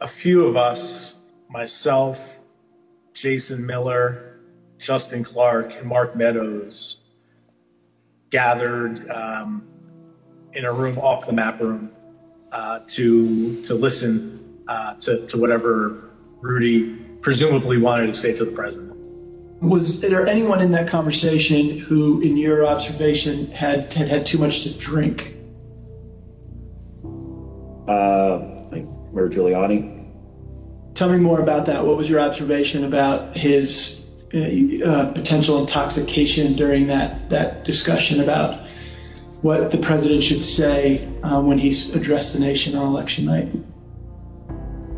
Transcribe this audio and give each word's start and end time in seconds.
a 0.00 0.08
few 0.08 0.46
of 0.46 0.56
us, 0.56 1.18
myself, 1.48 2.40
Jason 3.12 3.64
Miller, 3.66 4.40
Justin 4.78 5.24
Clark, 5.24 5.74
and 5.74 5.88
Mark 5.88 6.16
Meadows, 6.16 7.02
gathered 8.30 9.08
um, 9.10 9.66
in 10.52 10.64
a 10.64 10.72
room 10.72 10.98
off 10.98 11.26
the 11.26 11.32
map 11.32 11.60
room 11.60 11.90
uh, 12.52 12.80
to 12.86 13.62
to 13.64 13.74
listen 13.74 14.62
uh, 14.68 14.94
to, 14.94 15.26
to 15.26 15.38
whatever 15.38 16.10
Rudy 16.40 16.94
presumably 17.20 17.78
wanted 17.78 18.06
to 18.06 18.14
say 18.14 18.36
to 18.36 18.44
the 18.44 18.52
president. 18.52 18.96
Was 19.60 20.00
there 20.00 20.24
anyone 20.24 20.60
in 20.60 20.70
that 20.72 20.88
conversation 20.88 21.78
who, 21.78 22.20
in 22.20 22.36
your 22.36 22.64
observation, 22.64 23.50
had 23.50 23.92
had, 23.92 24.08
had 24.08 24.26
too 24.26 24.38
much 24.38 24.62
to 24.62 24.78
drink? 24.78 25.34
Uh, 27.88 28.38
like 28.38 28.57
Mayor 29.18 29.28
Giuliani. 29.28 30.04
Tell 30.94 31.10
me 31.10 31.18
more 31.18 31.40
about 31.40 31.66
that. 31.66 31.84
What 31.84 31.96
was 31.96 32.08
your 32.08 32.20
observation 32.20 32.84
about 32.84 33.36
his 33.36 34.06
uh, 34.34 34.38
uh, 34.38 35.12
potential 35.12 35.60
intoxication 35.60 36.54
during 36.54 36.86
that 36.88 37.30
that 37.30 37.64
discussion 37.64 38.20
about 38.20 38.66
what 39.42 39.70
the 39.70 39.78
president 39.78 40.22
should 40.22 40.44
say 40.44 41.08
uh, 41.22 41.40
when 41.40 41.58
he's 41.58 41.94
addressed 41.94 42.32
the 42.34 42.40
nation 42.40 42.76
on 42.76 42.88
election 42.88 43.24
night? 43.24 43.48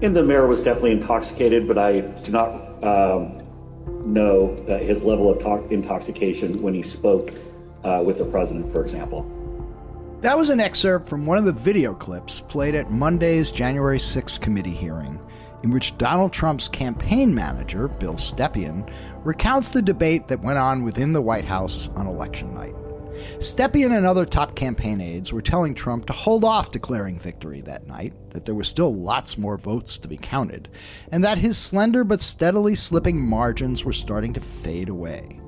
And 0.02 0.16
the 0.16 0.22
mayor 0.22 0.46
was 0.46 0.62
definitely 0.62 0.92
intoxicated, 0.92 1.68
but 1.68 1.76
I 1.76 2.00
do 2.00 2.32
not 2.32 2.82
um, 2.82 3.42
know 4.06 4.56
his 4.80 5.02
level 5.02 5.30
of 5.30 5.38
to- 5.40 5.68
intoxication 5.72 6.62
when 6.62 6.72
he 6.72 6.82
spoke 6.82 7.32
uh, 7.84 8.02
with 8.04 8.18
the 8.18 8.24
president, 8.24 8.72
for 8.72 8.82
example. 8.82 9.39
That 10.20 10.36
was 10.36 10.50
an 10.50 10.60
excerpt 10.60 11.08
from 11.08 11.24
one 11.24 11.38
of 11.38 11.46
the 11.46 11.52
video 11.52 11.94
clips 11.94 12.40
played 12.40 12.74
at 12.74 12.90
Monday's 12.90 13.50
January 13.50 13.98
6th 13.98 14.38
committee 14.38 14.68
hearing, 14.68 15.18
in 15.62 15.70
which 15.70 15.96
Donald 15.96 16.30
Trump's 16.30 16.68
campaign 16.68 17.34
manager, 17.34 17.88
Bill 17.88 18.16
Stepien, 18.16 18.86
recounts 19.24 19.70
the 19.70 19.80
debate 19.80 20.28
that 20.28 20.42
went 20.42 20.58
on 20.58 20.84
within 20.84 21.14
the 21.14 21.22
White 21.22 21.46
House 21.46 21.88
on 21.96 22.06
election 22.06 22.52
night. 22.52 22.74
Stepien 23.38 23.96
and 23.96 24.04
other 24.04 24.26
top 24.26 24.54
campaign 24.54 25.00
aides 25.00 25.32
were 25.32 25.40
telling 25.40 25.74
Trump 25.74 26.04
to 26.04 26.12
hold 26.12 26.44
off 26.44 26.70
declaring 26.70 27.18
victory 27.18 27.62
that 27.62 27.86
night, 27.86 28.12
that 28.28 28.44
there 28.44 28.54
were 28.54 28.62
still 28.62 28.94
lots 28.94 29.38
more 29.38 29.56
votes 29.56 29.98
to 29.98 30.06
be 30.06 30.18
counted, 30.18 30.68
and 31.12 31.24
that 31.24 31.38
his 31.38 31.56
slender 31.56 32.04
but 32.04 32.20
steadily 32.20 32.74
slipping 32.74 33.18
margins 33.18 33.86
were 33.86 33.92
starting 33.92 34.34
to 34.34 34.40
fade 34.42 34.90
away. 34.90 35.40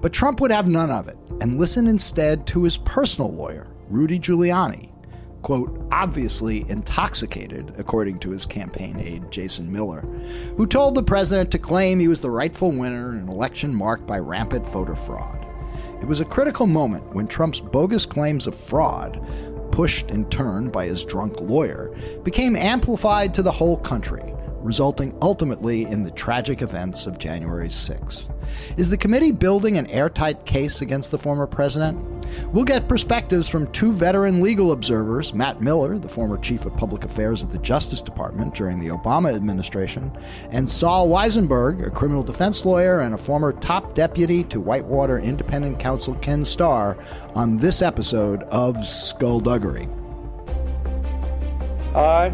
But 0.00 0.12
Trump 0.12 0.40
would 0.40 0.52
have 0.52 0.68
none 0.68 0.90
of 0.92 1.08
it 1.08 1.18
and 1.40 1.58
listen 1.58 1.88
instead 1.88 2.46
to 2.48 2.62
his 2.62 2.76
personal 2.76 3.32
lawyer, 3.32 3.71
Rudy 3.92 4.18
Giuliani, 4.18 4.88
quote, 5.42 5.86
obviously 5.92 6.64
intoxicated, 6.70 7.74
according 7.76 8.20
to 8.20 8.30
his 8.30 8.46
campaign 8.46 8.98
aide, 8.98 9.30
Jason 9.30 9.70
Miller, 9.70 10.00
who 10.56 10.66
told 10.66 10.94
the 10.94 11.02
president 11.02 11.50
to 11.50 11.58
claim 11.58 12.00
he 12.00 12.08
was 12.08 12.22
the 12.22 12.30
rightful 12.30 12.70
winner 12.72 13.12
in 13.12 13.18
an 13.18 13.28
election 13.28 13.74
marked 13.74 14.06
by 14.06 14.18
rampant 14.18 14.66
voter 14.66 14.96
fraud. 14.96 15.46
It 16.00 16.06
was 16.06 16.20
a 16.20 16.24
critical 16.24 16.66
moment 16.66 17.14
when 17.14 17.28
Trump's 17.28 17.60
bogus 17.60 18.06
claims 18.06 18.46
of 18.46 18.54
fraud, 18.54 19.20
pushed 19.72 20.08
in 20.08 20.24
turn 20.30 20.70
by 20.70 20.86
his 20.86 21.04
drunk 21.04 21.38
lawyer, 21.42 21.94
became 22.24 22.56
amplified 22.56 23.34
to 23.34 23.42
the 23.42 23.52
whole 23.52 23.76
country 23.76 24.31
resulting 24.62 25.16
ultimately 25.20 25.84
in 25.84 26.02
the 26.02 26.10
tragic 26.10 26.62
events 26.62 27.06
of 27.06 27.18
January 27.18 27.68
6th. 27.68 28.30
Is 28.76 28.90
the 28.90 28.96
committee 28.96 29.32
building 29.32 29.78
an 29.78 29.86
airtight 29.88 30.44
case 30.46 30.80
against 30.82 31.10
the 31.10 31.18
former 31.18 31.46
president? 31.46 31.98
We'll 32.52 32.64
get 32.64 32.88
perspectives 32.88 33.48
from 33.48 33.70
two 33.72 33.92
veteran 33.92 34.40
legal 34.40 34.72
observers, 34.72 35.34
Matt 35.34 35.60
Miller, 35.60 35.98
the 35.98 36.08
former 36.08 36.38
chief 36.38 36.64
of 36.64 36.76
public 36.76 37.04
affairs 37.04 37.42
at 37.42 37.50
the 37.50 37.58
Justice 37.58 38.02
Department 38.02 38.54
during 38.54 38.78
the 38.78 38.88
Obama 38.88 39.34
administration, 39.34 40.10
and 40.50 40.68
Sol 40.68 41.08
Wisenberg, 41.08 41.86
a 41.86 41.90
criminal 41.90 42.22
defense 42.22 42.64
lawyer 42.64 43.00
and 43.00 43.14
a 43.14 43.18
former 43.18 43.52
top 43.52 43.94
deputy 43.94 44.44
to 44.44 44.60
Whitewater 44.60 45.18
Independent 45.18 45.78
Counsel 45.78 46.14
Ken 46.16 46.44
Starr, 46.44 46.96
on 47.34 47.56
this 47.56 47.82
episode 47.82 48.42
of 48.44 48.86
Skullduggery. 48.86 49.88
I 51.94 52.32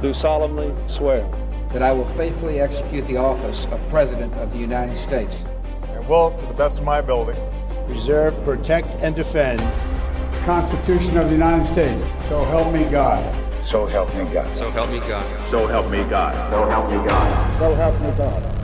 do 0.00 0.14
solemnly 0.14 0.72
swear 0.86 1.28
that 1.72 1.82
I 1.82 1.92
will 1.92 2.06
faithfully 2.06 2.60
execute 2.60 3.06
the 3.06 3.16
office 3.16 3.66
of 3.66 3.80
President 3.88 4.34
of 4.34 4.52
the 4.52 4.58
United 4.58 4.96
States. 4.96 5.44
And 5.88 6.06
will, 6.06 6.36
to 6.36 6.46
the 6.46 6.54
best 6.54 6.78
of 6.78 6.84
my 6.84 6.98
ability, 6.98 7.38
preserve, 7.86 8.34
protect, 8.44 8.94
and 8.96 9.16
defend 9.16 9.60
the 9.60 10.40
Constitution 10.44 11.16
of 11.16 11.26
the 11.26 11.32
United 11.32 11.66
States. 11.66 12.02
So 12.28 12.44
help 12.44 12.72
me 12.72 12.84
God. 12.90 13.22
So 13.66 13.86
help 13.86 14.14
me 14.14 14.24
God. 14.32 14.58
So 14.58 14.70
help 14.70 14.90
me 14.90 14.98
God. 14.98 15.50
So 15.50 15.66
help 15.66 15.90
me 15.90 15.98
God. 16.04 16.52
So 16.52 16.68
help 16.68 16.90
me 16.90 17.08
God. 17.08 17.58
So 17.58 17.74
help 17.74 18.00
me 18.00 18.10
God. 18.18 18.58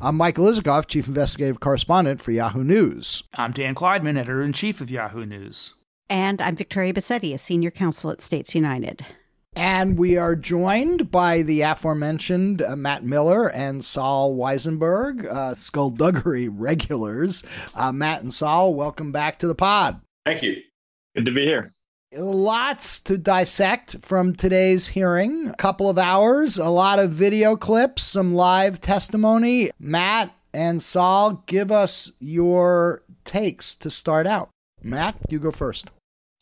I'm 0.00 0.16
Michael 0.16 0.44
Isikoff, 0.44 0.86
Chief 0.86 1.08
Investigative 1.08 1.60
Correspondent 1.60 2.20
for 2.20 2.30
Yahoo 2.30 2.62
News. 2.62 3.22
I'm 3.34 3.52
Dan 3.52 3.74
Klaidman, 3.74 4.18
Editor 4.18 4.42
in 4.42 4.52
Chief 4.52 4.82
of 4.82 4.90
Yahoo 4.90 5.24
News. 5.24 5.72
And 6.10 6.42
I'm 6.42 6.56
Victoria 6.56 6.92
Bassetti, 6.92 7.32
a 7.32 7.38
Senior 7.38 7.70
Counsel 7.70 8.10
at 8.10 8.20
States 8.20 8.54
United. 8.54 9.06
And 9.56 9.96
we 9.96 10.16
are 10.16 10.34
joined 10.34 11.10
by 11.10 11.42
the 11.42 11.60
aforementioned 11.60 12.60
uh, 12.60 12.74
Matt 12.74 13.04
Miller 13.04 13.48
and 13.48 13.84
Sol 13.84 14.36
Wisenberg, 14.36 15.26
uh, 15.26 15.54
skullduggery 15.54 16.48
regulars. 16.52 17.44
Uh, 17.74 17.92
Matt 17.92 18.22
and 18.22 18.34
Sol, 18.34 18.74
welcome 18.74 19.12
back 19.12 19.38
to 19.38 19.46
the 19.46 19.54
pod. 19.54 20.00
Thank 20.26 20.42
you. 20.42 20.56
Good 21.14 21.26
to 21.26 21.32
be 21.32 21.44
here. 21.44 21.70
Lots 22.12 23.00
to 23.00 23.18
dissect 23.18 23.96
from 24.00 24.34
today's 24.34 24.88
hearing. 24.88 25.48
A 25.48 25.56
couple 25.56 25.88
of 25.88 25.98
hours, 25.98 26.58
a 26.58 26.68
lot 26.68 26.98
of 26.98 27.10
video 27.10 27.56
clips, 27.56 28.04
some 28.04 28.34
live 28.34 28.80
testimony. 28.80 29.70
Matt 29.78 30.32
and 30.52 30.82
Sol, 30.82 31.42
give 31.46 31.72
us 31.72 32.12
your 32.20 33.02
takes 33.24 33.74
to 33.76 33.90
start 33.90 34.26
out. 34.26 34.50
Matt, 34.82 35.16
you 35.28 35.38
go 35.38 35.50
first. 35.50 35.90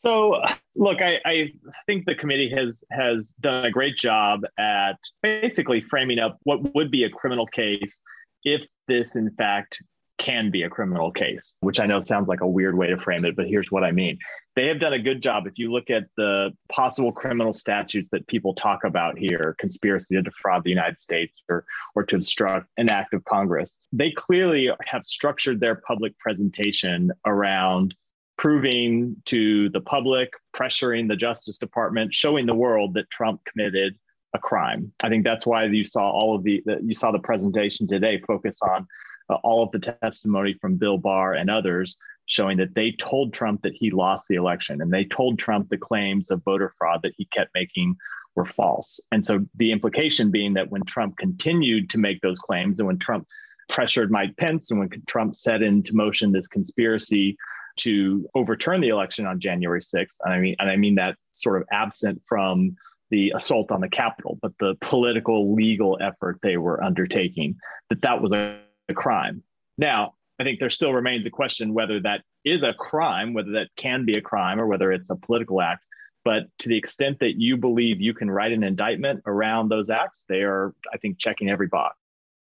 So, 0.03 0.43
look, 0.75 1.01
I, 1.01 1.21
I, 1.25 1.53
think 1.87 2.07
the 2.07 2.17
committee 2.17 2.51
has 2.51 2.83
has 2.91 3.33
done 3.41 3.65
a 3.67 3.71
great 3.71 3.97
job 3.97 4.41
at 4.59 4.99
basically 5.23 5.81
framing 5.81 6.19
up 6.19 6.39
what 6.43 6.75
would 6.75 6.91
be 6.91 7.05
a 7.05 7.11
criminal 7.11 7.47
case 7.47 8.01
if 8.43 8.63
this, 8.89 9.15
in 9.15 9.31
fact, 9.37 9.81
can 10.19 10.51
be 10.51 10.65
a 10.65 10.69
criminal 10.69 11.13
case. 11.13 11.55
Which 11.61 11.79
I 11.79 11.87
know 11.87 12.01
sounds 12.01 12.27
like 12.27 12.41
a 12.41 12.49
weird 12.49 12.77
way 12.77 12.89
to 12.89 12.97
frame 12.97 13.25
it, 13.25 13.37
but 13.37 13.47
here's 13.47 13.71
what 13.71 13.85
I 13.85 13.93
mean. 13.93 14.19
They 14.57 14.67
have 14.67 14.81
done 14.81 14.93
a 14.93 14.99
good 14.99 15.23
job. 15.23 15.47
If 15.47 15.57
you 15.57 15.73
look 15.73 15.89
at 15.89 16.03
the 16.17 16.51
possible 16.71 17.13
criminal 17.13 17.53
statutes 17.53 18.11
that 18.11 18.27
people 18.27 18.55
talk 18.55 18.85
about 18.85 19.17
here, 19.17 19.55
conspiracy 19.59 20.17
to 20.17 20.23
defraud 20.23 20.65
the 20.65 20.71
United 20.71 20.99
States 20.99 21.43
or 21.49 21.65
or 21.95 22.03
to 22.05 22.17
obstruct 22.17 22.69
an 22.77 22.91
act 22.91 23.15
of 23.15 23.25
Congress, 23.25 23.77
they 23.93 24.11
clearly 24.11 24.69
have 24.85 25.05
structured 25.05 25.61
their 25.61 25.77
public 25.77 26.19
presentation 26.19 27.13
around 27.25 27.95
proving 28.37 29.17
to 29.27 29.69
the 29.71 29.81
public, 29.81 30.31
pressuring 30.55 31.09
the 31.09 31.17
Justice 31.17 31.59
Department, 31.59 32.15
showing 32.15 32.47
the 32.47 32.55
world 32.55 32.95
that 32.95 33.11
Trump 33.11 33.41
committed 33.45 33.97
a 34.35 34.39
crime. 34.39 34.93
I 35.03 35.09
think 35.09 35.25
that's 35.25 35.47
why 35.47 35.65
you 35.65 35.85
saw 35.85 36.11
all 36.11 36.35
of 36.35 36.43
the, 36.43 36.63
you 36.83 36.95
saw 36.95 37.13
the 37.13 37.19
presentation 37.19 37.87
today 37.87 38.21
focus 38.27 38.59
on 38.63 38.87
uh, 39.29 39.35
all 39.45 39.63
of 39.63 39.71
the 39.73 39.97
testimony 40.03 40.55
from 40.61 40.77
Bill 40.77 40.99
Barr 40.99 41.35
and 41.35 41.51
others 41.51 41.97
showing 42.27 42.57
that 42.59 42.75
they 42.75 42.93
told 42.93 43.33
Trump 43.33 43.63
that 43.63 43.75
he 43.75 43.91
lost 43.91 44.27
the 44.29 44.37
election 44.37 44.81
and 44.81 44.93
they 44.93 45.05
told 45.05 45.39
Trump 45.39 45.69
the 45.69 45.77
claims 45.77 46.31
of 46.31 46.43
voter 46.45 46.73
fraud 46.79 47.01
that 47.03 47.15
he 47.17 47.27
kept 47.27 47.51
making 47.55 47.97
were 48.35 48.47
false. 48.47 48.99
And 49.11 49.25
so 49.25 49.45
the 49.57 49.73
implication 49.73 50.31
being 50.31 50.55
that 50.55 50.71
when 50.71 50.85
Trump 50.85 51.19
continued 51.19 51.91
to 51.91 51.99
make 51.99 52.21
those 52.21 52.39
claims 52.39 52.79
and 52.79 52.87
when 52.87 52.99
Trump 52.99 53.27
pressured 53.69 54.11
Mike 54.11 54.37
Pence 54.37 54.71
and 54.71 54.81
when 54.81 54.91
Trump 55.07 55.35
set 55.35 55.63
into 55.63 55.95
motion 55.95 56.33
this 56.33 56.49
conspiracy 56.49 57.37
to 57.79 58.29
overturn 58.35 58.81
the 58.81 58.89
election 58.89 59.27
on 59.27 59.41
January 59.41 59.81
6th. 59.81 60.17
And 60.25 60.33
I 60.33 60.39
mean, 60.39 60.57
and 60.59 60.71
I 60.71 60.77
mean 60.77 60.97
that 60.97 61.17
sort 61.33 61.61
of 61.61 61.69
absent 61.73 62.23
from 62.29 62.77
the 63.11 63.33
assault 63.37 63.71
on 63.71 63.81
the 63.81 63.89
Capitol, 63.89 64.39
but 64.41 64.53
the 64.59 64.75
political 64.81 65.55
legal 65.55 65.99
effort 66.01 66.39
they 66.43 66.57
were 66.57 66.83
undertaking, 66.83 67.57
that 67.91 68.01
that 68.03 68.23
was 68.23 68.33
a, 68.33 68.59
a 68.89 68.95
crime. 68.95 69.43
Now, 69.77 70.15
I 70.41 70.45
think 70.45 70.59
there 70.59 70.71
still 70.71 70.93
remains 70.93 71.27
a 71.27 71.31
question 71.31 71.75
whether 71.75 72.01
that 72.01 72.23
is 72.45 72.63
a 72.63 72.73
crime, 72.73 73.35
whether 73.35 73.53
that 73.53 73.69
can 73.77 74.05
be 74.05 74.17
a 74.17 74.23
crime, 74.23 74.61
or 74.61 74.67
whether 74.67 74.91
it's 74.91 75.11
a 75.11 75.17
political 75.17 75.61
act. 75.61 75.85
But 76.25 76.45
to 76.61 76.69
the 76.69 76.77
extent 76.77 77.19
that 77.21 77.35
you 77.37 77.57
believe 77.57 78.01
you 78.01 78.15
can 78.15 78.31
write 78.31 78.53
an 78.53 78.63
indictment 78.63 79.23
around 79.27 79.69
those 79.69 79.91
acts, 79.91 80.25
they 80.29 80.43
are, 80.43 80.75
I 80.93 80.97
think, 80.99 81.19
checking 81.19 81.51
every 81.51 81.67
box. 81.67 81.97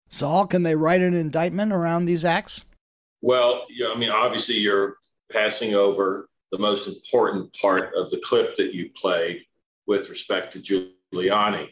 Sol, 0.09 0.47
can 0.47 0.63
they 0.63 0.75
write 0.75 1.01
an 1.01 1.13
indictment 1.13 1.71
around 1.71 2.05
these 2.05 2.25
acts? 2.25 2.65
Well, 3.21 3.65
yeah, 3.69 3.89
I 3.93 3.97
mean, 3.97 4.09
obviously, 4.09 4.55
you're 4.55 4.97
passing 5.31 5.75
over 5.75 6.29
the 6.51 6.57
most 6.57 6.87
important 6.87 7.53
part 7.53 7.93
of 7.95 8.09
the 8.09 8.21
clip 8.23 8.55
that 8.55 8.73
you 8.73 8.89
played 8.95 9.43
with 9.85 10.09
respect 10.09 10.53
to 10.53 10.93
Giuliani, 11.13 11.69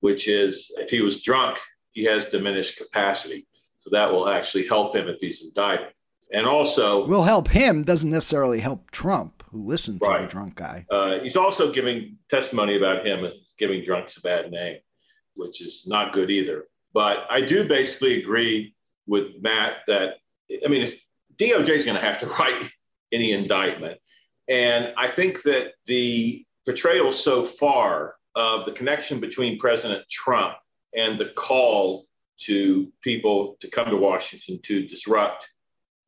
which 0.00 0.28
is 0.28 0.74
if 0.78 0.90
he 0.90 1.00
was 1.00 1.22
drunk, 1.22 1.58
he 1.92 2.04
has 2.04 2.26
diminished 2.26 2.78
capacity. 2.78 3.46
So 3.78 3.90
that 3.90 4.12
will 4.12 4.28
actually 4.28 4.66
help 4.66 4.94
him 4.94 5.08
if 5.08 5.20
he's 5.20 5.42
indicted. 5.42 5.94
And 6.32 6.46
also, 6.46 7.06
will 7.06 7.24
help 7.24 7.48
him 7.48 7.82
doesn't 7.82 8.10
necessarily 8.10 8.60
help 8.60 8.90
Trump, 8.92 9.42
who 9.50 9.66
listened 9.66 10.00
to 10.00 10.08
right. 10.08 10.22
the 10.22 10.28
drunk 10.28 10.54
guy. 10.54 10.86
Uh, 10.88 11.18
he's 11.18 11.36
also 11.36 11.72
giving 11.72 12.18
testimony 12.28 12.76
about 12.76 13.04
him 13.04 13.26
giving 13.58 13.82
drunks 13.82 14.16
a 14.16 14.20
bad 14.20 14.50
name. 14.50 14.78
which 15.34 15.60
is 15.60 15.86
not 15.88 16.12
good 16.12 16.30
either. 16.30 16.66
But 16.92 17.26
I 17.30 17.40
do 17.40 17.66
basically 17.68 18.20
agree 18.20 18.74
with 19.06 19.40
Matt 19.40 19.78
that, 19.86 20.18
I 20.64 20.68
mean, 20.68 20.88
DOJ 21.36 21.68
is 21.68 21.84
going 21.84 21.96
to 21.96 22.04
have 22.04 22.20
to 22.20 22.26
write 22.38 22.70
any 23.12 23.32
indictment. 23.32 23.98
And 24.48 24.92
I 24.96 25.08
think 25.08 25.42
that 25.42 25.72
the 25.86 26.44
portrayal 26.64 27.12
so 27.12 27.44
far 27.44 28.14
of 28.34 28.64
the 28.64 28.72
connection 28.72 29.20
between 29.20 29.58
President 29.58 30.04
Trump 30.10 30.54
and 30.96 31.18
the 31.18 31.30
call 31.36 32.06
to 32.38 32.92
people 33.02 33.56
to 33.60 33.68
come 33.68 33.88
to 33.90 33.96
Washington 33.96 34.60
to 34.62 34.86
disrupt 34.86 35.48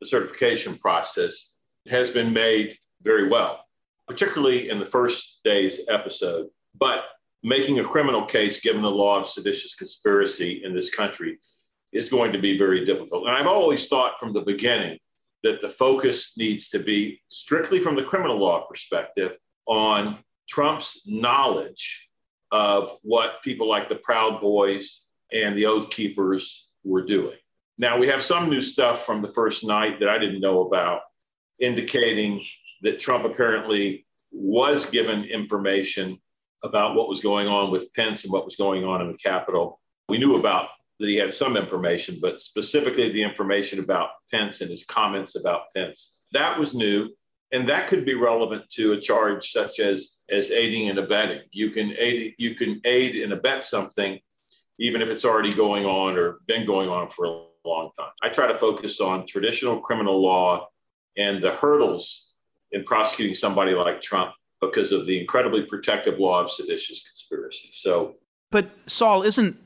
the 0.00 0.06
certification 0.06 0.76
process 0.76 1.58
has 1.88 2.10
been 2.10 2.32
made 2.32 2.76
very 3.02 3.28
well, 3.28 3.64
particularly 4.08 4.70
in 4.70 4.78
the 4.78 4.87
first 4.87 5.40
day's 5.44 5.82
episode. 5.88 6.46
But 6.78 7.04
making 7.43 7.81
a 7.81 7.84
criminal 7.84 8.25
case, 8.25 8.60
given 8.60 8.82
the 8.82 8.90
law 8.90 9.19
of 9.19 9.26
seditious 9.26 9.75
conspiracy 9.75 10.62
in 10.64 10.75
this 10.75 10.94
country, 10.94 11.38
is 11.93 12.08
going 12.08 12.32
to 12.32 12.38
be 12.38 12.56
very 12.56 12.84
difficult. 12.84 13.26
And 13.26 13.37
I've 13.37 13.46
always 13.46 13.88
thought 13.88 14.19
from 14.19 14.32
the 14.32 14.40
beginning 14.40 14.99
that 15.43 15.61
the 15.61 15.69
focus 15.69 16.37
needs 16.37 16.69
to 16.71 16.79
be 16.79 17.21
strictly 17.29 17.81
from 17.81 17.97
the 17.97 18.05
criminal 18.05 18.39
law 18.39 18.67
perspective 18.67 19.33
on 19.67 20.19
Trump's 20.49 21.06
knowledge 21.06 22.09
of 22.50 22.91
what 23.03 23.43
people 23.43 23.69
like 23.69 23.89
the 23.89 23.97
Proud 23.97 24.41
Boys 24.41 25.09
and 25.33 25.56
the 25.56 25.67
Oath 25.67 25.91
Keepers 25.91 26.71
were 26.85 27.05
doing. 27.05 27.37
Now, 27.79 27.99
we 27.99 28.06
have 28.09 28.23
some 28.23 28.50
new 28.50 28.61
stuff 28.61 29.05
from 29.06 29.23
the 29.23 29.29
first 29.29 29.65
night 29.65 29.99
that 30.00 30.09
I 30.09 30.19
didn't 30.19 30.41
know 30.41 30.67
about, 30.67 31.00
indicating 31.59 32.45
that 32.83 33.00
Trump 33.00 33.25
apparently 33.25 34.06
was 34.31 34.87
given 34.87 35.25
information 35.25 36.21
about 36.62 36.95
what 36.95 37.09
was 37.09 37.21
going 37.21 37.49
on 37.49 37.71
with 37.71 37.93
Pence 37.95 38.25
and 38.25 38.33
what 38.33 38.45
was 38.45 38.56
going 38.56 38.85
on 38.85 39.00
in 39.00 39.11
the 39.11 39.19
Capitol. 39.19 39.81
We 40.09 40.19
knew 40.19 40.37
about 40.37 40.69
that 41.02 41.08
he 41.08 41.16
had 41.16 41.34
some 41.34 41.56
information, 41.56 42.19
but 42.22 42.40
specifically 42.40 43.10
the 43.10 43.22
information 43.22 43.81
about 43.81 44.10
Pence 44.31 44.60
and 44.60 44.70
his 44.70 44.87
comments 44.87 45.34
about 45.34 45.62
Pence. 45.75 46.20
That 46.31 46.56
was 46.56 46.76
new. 46.76 47.10
And 47.50 47.69
that 47.69 47.88
could 47.88 48.04
be 48.06 48.14
relevant 48.14 48.70
to 48.75 48.93
a 48.93 49.00
charge 49.00 49.50
such 49.50 49.81
as, 49.81 50.22
as 50.31 50.52
aiding 50.52 50.88
and 50.90 51.00
abetting. 51.00 51.40
You 51.50 51.70
can 51.70 51.93
aid, 51.99 52.34
you 52.38 52.54
can 52.54 52.81
aid 52.84 53.16
and 53.16 53.32
abet 53.32 53.64
something, 53.64 54.20
even 54.78 55.02
if 55.02 55.10
it's 55.10 55.25
already 55.25 55.52
going 55.52 55.84
on 55.84 56.16
or 56.16 56.38
been 56.46 56.64
going 56.64 56.88
on 56.88 57.08
for 57.08 57.25
a 57.26 57.44
long 57.64 57.90
time. 57.99 58.12
I 58.22 58.28
try 58.28 58.46
to 58.46 58.56
focus 58.56 59.00
on 59.00 59.26
traditional 59.26 59.81
criminal 59.81 60.22
law 60.22 60.69
and 61.19 61.43
the 61.43 61.50
hurdles 61.50 62.37
in 62.70 62.84
prosecuting 62.84 63.34
somebody 63.34 63.75
like 63.75 64.00
Trump 64.00 64.34
because 64.60 64.93
of 64.93 65.04
the 65.04 65.20
incredibly 65.20 65.62
protective 65.62 66.20
law 66.20 66.44
of 66.44 66.50
seditious 66.50 67.06
conspiracy. 67.08 67.70
So, 67.72 68.14
but 68.52 68.70
Sol, 68.87 69.25
isn't 69.25 69.58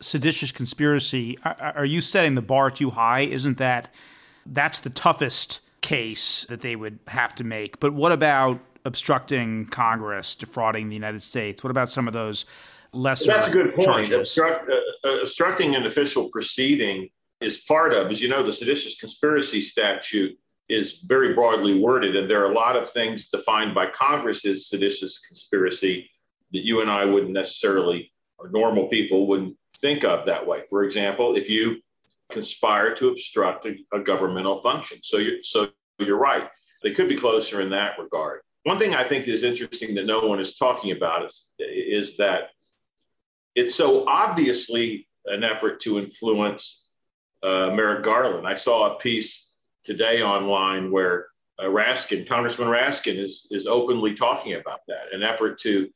seditious 0.00 0.52
conspiracy? 0.52 1.38
Are 1.44 1.84
you 1.84 2.00
setting 2.00 2.34
the 2.34 2.42
bar 2.42 2.70
too 2.70 2.90
high? 2.90 3.20
Isn't 3.20 3.58
that 3.58 3.92
that's 4.46 4.80
the 4.80 4.90
toughest 4.90 5.60
case 5.80 6.44
that 6.48 6.60
they 6.60 6.76
would 6.76 6.98
have 7.08 7.34
to 7.36 7.44
make? 7.44 7.80
But 7.80 7.94
what 7.94 8.12
about 8.12 8.60
obstructing 8.84 9.66
Congress, 9.66 10.34
defrauding 10.34 10.88
the 10.88 10.94
United 10.94 11.22
States? 11.22 11.64
What 11.64 11.70
about 11.70 11.88
some 11.88 12.06
of 12.06 12.12
those 12.12 12.44
lesser? 12.92 13.32
That's 13.32 13.48
a 13.48 13.50
good 13.50 13.74
point. 13.74 14.12
Obstruct, 14.12 14.68
uh, 14.68 15.08
uh, 15.08 15.20
obstructing 15.22 15.74
an 15.74 15.86
official 15.86 16.28
proceeding 16.30 17.08
is 17.40 17.58
part 17.58 17.92
of, 17.92 18.10
as 18.10 18.20
you 18.20 18.28
know, 18.28 18.42
the 18.42 18.52
seditious 18.52 18.98
conspiracy 18.98 19.60
statute 19.60 20.38
is 20.68 21.04
very 21.06 21.34
broadly 21.34 21.78
worded, 21.78 22.16
and 22.16 22.30
there 22.30 22.42
are 22.42 22.50
a 22.50 22.54
lot 22.54 22.76
of 22.76 22.90
things 22.90 23.28
defined 23.28 23.74
by 23.74 23.86
Congress 23.86 24.44
as 24.46 24.68
seditious 24.68 25.18
conspiracy 25.26 26.08
that 26.52 26.64
you 26.64 26.80
and 26.80 26.90
I 26.90 27.04
wouldn't 27.04 27.32
necessarily, 27.32 28.12
or 28.38 28.48
normal 28.48 28.88
people 28.88 29.26
wouldn't 29.26 29.56
think 29.80 30.04
of 30.04 30.26
that 30.26 30.46
way. 30.46 30.62
For 30.68 30.84
example, 30.84 31.36
if 31.36 31.48
you 31.48 31.80
conspire 32.30 32.94
to 32.94 33.08
obstruct 33.08 33.66
a, 33.66 33.76
a 33.92 34.00
governmental 34.00 34.58
function, 34.58 34.98
so 35.02 35.18
you're 35.18 35.42
so 35.42 35.68
you're 35.98 36.18
right. 36.18 36.48
They 36.82 36.92
could 36.92 37.08
be 37.08 37.16
closer 37.16 37.60
in 37.60 37.70
that 37.70 37.98
regard. 37.98 38.40
One 38.64 38.78
thing 38.78 38.94
I 38.94 39.04
think 39.04 39.28
is 39.28 39.42
interesting 39.42 39.94
that 39.94 40.06
no 40.06 40.26
one 40.26 40.40
is 40.40 40.56
talking 40.56 40.92
about 40.92 41.26
is, 41.26 41.52
is 41.58 42.16
that 42.16 42.50
it's 43.54 43.74
so 43.74 44.06
obviously 44.08 45.06
an 45.26 45.44
effort 45.44 45.80
to 45.80 45.98
influence 45.98 46.90
uh, 47.42 47.70
Merrick 47.74 48.02
Garland. 48.02 48.46
I 48.46 48.54
saw 48.54 48.94
a 48.94 48.98
piece 48.98 49.56
today 49.84 50.22
online 50.22 50.90
where 50.90 51.26
uh, 51.58 51.66
Raskin, 51.66 52.26
Congressman 52.26 52.68
Raskin, 52.68 53.16
is 53.16 53.46
is 53.50 53.66
openly 53.66 54.14
talking 54.14 54.54
about 54.54 54.80
that, 54.88 55.12
an 55.12 55.22
effort 55.22 55.60
to 55.60 55.88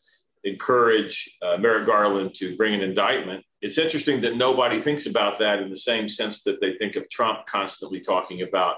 encourage 0.44 1.36
uh, 1.42 1.56
Merrick 1.56 1.86
Garland 1.86 2.34
to 2.36 2.56
bring 2.56 2.74
an 2.74 2.82
indictment. 2.82 3.44
It's 3.60 3.78
interesting 3.78 4.20
that 4.20 4.36
nobody 4.36 4.78
thinks 4.78 5.06
about 5.06 5.38
that 5.40 5.60
in 5.60 5.68
the 5.70 5.76
same 5.76 6.08
sense 6.08 6.42
that 6.44 6.60
they 6.60 6.74
think 6.74 6.96
of 6.96 7.08
Trump 7.10 7.46
constantly 7.46 8.00
talking 8.00 8.42
about 8.42 8.76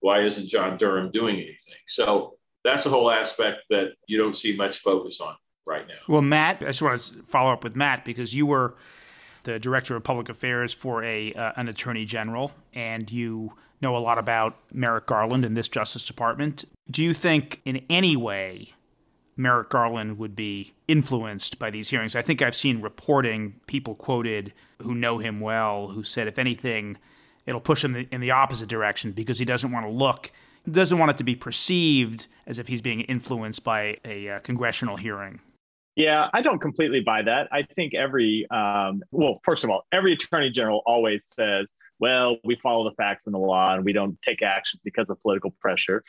why 0.00 0.20
isn't 0.20 0.46
John 0.46 0.76
Durham 0.76 1.10
doing 1.10 1.36
anything. 1.36 1.74
So 1.86 2.34
that's 2.64 2.86
a 2.86 2.90
whole 2.90 3.10
aspect 3.10 3.62
that 3.70 3.90
you 4.08 4.18
don't 4.18 4.36
see 4.36 4.56
much 4.56 4.78
focus 4.78 5.20
on 5.20 5.36
right 5.64 5.86
now. 5.86 5.94
Well, 6.08 6.22
Matt, 6.22 6.62
I 6.62 6.66
just 6.66 6.82
want 6.82 7.00
to 7.00 7.22
follow 7.24 7.52
up 7.52 7.64
with 7.64 7.76
Matt 7.76 8.04
because 8.04 8.34
you 8.34 8.46
were 8.46 8.74
the 9.44 9.58
director 9.58 9.94
of 9.94 10.02
public 10.02 10.28
affairs 10.28 10.72
for 10.72 11.04
a 11.04 11.32
uh, 11.32 11.52
an 11.56 11.68
attorney 11.68 12.04
general, 12.04 12.52
and 12.74 13.10
you 13.10 13.52
know 13.80 13.96
a 13.96 13.98
lot 13.98 14.18
about 14.18 14.56
Merrick 14.72 15.06
Garland 15.06 15.44
and 15.44 15.56
this 15.56 15.68
Justice 15.68 16.04
Department. 16.04 16.64
Do 16.90 17.02
you 17.02 17.14
think 17.14 17.60
in 17.64 17.84
any 17.88 18.16
way 18.16 18.72
Merrick 19.36 19.68
Garland 19.68 20.18
would 20.18 20.34
be 20.34 20.72
influenced 20.88 21.58
by 21.58 21.70
these 21.70 21.90
hearings? 21.90 22.16
I 22.16 22.22
think 22.22 22.40
I've 22.40 22.56
seen 22.56 22.80
reporting, 22.80 23.60
people 23.66 23.94
quoted 23.94 24.52
who 24.82 24.94
know 24.94 25.18
him 25.18 25.40
well, 25.40 25.88
who 25.88 26.02
said, 26.02 26.26
if 26.26 26.38
anything, 26.38 26.96
it'll 27.44 27.60
push 27.60 27.84
him 27.84 28.06
in 28.10 28.20
the 28.20 28.30
opposite 28.30 28.68
direction 28.68 29.12
because 29.12 29.38
he 29.38 29.44
doesn't 29.44 29.72
want 29.72 29.86
to 29.86 29.92
look, 29.92 30.32
doesn't 30.70 30.98
want 30.98 31.10
it 31.10 31.18
to 31.18 31.24
be 31.24 31.36
perceived 31.36 32.26
as 32.46 32.58
if 32.58 32.68
he's 32.68 32.80
being 32.80 33.02
influenced 33.02 33.62
by 33.62 33.98
a 34.04 34.28
uh, 34.28 34.40
congressional 34.40 34.96
hearing. 34.96 35.40
Yeah, 35.96 36.28
I 36.34 36.42
don't 36.42 36.60
completely 36.60 37.00
buy 37.00 37.22
that. 37.22 37.48
I 37.50 37.62
think 37.74 37.94
every, 37.94 38.46
um, 38.50 39.02
well, 39.10 39.40
first 39.44 39.64
of 39.64 39.70
all, 39.70 39.86
every 39.92 40.12
attorney 40.12 40.50
general 40.50 40.82
always 40.84 41.26
says, 41.26 41.72
well, 41.98 42.36
we 42.44 42.56
follow 42.62 42.84
the 42.88 42.94
facts 42.96 43.24
and 43.26 43.34
the 43.34 43.38
law 43.38 43.74
and 43.74 43.84
we 43.84 43.94
don't 43.94 44.20
take 44.20 44.42
actions 44.42 44.82
because 44.84 45.08
of 45.08 45.20
political 45.22 45.54
pressure. 45.58 46.04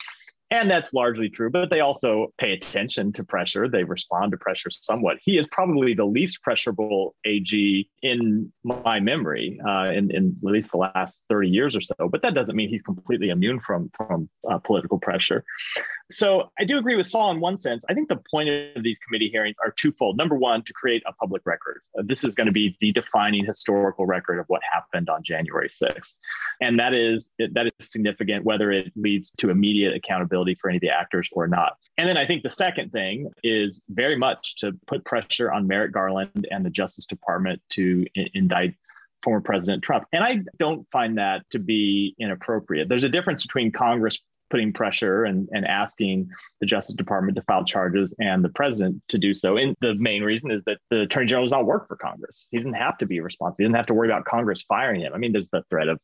And 0.50 0.70
that's 0.70 0.94
largely 0.94 1.28
true, 1.28 1.50
but 1.50 1.68
they 1.68 1.80
also 1.80 2.32
pay 2.38 2.52
attention 2.52 3.12
to 3.14 3.24
pressure. 3.24 3.68
They 3.68 3.84
respond 3.84 4.32
to 4.32 4.38
pressure 4.38 4.70
somewhat. 4.70 5.18
He 5.20 5.36
is 5.36 5.46
probably 5.48 5.92
the 5.92 6.06
least 6.06 6.42
pressurable 6.42 7.14
AG 7.26 7.88
in 8.02 8.52
my 8.64 9.00
memory, 9.00 9.60
uh, 9.66 9.90
in, 9.92 10.10
in 10.10 10.36
at 10.44 10.52
least 10.52 10.70
the 10.70 10.76
last 10.76 11.18
30 11.28 11.48
years 11.48 11.74
or 11.74 11.80
so. 11.80 12.08
But 12.10 12.22
that 12.22 12.34
doesn't 12.34 12.54
mean 12.54 12.68
he's 12.68 12.82
completely 12.82 13.30
immune 13.30 13.60
from, 13.60 13.90
from 13.96 14.28
uh, 14.50 14.58
political 14.58 14.98
pressure. 14.98 15.44
So 16.10 16.50
I 16.58 16.64
do 16.64 16.78
agree 16.78 16.96
with 16.96 17.06
Sol 17.06 17.30
in 17.30 17.40
one 17.40 17.58
sense. 17.58 17.84
I 17.88 17.94
think 17.94 18.08
the 18.08 18.20
point 18.30 18.48
of 18.48 18.82
these 18.82 18.98
committee 18.98 19.28
hearings 19.30 19.56
are 19.62 19.72
twofold. 19.72 20.16
Number 20.16 20.36
one, 20.36 20.64
to 20.64 20.72
create 20.72 21.02
a 21.06 21.12
public 21.12 21.42
record. 21.44 21.82
Uh, 21.98 22.02
this 22.06 22.24
is 22.24 22.34
going 22.34 22.46
to 22.46 22.52
be 22.52 22.76
the 22.80 22.92
defining 22.92 23.44
historical 23.44 24.06
record 24.06 24.38
of 24.38 24.46
what 24.48 24.62
happened 24.72 25.10
on 25.10 25.22
January 25.22 25.68
6th. 25.68 26.14
And 26.62 26.78
that 26.78 26.94
is 26.94 27.30
that 27.38 27.66
is 27.78 27.90
significant 27.90 28.44
whether 28.44 28.72
it 28.72 28.90
leads 28.96 29.30
to 29.32 29.50
immediate 29.50 29.94
accountability 29.94 30.56
for 30.60 30.70
any 30.70 30.78
of 30.78 30.80
the 30.80 30.90
actors 30.90 31.28
or 31.32 31.46
not. 31.46 31.74
And 31.98 32.08
then 32.08 32.16
I 32.16 32.26
think 32.26 32.42
the 32.42 32.50
second 32.50 32.90
thing 32.90 33.30
is 33.42 33.80
very 33.90 34.16
much 34.16 34.56
to 34.56 34.72
put 34.86 35.04
pressure 35.04 35.52
on 35.52 35.66
Merrick 35.66 35.92
Garland 35.92 36.46
and 36.50 36.64
the 36.64 36.70
Justice 36.70 37.04
Department 37.04 37.60
to 37.70 37.87
Indict 38.34 38.74
former 39.24 39.40
President 39.40 39.82
Trump. 39.82 40.04
And 40.12 40.22
I 40.22 40.40
don't 40.58 40.86
find 40.92 41.18
that 41.18 41.42
to 41.50 41.58
be 41.58 42.14
inappropriate. 42.18 42.88
There's 42.88 43.04
a 43.04 43.08
difference 43.08 43.42
between 43.42 43.72
Congress 43.72 44.18
putting 44.50 44.72
pressure 44.72 45.24
and, 45.24 45.48
and 45.52 45.66
asking 45.66 46.28
the 46.60 46.66
Justice 46.66 46.94
Department 46.94 47.36
to 47.36 47.42
file 47.42 47.64
charges 47.64 48.14
and 48.18 48.42
the 48.44 48.48
president 48.48 49.02
to 49.08 49.18
do 49.18 49.34
so. 49.34 49.56
And 49.56 49.76
the 49.80 49.94
main 49.94 50.22
reason 50.22 50.50
is 50.50 50.62
that 50.66 50.78
the 50.90 51.02
attorney 51.02 51.26
general 51.26 51.44
does 51.44 51.52
not 51.52 51.66
work 51.66 51.86
for 51.86 51.96
Congress. 51.96 52.46
He 52.50 52.56
doesn't 52.56 52.74
have 52.74 52.98
to 52.98 53.06
be 53.06 53.20
responsible. 53.20 53.56
He 53.58 53.64
doesn't 53.64 53.76
have 53.76 53.86
to 53.86 53.94
worry 53.94 54.08
about 54.08 54.24
Congress 54.24 54.62
firing 54.62 55.02
him. 55.02 55.12
I 55.14 55.18
mean, 55.18 55.32
there's 55.32 55.50
the 55.50 55.62
threat 55.70 55.88
of 55.88 56.00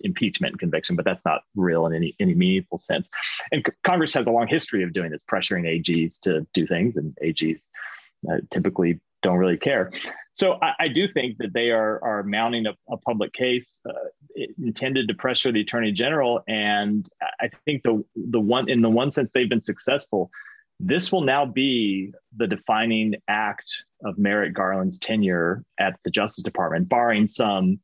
impeachment 0.00 0.52
and 0.52 0.60
conviction, 0.60 0.96
but 0.96 1.04
that's 1.04 1.24
not 1.24 1.40
real 1.56 1.86
in 1.86 1.94
any, 1.94 2.14
any 2.20 2.34
meaningful 2.34 2.78
sense. 2.78 3.08
And 3.50 3.64
Congress 3.82 4.12
has 4.14 4.26
a 4.26 4.30
long 4.30 4.46
history 4.46 4.82
of 4.82 4.92
doing 4.92 5.10
this, 5.10 5.24
pressuring 5.30 5.64
AGs 5.64 6.20
to 6.22 6.46
do 6.52 6.66
things, 6.66 6.96
and 6.96 7.16
AGs 7.24 7.62
uh, 8.30 8.38
typically 8.50 9.00
don't 9.22 9.38
really 9.38 9.56
care. 9.56 9.90
So 10.34 10.58
I, 10.60 10.72
I, 10.80 10.88
do 10.88 11.06
think 11.06 11.38
that 11.38 11.52
they 11.54 11.70
are 11.70 12.02
are 12.02 12.22
mounting 12.24 12.66
a, 12.66 12.74
a 12.92 12.96
public 12.98 13.32
case 13.32 13.78
uh, 13.88 13.92
intended 14.60 15.06
to 15.08 15.14
pressure 15.14 15.52
the 15.52 15.60
attorney 15.60 15.92
general, 15.92 16.42
and 16.48 17.08
I 17.40 17.50
think 17.64 17.82
the 17.84 18.04
the 18.16 18.40
one 18.40 18.68
in 18.68 18.82
the 18.82 18.90
one 18.90 19.12
sense 19.12 19.30
they've 19.32 19.48
been 19.48 19.62
successful. 19.62 20.30
This 20.80 21.12
will 21.12 21.20
now 21.20 21.46
be 21.46 22.12
the 22.36 22.48
defining 22.48 23.14
act 23.28 23.70
of 24.04 24.18
Merrick 24.18 24.54
Garland's 24.54 24.98
tenure 24.98 25.64
at 25.78 25.94
the 26.04 26.10
Justice 26.10 26.42
Department, 26.42 26.88
barring 26.88 27.28
some 27.28 27.78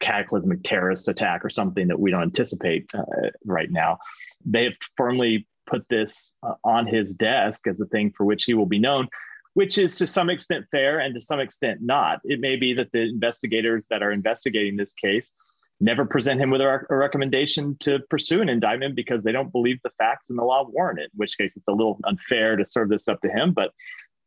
cataclysmic 0.00 0.62
terrorist 0.64 1.06
attack 1.08 1.44
or 1.44 1.50
something 1.50 1.88
that 1.88 2.00
we 2.00 2.10
don't 2.10 2.22
anticipate 2.22 2.90
uh, 2.94 3.02
right 3.44 3.70
now. 3.70 3.98
They 4.46 4.64
have 4.64 4.72
firmly 4.96 5.46
put 5.66 5.86
this 5.90 6.34
uh, 6.42 6.54
on 6.64 6.86
his 6.86 7.12
desk 7.12 7.66
as 7.66 7.76
the 7.76 7.84
thing 7.86 8.12
for 8.16 8.24
which 8.24 8.44
he 8.44 8.54
will 8.54 8.64
be 8.64 8.78
known 8.78 9.08
which 9.54 9.78
is 9.78 9.96
to 9.96 10.06
some 10.06 10.30
extent 10.30 10.66
fair 10.70 11.00
and 11.00 11.14
to 11.14 11.20
some 11.20 11.40
extent 11.40 11.80
not. 11.82 12.20
It 12.24 12.40
may 12.40 12.56
be 12.56 12.74
that 12.74 12.92
the 12.92 13.02
investigators 13.02 13.86
that 13.90 14.02
are 14.02 14.12
investigating 14.12 14.76
this 14.76 14.92
case 14.92 15.32
never 15.80 16.04
present 16.04 16.40
him 16.40 16.50
with 16.50 16.60
a, 16.60 16.80
a, 16.90 16.96
recommendation 16.96 17.76
to 17.80 17.98
pursue 18.10 18.42
an 18.42 18.48
indictment 18.48 18.94
because 18.94 19.24
they 19.24 19.32
don't 19.32 19.50
believe 19.50 19.78
the 19.82 19.90
facts 19.98 20.28
and 20.28 20.38
the 20.38 20.44
law 20.44 20.66
warrant 20.68 20.98
it. 20.98 21.10
In 21.12 21.16
which 21.16 21.38
case, 21.38 21.56
it's 21.56 21.68
a 21.68 21.72
little 21.72 21.98
unfair 22.04 22.56
to 22.56 22.66
serve 22.66 22.90
this 22.90 23.08
up 23.08 23.20
to 23.22 23.30
him, 23.30 23.52
but 23.52 23.70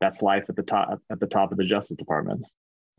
that's 0.01 0.21
life 0.21 0.45
at 0.49 0.55
the 0.55 0.63
top 0.63 0.99
at 1.11 1.19
the 1.19 1.27
top 1.27 1.51
of 1.51 1.57
the 1.57 1.65
Justice 1.65 1.97
Department 1.97 2.43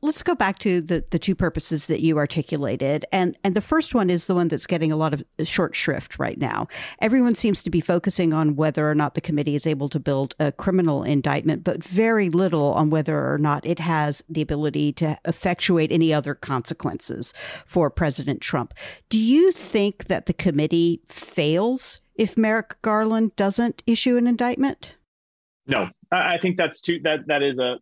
let's 0.04 0.22
go 0.22 0.34
back 0.34 0.58
to 0.58 0.80
the, 0.80 1.02
the 1.10 1.18
two 1.18 1.34
purposes 1.34 1.86
that 1.86 2.00
you 2.00 2.18
articulated. 2.18 3.06
And, 3.10 3.36
and 3.42 3.54
the 3.54 3.62
first 3.62 3.94
one 3.94 4.10
is 4.10 4.26
the 4.26 4.34
one 4.34 4.48
that's 4.48 4.66
getting 4.66 4.92
a 4.92 4.96
lot 4.96 5.14
of 5.14 5.24
short 5.44 5.74
shrift 5.74 6.18
right 6.18 6.38
now. 6.38 6.68
Everyone 7.00 7.34
seems 7.34 7.62
to 7.62 7.70
be 7.70 7.80
focusing 7.80 8.32
on 8.34 8.54
whether 8.54 8.88
or 8.88 8.94
not 8.94 9.14
the 9.14 9.20
committee 9.22 9.54
is 9.54 9.66
able 9.66 9.88
to 9.88 9.98
build 9.98 10.34
a 10.38 10.52
criminal 10.52 11.02
indictment, 11.02 11.64
but 11.64 11.82
very 11.82 12.28
little 12.28 12.72
on 12.74 12.90
whether 12.90 13.32
or 13.32 13.38
not 13.38 13.64
it 13.64 13.78
has 13.78 14.22
the 14.28 14.42
ability 14.42 14.92
to 14.92 15.18
effectuate 15.24 15.90
any 15.90 16.12
other 16.12 16.34
consequences 16.34 17.32
for 17.64 17.88
President 17.88 18.42
Trump. 18.42 18.74
Do 19.08 19.18
you 19.18 19.52
think 19.52 20.04
that 20.04 20.26
the 20.26 20.34
committee 20.34 21.00
fails 21.06 22.02
if 22.14 22.36
Merrick 22.36 22.80
Garland 22.82 23.34
doesn't 23.36 23.82
issue 23.86 24.16
an 24.18 24.26
indictment? 24.26 24.96
No, 25.66 25.88
I 26.14 26.38
think 26.40 26.56
that's 26.56 26.80
too 26.80 27.00
that 27.04 27.26
that 27.26 27.42
is 27.42 27.58
a 27.58 27.78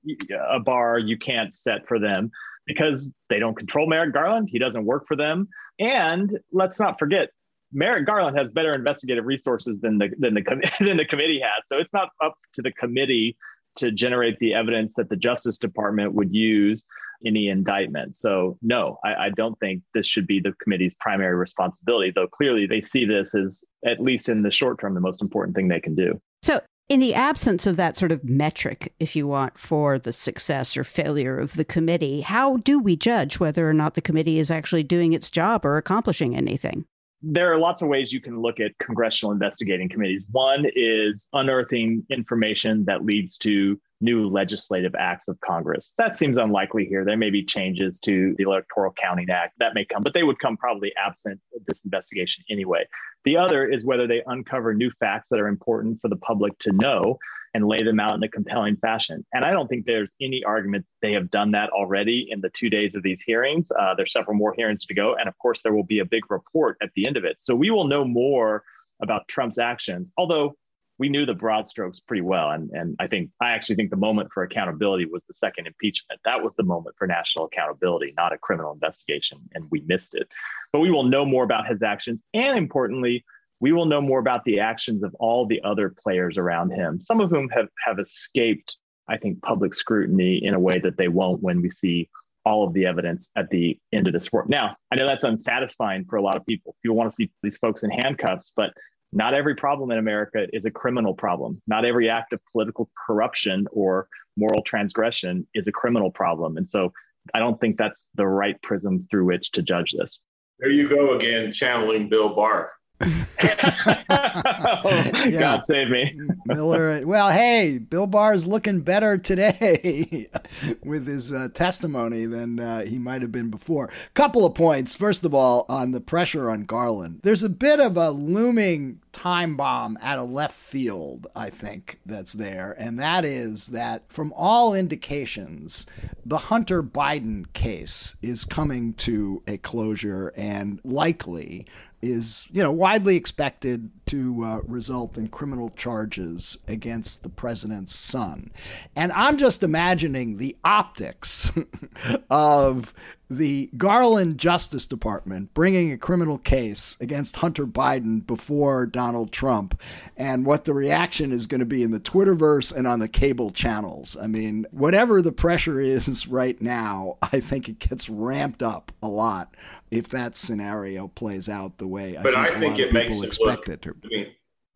a 0.50 0.60
bar 0.60 0.98
you 0.98 1.18
can't 1.18 1.52
set 1.52 1.86
for 1.86 1.98
them 1.98 2.30
because 2.66 3.10
they 3.28 3.38
don't 3.38 3.56
control 3.56 3.88
Merrick 3.88 4.12
Garland. 4.12 4.48
He 4.50 4.58
doesn't 4.58 4.84
work 4.84 5.06
for 5.06 5.16
them, 5.16 5.48
and 5.78 6.38
let's 6.52 6.78
not 6.78 6.98
forget. 6.98 7.30
Merrick 7.74 8.04
Garland 8.04 8.36
has 8.36 8.50
better 8.50 8.74
investigative 8.74 9.24
resources 9.24 9.80
than 9.80 9.98
the 9.98 10.10
than 10.18 10.34
the 10.34 10.42
than 10.84 10.96
the 10.96 11.06
committee 11.06 11.40
has. 11.40 11.64
So 11.66 11.78
it's 11.78 11.92
not 11.92 12.10
up 12.22 12.34
to 12.54 12.62
the 12.62 12.72
committee 12.72 13.36
to 13.76 13.90
generate 13.90 14.38
the 14.38 14.54
evidence 14.54 14.94
that 14.96 15.08
the 15.08 15.16
Justice 15.16 15.56
Department 15.58 16.12
would 16.12 16.34
use 16.34 16.84
any 17.24 17.48
indictment. 17.48 18.16
So 18.16 18.58
no, 18.62 18.98
I, 19.04 19.14
I, 19.14 19.30
don't 19.30 19.58
think 19.60 19.82
this 19.94 20.06
should 20.06 20.26
be 20.26 20.40
the 20.40 20.52
committee's 20.62 20.94
primary 20.98 21.36
responsibility, 21.36 22.12
though 22.14 22.26
clearly 22.26 22.66
they 22.66 22.80
see 22.80 23.04
this 23.04 23.34
as, 23.34 23.62
at 23.86 24.00
least 24.00 24.28
in 24.28 24.42
the 24.42 24.50
short 24.50 24.80
term, 24.80 24.94
the 24.94 25.00
most 25.00 25.22
important 25.22 25.56
thing 25.56 25.68
they 25.68 25.80
can 25.80 25.94
do. 25.94 26.20
So 26.42 26.60
in 26.88 27.00
the 27.00 27.14
absence 27.14 27.66
of 27.66 27.76
that 27.76 27.96
sort 27.96 28.12
of 28.12 28.24
metric, 28.24 28.92
if 29.00 29.16
you 29.16 29.26
want, 29.26 29.58
for 29.58 29.98
the 29.98 30.12
success 30.12 30.76
or 30.76 30.84
failure 30.84 31.38
of 31.38 31.54
the 31.54 31.64
committee, 31.64 32.20
how 32.20 32.58
do 32.58 32.78
we 32.78 32.96
judge 32.96 33.40
whether 33.40 33.68
or 33.68 33.72
not 33.72 33.94
the 33.94 34.02
committee 34.02 34.38
is 34.38 34.50
actually 34.50 34.82
doing 34.82 35.12
its 35.12 35.30
job 35.30 35.64
or 35.64 35.76
accomplishing 35.76 36.36
anything? 36.36 36.84
There 37.22 37.52
are 37.52 37.58
lots 37.58 37.82
of 37.82 37.88
ways 37.88 38.12
you 38.12 38.20
can 38.20 38.42
look 38.42 38.58
at 38.58 38.72
congressional 38.78 39.32
investigating 39.32 39.88
committees. 39.88 40.24
One 40.32 40.66
is 40.74 41.28
unearthing 41.32 42.04
information 42.10 42.84
that 42.86 43.04
leads 43.04 43.38
to 43.38 43.80
new 44.02 44.28
legislative 44.28 44.94
acts 44.98 45.28
of 45.28 45.38
Congress. 45.40 45.94
That 45.96 46.16
seems 46.16 46.36
unlikely 46.36 46.84
here. 46.86 47.04
There 47.04 47.16
may 47.16 47.30
be 47.30 47.44
changes 47.44 47.98
to 48.00 48.34
the 48.36 48.44
Electoral 48.44 48.92
Counting 49.00 49.30
Act 49.30 49.54
that 49.58 49.74
may 49.74 49.84
come, 49.84 50.02
but 50.02 50.12
they 50.12 50.24
would 50.24 50.38
come 50.38 50.56
probably 50.56 50.92
absent 51.02 51.40
this 51.66 51.80
investigation 51.84 52.44
anyway. 52.50 52.84
The 53.24 53.36
other 53.36 53.66
is 53.66 53.84
whether 53.84 54.06
they 54.06 54.22
uncover 54.26 54.74
new 54.74 54.90
facts 54.98 55.28
that 55.30 55.38
are 55.38 55.48
important 55.48 56.00
for 56.02 56.08
the 56.08 56.16
public 56.16 56.58
to 56.60 56.72
know 56.72 57.18
and 57.54 57.66
lay 57.66 57.82
them 57.82 58.00
out 58.00 58.14
in 58.14 58.22
a 58.22 58.28
compelling 58.28 58.76
fashion. 58.76 59.24
And 59.32 59.44
I 59.44 59.50
don't 59.50 59.68
think 59.68 59.84
there's 59.84 60.08
any 60.20 60.42
argument 60.44 60.86
they 61.02 61.12
have 61.12 61.30
done 61.30 61.50
that 61.52 61.70
already 61.70 62.26
in 62.30 62.40
the 62.40 62.50
two 62.50 62.70
days 62.70 62.94
of 62.94 63.02
these 63.02 63.20
hearings. 63.20 63.70
Uh, 63.78 63.94
there's 63.94 64.12
several 64.12 64.36
more 64.36 64.54
hearings 64.56 64.84
to 64.86 64.94
go. 64.94 65.14
And 65.18 65.28
of 65.28 65.38
course, 65.38 65.62
there 65.62 65.74
will 65.74 65.84
be 65.84 65.98
a 65.98 66.04
big 66.04 66.30
report 66.30 66.78
at 66.82 66.90
the 66.96 67.06
end 67.06 67.16
of 67.16 67.24
it. 67.24 67.36
So 67.40 67.54
we 67.54 67.70
will 67.70 67.86
know 67.86 68.04
more 68.04 68.64
about 69.02 69.28
Trump's 69.28 69.58
actions, 69.58 70.12
although 70.16 70.56
we 70.98 71.08
knew 71.08 71.26
the 71.26 71.34
broad 71.34 71.66
strokes 71.66 72.00
pretty 72.00 72.22
well. 72.22 72.50
And, 72.50 72.70
and 72.70 72.96
I 73.00 73.06
think, 73.06 73.30
I 73.40 73.52
actually 73.52 73.76
think 73.76 73.90
the 73.90 73.96
moment 73.96 74.30
for 74.32 74.42
accountability 74.42 75.06
was 75.06 75.22
the 75.26 75.34
second 75.34 75.66
impeachment. 75.66 76.20
That 76.24 76.42
was 76.42 76.54
the 76.54 76.62
moment 76.62 76.96
for 76.98 77.06
national 77.06 77.46
accountability, 77.46 78.14
not 78.16 78.32
a 78.32 78.38
criminal 78.38 78.72
investigation. 78.72 79.38
And 79.54 79.64
we 79.70 79.82
missed 79.86 80.14
it. 80.14 80.28
But 80.72 80.80
we 80.80 80.90
will 80.90 81.04
know 81.04 81.24
more 81.24 81.44
about 81.44 81.66
his 81.66 81.82
actions. 81.82 82.22
And 82.34 82.56
importantly, 82.56 83.24
we 83.60 83.72
will 83.72 83.86
know 83.86 84.00
more 84.00 84.18
about 84.18 84.44
the 84.44 84.60
actions 84.60 85.02
of 85.02 85.14
all 85.18 85.46
the 85.46 85.62
other 85.62 85.94
players 86.02 86.36
around 86.36 86.70
him, 86.72 87.00
some 87.00 87.20
of 87.20 87.30
whom 87.30 87.48
have, 87.50 87.68
have 87.86 87.98
escaped, 87.98 88.76
I 89.08 89.16
think, 89.16 89.40
public 89.42 89.72
scrutiny 89.72 90.44
in 90.44 90.54
a 90.54 90.60
way 90.60 90.78
that 90.80 90.96
they 90.96 91.08
won't 91.08 91.42
when 91.42 91.62
we 91.62 91.70
see 91.70 92.08
all 92.44 92.66
of 92.66 92.74
the 92.74 92.86
evidence 92.86 93.30
at 93.36 93.48
the 93.50 93.78
end 93.92 94.08
of 94.08 94.12
this 94.12 94.32
work. 94.32 94.48
Now, 94.48 94.76
I 94.90 94.96
know 94.96 95.06
that's 95.06 95.24
unsatisfying 95.24 96.06
for 96.10 96.16
a 96.16 96.22
lot 96.22 96.36
of 96.36 96.44
people. 96.44 96.74
People 96.82 96.96
want 96.96 97.12
to 97.12 97.14
see 97.14 97.30
these 97.42 97.56
folks 97.58 97.84
in 97.84 97.90
handcuffs, 97.90 98.50
but 98.56 98.72
not 99.12 99.34
every 99.34 99.54
problem 99.54 99.90
in 99.90 99.98
America 99.98 100.46
is 100.52 100.64
a 100.64 100.70
criminal 100.70 101.14
problem. 101.14 101.60
Not 101.66 101.84
every 101.84 102.08
act 102.08 102.32
of 102.32 102.40
political 102.50 102.90
corruption 103.06 103.66
or 103.70 104.08
moral 104.36 104.62
transgression 104.62 105.46
is 105.54 105.66
a 105.66 105.72
criminal 105.72 106.10
problem. 106.10 106.56
And 106.56 106.68
so 106.68 106.92
I 107.34 107.38
don't 107.38 107.60
think 107.60 107.76
that's 107.76 108.06
the 108.14 108.26
right 108.26 108.60
prism 108.62 109.06
through 109.10 109.26
which 109.26 109.52
to 109.52 109.62
judge 109.62 109.94
this. 109.96 110.18
There 110.58 110.70
you 110.70 110.88
go 110.88 111.16
again, 111.16 111.52
channeling 111.52 112.08
Bill 112.08 112.34
Barr. 112.34 112.72
yeah. 113.42 115.38
God 115.38 115.64
save 115.64 115.88
me. 115.88 116.14
Miller. 116.46 117.06
Well, 117.06 117.30
hey, 117.30 117.78
Bill 117.78 118.06
Barr 118.06 118.34
is 118.34 118.46
looking 118.46 118.80
better 118.80 119.18
today 119.18 120.28
with 120.84 121.06
his 121.06 121.32
uh, 121.32 121.48
testimony 121.54 122.26
than 122.26 122.60
uh, 122.60 122.84
he 122.84 122.98
might 122.98 123.22
have 123.22 123.32
been 123.32 123.50
before. 123.50 123.90
Couple 124.14 124.44
of 124.44 124.54
points. 124.54 124.94
First 124.94 125.24
of 125.24 125.34
all, 125.34 125.66
on 125.68 125.92
the 125.92 126.00
pressure 126.00 126.50
on 126.50 126.64
Garland, 126.64 127.20
there's 127.22 127.42
a 127.42 127.48
bit 127.48 127.80
of 127.80 127.96
a 127.96 128.10
looming 128.10 129.00
time 129.12 129.56
bomb 129.56 129.98
at 130.00 130.18
a 130.18 130.24
left 130.24 130.54
field, 130.54 131.26
I 131.36 131.50
think, 131.50 132.00
that's 132.06 132.32
there. 132.32 132.74
And 132.78 132.98
that 132.98 133.24
is 133.24 133.68
that 133.68 134.04
from 134.08 134.32
all 134.36 134.74
indications, 134.74 135.86
the 136.24 136.38
Hunter 136.38 136.82
Biden 136.82 137.52
case 137.52 138.16
is 138.22 138.44
coming 138.44 138.94
to 138.94 139.42
a 139.46 139.58
closure 139.58 140.32
and 140.36 140.80
likely 140.84 141.66
is, 142.02 142.46
you 142.50 142.62
know, 142.62 142.72
widely 142.72 143.16
expected 143.16 143.90
to 144.06 144.44
uh, 144.44 144.60
result 144.66 145.16
in 145.16 145.28
criminal 145.28 145.70
charges 145.70 146.58
against 146.66 147.22
the 147.22 147.28
president's 147.28 147.94
son. 147.94 148.50
And 148.96 149.12
I'm 149.12 149.38
just 149.38 149.62
imagining 149.62 150.36
the 150.36 150.56
optics 150.64 151.52
of 152.30 152.92
the 153.30 153.70
Garland 153.76 154.36
Justice 154.36 154.86
Department 154.86 155.54
bringing 155.54 155.92
a 155.92 155.96
criminal 155.96 156.36
case 156.36 156.98
against 157.00 157.36
Hunter 157.36 157.66
Biden 157.66 158.26
before 158.26 158.84
Donald 158.84 159.32
Trump 159.32 159.80
and 160.16 160.44
what 160.44 160.64
the 160.64 160.74
reaction 160.74 161.32
is 161.32 161.46
going 161.46 161.60
to 161.60 161.66
be 161.66 161.82
in 161.82 161.92
the 161.92 162.00
Twitterverse 162.00 162.74
and 162.74 162.86
on 162.86 162.98
the 162.98 163.08
cable 163.08 163.50
channels. 163.50 164.16
I 164.20 164.26
mean, 164.26 164.66
whatever 164.70 165.22
the 165.22 165.32
pressure 165.32 165.80
is 165.80 166.26
right 166.26 166.60
now, 166.60 167.16
I 167.22 167.40
think 167.40 167.68
it 167.68 167.78
gets 167.78 168.08
ramped 168.10 168.62
up 168.62 168.92
a 169.02 169.08
lot 169.08 169.54
if 169.92 170.08
that 170.08 170.36
scenario 170.36 171.06
plays 171.06 171.48
out 171.48 171.76
the 171.76 171.86
way 171.86 172.18
but 172.22 172.34
I 172.34 172.46
think, 172.46 172.56
I 172.56 172.60
think 172.60 172.78
it 172.78 172.92
makes 172.92 173.20
it 173.20 173.38
look, 173.40 173.68
it 173.68 173.82
to. 173.82 173.90
I 173.90 174.08
mean, 174.08 174.26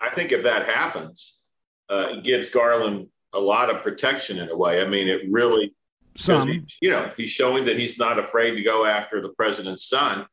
I 0.00 0.10
think 0.10 0.30
if 0.30 0.42
that 0.42 0.66
happens, 0.66 1.42
uh, 1.90 2.08
it 2.10 2.22
gives 2.22 2.50
Garland 2.50 3.08
a 3.32 3.40
lot 3.40 3.70
of 3.70 3.82
protection 3.82 4.38
in 4.38 4.50
a 4.50 4.56
way. 4.56 4.82
I 4.82 4.86
mean, 4.86 5.08
it 5.08 5.22
really 5.30 5.74
some. 6.16 6.46
He, 6.46 6.62
you 6.82 6.90
know, 6.90 7.10
he's 7.16 7.30
showing 7.30 7.64
that 7.64 7.78
he's 7.78 7.98
not 7.98 8.18
afraid 8.18 8.56
to 8.56 8.62
go 8.62 8.84
after 8.84 9.22
the 9.22 9.30
president's 9.30 9.88
son. 9.88 10.26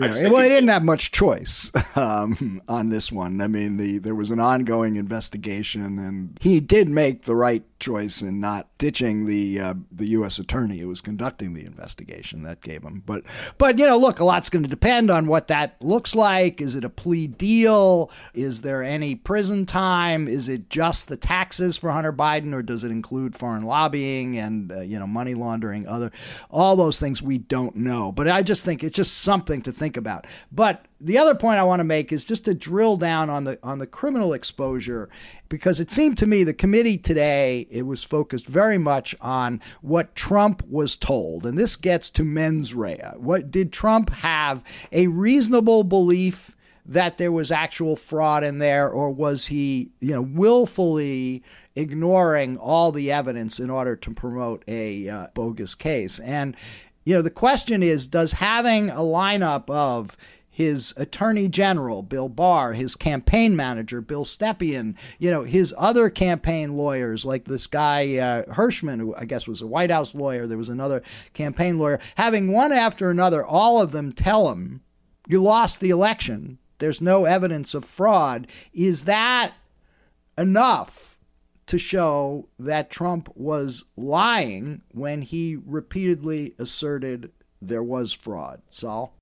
Yeah, 0.00 0.28
well, 0.28 0.42
he 0.42 0.48
didn't 0.48 0.68
have 0.68 0.84
much 0.84 1.12
choice 1.12 1.70
um, 1.96 2.62
on 2.68 2.88
this 2.88 3.12
one. 3.12 3.40
I 3.40 3.46
mean, 3.46 3.76
the, 3.76 3.98
there 3.98 4.14
was 4.14 4.30
an 4.30 4.40
ongoing 4.40 4.96
investigation, 4.96 5.98
and 5.98 6.38
he 6.40 6.60
did 6.60 6.88
make 6.88 7.24
the 7.24 7.34
right 7.34 7.64
choice 7.80 8.20
in 8.20 8.40
not 8.40 8.68
ditching 8.78 9.26
the 9.26 9.58
uh, 9.58 9.74
the 9.90 10.08
U.S. 10.08 10.38
attorney 10.38 10.78
who 10.78 10.88
was 10.88 11.00
conducting 11.00 11.54
the 11.54 11.64
investigation. 11.64 12.42
That 12.42 12.60
gave 12.60 12.82
him, 12.82 13.02
but 13.04 13.24
but 13.58 13.78
you 13.78 13.86
know, 13.86 13.96
look, 13.96 14.20
a 14.20 14.24
lot's 14.24 14.50
going 14.50 14.62
to 14.62 14.68
depend 14.68 15.10
on 15.10 15.26
what 15.26 15.48
that 15.48 15.76
looks 15.82 16.14
like. 16.14 16.60
Is 16.60 16.74
it 16.74 16.84
a 16.84 16.90
plea 16.90 17.26
deal? 17.26 18.10
Is 18.34 18.62
there 18.62 18.82
any 18.82 19.14
prison 19.14 19.66
time? 19.66 20.28
Is 20.28 20.48
it 20.48 20.70
just 20.70 21.08
the 21.08 21.16
taxes 21.16 21.76
for 21.76 21.90
Hunter 21.90 22.12
Biden, 22.12 22.54
or 22.54 22.62
does 22.62 22.84
it 22.84 22.90
include 22.90 23.36
foreign 23.36 23.64
lobbying 23.64 24.38
and 24.38 24.70
uh, 24.70 24.80
you 24.80 24.98
know 24.98 25.06
money 25.06 25.34
laundering, 25.34 25.88
other 25.88 26.10
all 26.50 26.76
those 26.76 27.00
things 27.00 27.22
we 27.22 27.38
don't 27.38 27.76
know. 27.76 28.12
But 28.12 28.28
I 28.28 28.42
just 28.42 28.64
think 28.64 28.84
it's 28.84 28.96
just 28.96 29.18
something 29.18 29.62
to 29.62 29.72
think 29.72 29.89
about. 29.96 30.26
But 30.52 30.86
the 31.00 31.18
other 31.18 31.34
point 31.34 31.58
I 31.58 31.62
want 31.62 31.80
to 31.80 31.84
make 31.84 32.12
is 32.12 32.24
just 32.24 32.44
to 32.44 32.54
drill 32.54 32.96
down 32.96 33.30
on 33.30 33.44
the 33.44 33.58
on 33.62 33.78
the 33.78 33.86
criminal 33.86 34.32
exposure 34.32 35.08
because 35.48 35.80
it 35.80 35.90
seemed 35.90 36.18
to 36.18 36.26
me 36.26 36.44
the 36.44 36.54
committee 36.54 36.98
today 36.98 37.66
it 37.70 37.82
was 37.82 38.04
focused 38.04 38.46
very 38.46 38.78
much 38.78 39.14
on 39.20 39.60
what 39.80 40.14
Trump 40.14 40.62
was 40.68 40.96
told. 40.96 41.46
And 41.46 41.58
this 41.58 41.76
gets 41.76 42.10
to 42.10 42.24
mens 42.24 42.74
rea. 42.74 43.12
What 43.16 43.50
did 43.50 43.72
Trump 43.72 44.10
have 44.10 44.62
a 44.92 45.06
reasonable 45.06 45.84
belief 45.84 46.56
that 46.86 47.18
there 47.18 47.32
was 47.32 47.52
actual 47.52 47.96
fraud 47.96 48.42
in 48.42 48.58
there 48.58 48.88
or 48.88 49.10
was 49.10 49.46
he 49.46 49.90
you 50.00 50.12
know 50.12 50.22
willfully 50.22 51.42
ignoring 51.76 52.58
all 52.58 52.90
the 52.92 53.12
evidence 53.12 53.60
in 53.60 53.70
order 53.70 53.94
to 53.94 54.10
promote 54.10 54.64
a 54.68 55.08
uh, 55.08 55.26
bogus 55.34 55.74
case? 55.74 56.18
And 56.20 56.56
you 57.10 57.16
know 57.16 57.22
the 57.22 57.28
question 57.28 57.82
is 57.82 58.06
does 58.06 58.34
having 58.34 58.88
a 58.88 59.00
lineup 59.00 59.68
of 59.68 60.16
his 60.48 60.94
attorney 60.96 61.48
general, 61.48 62.04
Bill 62.04 62.28
Barr, 62.28 62.72
his 62.72 62.94
campaign 62.94 63.56
manager, 63.56 64.00
Bill 64.00 64.24
Stepien, 64.24 64.96
you 65.18 65.28
know, 65.28 65.42
his 65.42 65.74
other 65.76 66.08
campaign 66.08 66.76
lawyers, 66.76 67.24
like 67.24 67.46
this 67.46 67.66
guy, 67.66 68.16
uh, 68.18 68.52
Herschmann, 68.52 69.00
who 69.00 69.12
I 69.16 69.24
guess 69.24 69.48
was 69.48 69.60
a 69.60 69.66
White 69.66 69.90
House 69.90 70.14
lawyer. 70.14 70.46
There 70.46 70.56
was 70.56 70.68
another 70.68 71.02
campaign 71.32 71.80
lawyer, 71.80 71.98
having 72.14 72.52
one 72.52 72.70
after 72.70 73.10
another, 73.10 73.44
all 73.44 73.82
of 73.82 73.90
them 73.90 74.12
tell 74.12 74.52
him, 74.52 74.82
you 75.26 75.42
lost 75.42 75.80
the 75.80 75.90
election. 75.90 76.58
There's 76.78 77.00
no 77.00 77.24
evidence 77.24 77.74
of 77.74 77.84
fraud. 77.84 78.46
Is 78.72 79.04
that 79.04 79.54
enough 80.38 81.09
to 81.70 81.78
show 81.78 82.48
that 82.58 82.90
Trump 82.90 83.28
was 83.36 83.84
lying 83.96 84.82
when 84.90 85.22
he 85.22 85.56
repeatedly 85.64 86.52
asserted 86.58 87.30
there 87.62 87.84
was 87.84 88.12
fraud? 88.12 88.60
Sol? 88.70 89.14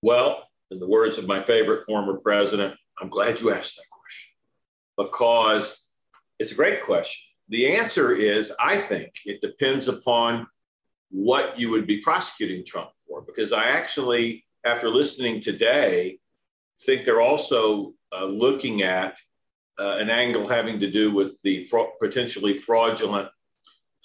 Well, 0.00 0.44
in 0.70 0.78
the 0.78 0.88
words 0.88 1.18
of 1.18 1.26
my 1.26 1.38
favorite 1.38 1.84
former 1.84 2.16
president, 2.16 2.74
I'm 2.98 3.10
glad 3.10 3.42
you 3.42 3.52
asked 3.52 3.76
that 3.76 3.84
question 3.90 4.32
because 4.96 5.90
it's 6.38 6.52
a 6.52 6.54
great 6.54 6.80
question. 6.80 7.30
The 7.50 7.76
answer 7.76 8.16
is 8.16 8.54
I 8.58 8.78
think 8.78 9.12
it 9.26 9.42
depends 9.42 9.86
upon 9.86 10.46
what 11.10 11.60
you 11.60 11.70
would 11.72 11.86
be 11.86 12.00
prosecuting 12.00 12.64
Trump 12.64 12.88
for, 13.06 13.20
because 13.20 13.52
I 13.52 13.64
actually, 13.64 14.46
after 14.64 14.88
listening 14.88 15.42
today, 15.42 16.20
think 16.86 17.04
they're 17.04 17.20
also 17.20 17.92
uh, 18.18 18.24
looking 18.24 18.80
at 18.80 19.18
uh, 19.78 19.96
an 19.98 20.10
angle 20.10 20.46
having 20.46 20.80
to 20.80 20.90
do 20.90 21.12
with 21.12 21.40
the 21.42 21.64
fra- 21.64 21.86
potentially 22.00 22.54
fraudulent 22.54 23.28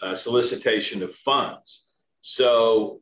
uh, 0.01 0.15
solicitation 0.15 1.03
of 1.03 1.13
funds. 1.13 1.93
So 2.21 3.01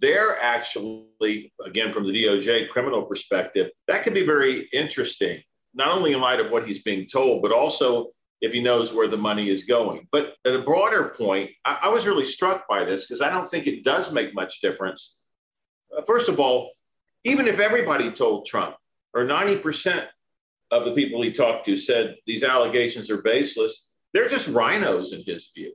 they're 0.00 0.40
actually, 0.40 1.52
again, 1.64 1.92
from 1.92 2.06
the 2.06 2.12
DOJ 2.12 2.68
criminal 2.70 3.02
perspective, 3.02 3.70
that 3.88 4.02
could 4.02 4.14
be 4.14 4.24
very 4.24 4.68
interesting, 4.72 5.42
not 5.74 5.88
only 5.88 6.12
in 6.12 6.20
light 6.20 6.40
of 6.40 6.50
what 6.50 6.66
he's 6.66 6.82
being 6.82 7.06
told, 7.06 7.42
but 7.42 7.52
also 7.52 8.08
if 8.40 8.52
he 8.52 8.60
knows 8.60 8.92
where 8.92 9.08
the 9.08 9.16
money 9.16 9.50
is 9.50 9.64
going. 9.64 10.08
But 10.10 10.34
at 10.44 10.54
a 10.54 10.62
broader 10.62 11.14
point, 11.16 11.50
I, 11.64 11.80
I 11.82 11.88
was 11.88 12.06
really 12.06 12.24
struck 12.24 12.66
by 12.68 12.84
this 12.84 13.06
because 13.06 13.22
I 13.22 13.30
don't 13.30 13.46
think 13.46 13.66
it 13.66 13.84
does 13.84 14.12
make 14.12 14.34
much 14.34 14.60
difference. 14.60 15.20
Uh, 15.96 16.02
first 16.02 16.28
of 16.28 16.40
all, 16.40 16.72
even 17.24 17.46
if 17.46 17.60
everybody 17.60 18.10
told 18.10 18.46
Trump, 18.46 18.74
or 19.14 19.24
90% 19.24 20.06
of 20.72 20.84
the 20.84 20.92
people 20.92 21.22
he 21.22 21.30
talked 21.30 21.66
to 21.66 21.76
said 21.76 22.16
these 22.26 22.42
allegations 22.42 23.10
are 23.10 23.22
baseless, 23.22 23.94
they're 24.12 24.28
just 24.28 24.48
RINOs 24.48 25.12
in 25.12 25.22
his 25.24 25.50
view. 25.54 25.72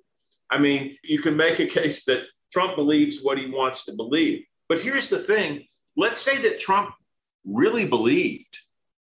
I 0.49 0.57
mean, 0.57 0.97
you 1.03 1.19
can 1.19 1.37
make 1.37 1.59
a 1.59 1.67
case 1.67 2.03
that 2.05 2.25
Trump 2.51 2.75
believes 2.75 3.21
what 3.21 3.37
he 3.37 3.49
wants 3.49 3.85
to 3.85 3.93
believe. 3.95 4.43
But 4.67 4.79
here's 4.79 5.09
the 5.09 5.19
thing 5.19 5.65
let's 5.95 6.21
say 6.21 6.37
that 6.39 6.59
Trump 6.59 6.89
really 7.45 7.85
believed 7.85 8.57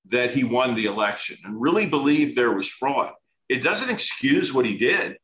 that 0.05 0.31
he 0.31 0.43
won 0.43 0.75
the 0.75 0.85
election 0.85 1.37
and 1.45 1.61
really 1.61 1.85
believed 1.85 2.35
there 2.35 2.51
was 2.51 2.67
fraud. 2.67 3.13
It 3.47 3.63
doesn't 3.63 3.89
excuse 3.89 4.53
what 4.53 4.65
he 4.65 4.77
did 4.77 5.17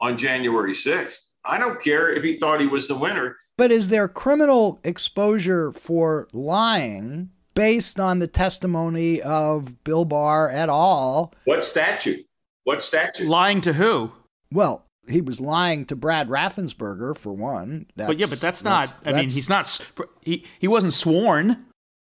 on 0.00 0.16
January 0.16 0.72
6th. 0.72 1.18
I 1.44 1.58
don't 1.58 1.82
care 1.82 2.10
if 2.10 2.22
he 2.24 2.38
thought 2.38 2.60
he 2.60 2.66
was 2.66 2.88
the 2.88 2.96
winner. 2.96 3.36
But 3.56 3.70
is 3.70 3.88
there 3.88 4.08
criminal 4.08 4.80
exposure 4.82 5.72
for 5.72 6.28
lying 6.32 7.30
based 7.54 8.00
on 8.00 8.18
the 8.18 8.26
testimony 8.26 9.22
of 9.22 9.82
Bill 9.84 10.04
Barr 10.04 10.50
at 10.50 10.68
all? 10.68 11.34
What 11.44 11.64
statute? 11.64 12.26
What 12.64 12.82
statute? 12.82 13.26
Lying 13.26 13.60
to 13.62 13.74
who? 13.74 14.12
Well, 14.50 14.86
he 15.08 15.20
was 15.20 15.40
lying 15.40 15.84
to 15.86 15.96
Brad 15.96 16.28
Raffensperger 16.28 17.16
for 17.16 17.32
one. 17.32 17.86
That's, 17.96 18.08
but 18.08 18.18
yeah, 18.18 18.26
but 18.28 18.40
that's 18.40 18.64
not. 18.64 18.86
That's, 18.86 19.00
I 19.06 19.12
mean, 19.12 19.28
he's 19.28 19.48
not. 19.48 19.80
He 20.22 20.44
he 20.58 20.68
wasn't 20.68 20.94
sworn. 20.94 21.66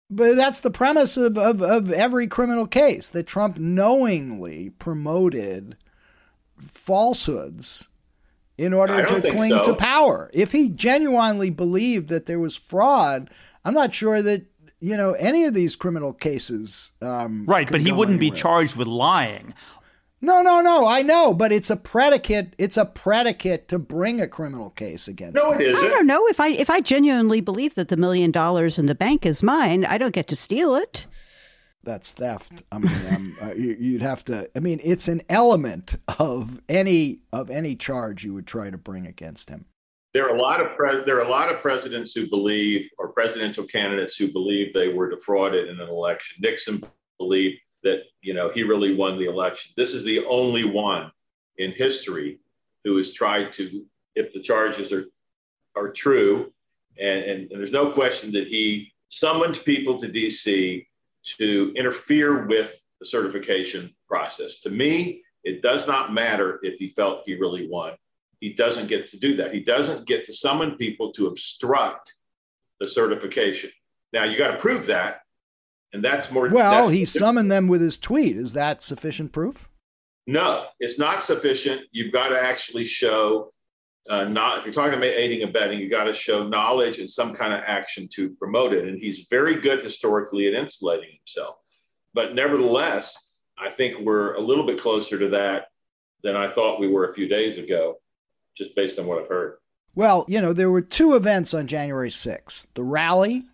But 0.08 0.36
that's 0.36 0.60
the 0.60 0.70
premise 0.70 1.16
of, 1.16 1.36
of, 1.36 1.60
of 1.60 1.90
every 1.90 2.28
criminal 2.28 2.68
case 2.68 3.10
that 3.10 3.26
Trump 3.26 3.58
knowingly 3.58 4.70
promoted 4.70 5.76
falsehoods 6.64 7.88
in 8.56 8.72
order 8.72 9.04
to 9.04 9.30
cling 9.32 9.50
so. 9.50 9.64
to 9.64 9.74
power. 9.74 10.30
If 10.32 10.52
he 10.52 10.68
genuinely 10.68 11.50
believed 11.50 12.08
that 12.08 12.26
there 12.26 12.38
was 12.38 12.56
fraud, 12.56 13.30
I'm 13.64 13.74
not 13.74 13.94
sure 13.94 14.22
that 14.22 14.46
you 14.80 14.96
know 14.96 15.12
any 15.12 15.44
of 15.44 15.54
these 15.54 15.76
criminal 15.76 16.12
cases. 16.12 16.92
Um, 17.00 17.44
right, 17.46 17.70
but 17.70 17.80
he 17.80 17.92
wouldn't 17.92 18.20
anywhere. 18.20 18.34
be 18.34 18.40
charged 18.40 18.76
with 18.76 18.88
lying. 18.88 19.54
No, 20.20 20.40
no, 20.40 20.60
no. 20.60 20.86
I 20.86 21.02
know, 21.02 21.34
but 21.34 21.52
it's 21.52 21.68
a 21.68 21.76
predicate. 21.76 22.54
It's 22.58 22.76
a 22.76 22.86
predicate 22.86 23.68
to 23.68 23.78
bring 23.78 24.20
a 24.20 24.26
criminal 24.26 24.70
case 24.70 25.08
against. 25.08 25.36
No, 25.36 25.52
it 25.52 25.60
isn't. 25.60 25.84
I 25.84 25.88
don't 25.88 26.06
know 26.06 26.26
if 26.28 26.40
I 26.40 26.48
if 26.48 26.70
I 26.70 26.80
genuinely 26.80 27.40
believe 27.40 27.74
that 27.74 27.88
the 27.88 27.96
million 27.96 28.30
dollars 28.30 28.78
in 28.78 28.86
the 28.86 28.94
bank 28.94 29.26
is 29.26 29.42
mine. 29.42 29.84
I 29.84 29.98
don't 29.98 30.14
get 30.14 30.28
to 30.28 30.36
steal 30.36 30.74
it. 30.74 31.06
That's 31.82 32.12
theft. 32.12 32.64
I 32.72 32.78
mean, 32.78 33.06
um, 33.14 33.36
uh, 33.42 33.54
you, 33.54 33.92
would 33.92 34.02
have 34.02 34.24
to. 34.24 34.50
I 34.56 34.60
mean, 34.60 34.80
it's 34.82 35.06
an 35.06 35.22
element 35.28 35.96
of 36.18 36.60
any 36.68 37.20
of 37.32 37.50
any 37.50 37.76
charge 37.76 38.24
you 38.24 38.34
would 38.34 38.46
try 38.46 38.70
to 38.70 38.78
bring 38.78 39.06
against 39.06 39.50
him. 39.50 39.66
There 40.16 40.26
are 40.26 40.34
a 40.34 40.40
lot 40.40 40.62
of 40.62 40.74
pre- 40.78 41.04
there 41.04 41.18
are 41.18 41.26
a 41.26 41.28
lot 41.28 41.52
of 41.52 41.60
presidents 41.60 42.14
who 42.14 42.26
believe, 42.26 42.88
or 42.96 43.08
presidential 43.08 43.64
candidates 43.64 44.16
who 44.16 44.32
believe 44.32 44.72
they 44.72 44.88
were 44.88 45.10
defrauded 45.10 45.68
in 45.68 45.78
an 45.78 45.90
election. 45.90 46.38
Nixon 46.40 46.82
believed 47.18 47.58
that 47.82 48.04
you 48.22 48.32
know 48.32 48.48
he 48.48 48.62
really 48.62 48.94
won 48.94 49.18
the 49.18 49.26
election. 49.26 49.74
This 49.76 49.92
is 49.92 50.04
the 50.04 50.24
only 50.24 50.64
one 50.64 51.12
in 51.58 51.70
history 51.72 52.40
who 52.82 52.96
has 52.96 53.12
tried 53.12 53.52
to, 53.58 53.84
if 54.14 54.32
the 54.32 54.40
charges 54.40 54.90
are 54.90 55.04
are 55.76 55.90
true, 55.90 56.50
and, 56.98 57.22
and, 57.22 57.52
and 57.52 57.60
there's 57.60 57.70
no 57.70 57.90
question 57.90 58.32
that 58.32 58.48
he 58.48 58.94
summoned 59.10 59.62
people 59.66 60.00
to 60.00 60.08
DC 60.08 60.86
to 61.36 61.74
interfere 61.76 62.46
with 62.46 62.82
the 63.00 63.06
certification 63.06 63.94
process. 64.08 64.60
To 64.62 64.70
me, 64.70 65.24
it 65.44 65.60
does 65.60 65.86
not 65.86 66.14
matter 66.14 66.58
if 66.62 66.78
he 66.78 66.88
felt 66.88 67.24
he 67.26 67.34
really 67.34 67.68
won. 67.68 67.92
He 68.40 68.52
doesn't 68.52 68.88
get 68.88 69.06
to 69.08 69.18
do 69.18 69.36
that. 69.36 69.52
He 69.52 69.60
doesn't 69.60 70.06
get 70.06 70.24
to 70.26 70.32
summon 70.32 70.76
people 70.76 71.12
to 71.12 71.26
obstruct 71.26 72.12
the 72.80 72.86
certification. 72.86 73.70
Now, 74.12 74.24
you 74.24 74.36
got 74.36 74.52
to 74.52 74.58
prove 74.58 74.86
that 74.86 75.20
and 75.92 76.04
that's 76.04 76.30
more. 76.30 76.48
Well, 76.48 76.82
that's 76.82 76.92
he 76.92 77.04
summoned 77.04 77.50
them 77.50 77.68
with 77.68 77.80
his 77.80 77.98
tweet. 77.98 78.36
Is 78.36 78.52
that 78.52 78.82
sufficient 78.82 79.32
proof? 79.32 79.68
No, 80.26 80.66
it's 80.80 80.98
not 80.98 81.22
sufficient. 81.24 81.82
You've 81.92 82.12
got 82.12 82.28
to 82.28 82.40
actually 82.40 82.84
show 82.84 83.52
uh, 84.08 84.24
not 84.24 84.58
if 84.58 84.64
you're 84.64 84.74
talking 84.74 84.98
about 84.98 85.04
aiding 85.06 85.42
and 85.42 85.50
abetting, 85.50 85.80
you 85.80 85.88
got 85.88 86.04
to 86.04 86.12
show 86.12 86.46
knowledge 86.46 86.98
and 86.98 87.10
some 87.10 87.34
kind 87.34 87.52
of 87.52 87.60
action 87.66 88.08
to 88.14 88.30
promote 88.30 88.72
it. 88.72 88.86
And 88.86 88.98
he's 88.98 89.26
very 89.30 89.60
good 89.60 89.82
historically 89.82 90.46
at 90.46 90.54
insulating 90.54 91.16
himself. 91.16 91.56
But 92.12 92.34
nevertheless, 92.34 93.38
I 93.58 93.70
think 93.70 93.98
we're 94.00 94.34
a 94.34 94.40
little 94.40 94.66
bit 94.66 94.80
closer 94.80 95.18
to 95.18 95.28
that 95.30 95.68
than 96.22 96.36
I 96.36 96.46
thought 96.46 96.78
we 96.78 96.88
were 96.88 97.08
a 97.08 97.14
few 97.14 97.26
days 97.26 97.58
ago, 97.58 97.96
just 98.56 98.74
based 98.74 98.98
on 98.98 99.06
what 99.06 99.22
I've 99.22 99.28
heard. 99.28 99.58
Well, 99.94 100.24
you 100.28 100.40
know, 100.40 100.52
there 100.52 100.70
were 100.70 100.82
two 100.82 101.14
events 101.14 101.54
on 101.54 101.66
January 101.66 102.10
6th 102.10 102.66
the 102.74 102.84
rally, 102.84 103.44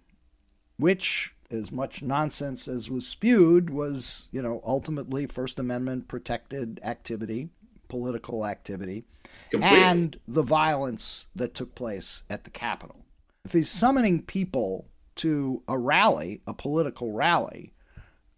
which 0.77 1.35
as 1.51 1.71
much 1.71 2.03
nonsense 2.03 2.67
as 2.67 2.91
was 2.91 3.07
spewed 3.07 3.71
was, 3.71 4.29
you 4.33 4.41
know, 4.41 4.61
ultimately 4.65 5.27
First 5.27 5.59
Amendment 5.59 6.09
protected 6.09 6.81
activity, 6.83 7.51
political 7.89 8.47
activity, 8.47 9.05
Completely. 9.51 9.79
and 9.79 10.19
the 10.27 10.43
violence 10.43 11.27
that 11.37 11.55
took 11.55 11.75
place 11.75 12.23
at 12.31 12.45
the 12.45 12.51
Capitol. 12.51 13.05
If 13.45 13.53
he's 13.53 13.71
summoning 13.71 14.23
people 14.23 14.87
to 15.17 15.63
a 15.69 15.77
rally, 15.79 16.41
a 16.47 16.55
political 16.55 17.13
rally, 17.13 17.73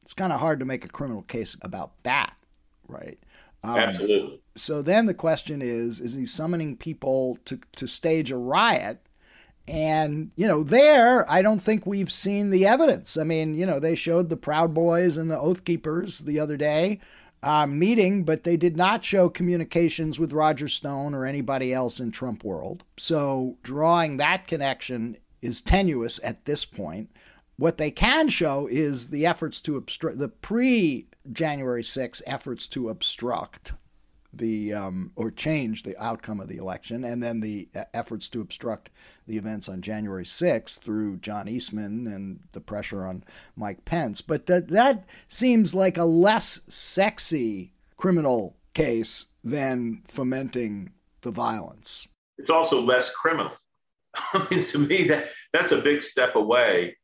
it's 0.03 0.13
kind 0.15 0.33
of 0.33 0.41
hard 0.41 0.59
to 0.59 0.65
make 0.65 0.85
a 0.85 0.89
criminal 0.89 1.23
case 1.23 1.57
about 1.63 1.93
that, 2.03 2.35
right? 2.89 3.19
Um, 3.65 3.79
Absolutely. 3.79 4.41
So 4.57 4.83
then 4.83 5.07
the 5.07 5.15
question 5.15 5.63
is: 5.63 6.01
Is 6.01 6.15
he 6.15 6.27
summoning 6.27 6.77
people 6.77 7.39
to 7.47 7.59
to 7.77 7.87
stage 7.87 8.31
a 8.31 8.37
riot 8.37 9.05
and, 9.67 10.31
you 10.37 10.47
know, 10.47 10.63
there, 10.63 11.31
I 11.31 11.41
don't 11.41 11.63
think 11.63 11.87
we've 11.87 12.13
seen 12.13 12.51
the 12.51 12.67
evidence. 12.67 13.17
I 13.17 13.25
mean, 13.25 13.55
you 13.55 13.65
know, 13.65 13.81
they 13.81 13.95
showed 13.95 14.29
the 14.29 14.37
Proud 14.37 14.75
Boys 14.75 15.17
and 15.17 15.31
the 15.31 15.39
Oath 15.39 15.65
Keepers 15.65 16.21
the 16.21 16.39
other 16.39 16.57
day 16.57 17.01
uh, 17.43 17.67
meeting, 17.67 18.25
but 18.25 18.45
they 18.45 18.57
did 18.59 18.77
not 18.77 19.05
show 19.05 19.29
communications 19.29 20.19
with 20.19 20.33
Roger 20.33 20.69
Stone 20.69 21.15
or 21.15 21.25
anybody 21.25 21.73
else 21.73 21.99
in 21.99 22.11
Trump 22.11 22.45
world. 22.45 22.85
So 22.99 23.57
drawing 23.63 24.19
that 24.19 24.47
connection 24.47 25.17
is 25.41 25.63
tenuous 25.63 26.21
at 26.23 26.45
this 26.45 26.65
point. 26.67 27.11
What 27.57 27.79
they 27.79 27.91
can 27.91 28.29
show 28.29 28.67
is 28.71 29.11
the 29.11 29.27
efforts 29.27 29.61
to 29.63 29.77
obstruct, 29.77 30.19
the 30.19 30.29
pre 30.29 31.07
January 31.33 31.85
6 31.85 32.23
efforts 32.27 32.69
to 32.69 32.89
obstruct 32.89 33.73
the 34.33 34.73
um, 34.73 35.13
or 35.15 35.31
change 35.31 35.85
the 35.85 35.97
outcome 36.03 36.41
of 36.41 36.49
the 36.49 36.57
election, 36.57 37.05
and 37.05 37.23
then 37.23 37.41
the 37.41 37.69
uh, 37.75 37.85
efforts 37.95 38.29
to 38.31 38.41
obstruct 38.41 38.91
the 39.27 39.37
events 39.37 39.69
on 39.69 39.81
January 39.81 40.25
6th 40.25 40.81
through 40.81 41.19
John 41.19 41.49
Eastman 41.49 42.07
and 42.07 42.41
the 42.53 42.61
pressure 42.61 43.07
on 43.07 43.25
Mike 43.57 43.85
Pence. 43.85 44.21
But 44.21 44.47
that 44.47 44.69
that 44.69 45.05
seems 45.29 45.75
like 45.75 45.97
a 45.97 46.05
less 46.05 46.61
sexy 46.69 47.73
criminal 47.97 48.57
case 48.75 49.27
than 49.45 50.03
fomenting 50.09 50.93
the 51.21 51.31
violence. 51.31 52.09
It's 52.39 52.51
also 52.51 52.81
less 52.81 53.15
criminal. 53.15 53.53
I 54.33 54.47
mean, 54.51 54.65
to 54.65 54.79
me, 54.79 55.05
that 55.05 55.29
that's 55.53 55.73
a 55.73 55.81
big 55.81 56.03
step 56.03 56.35
away 56.35 56.97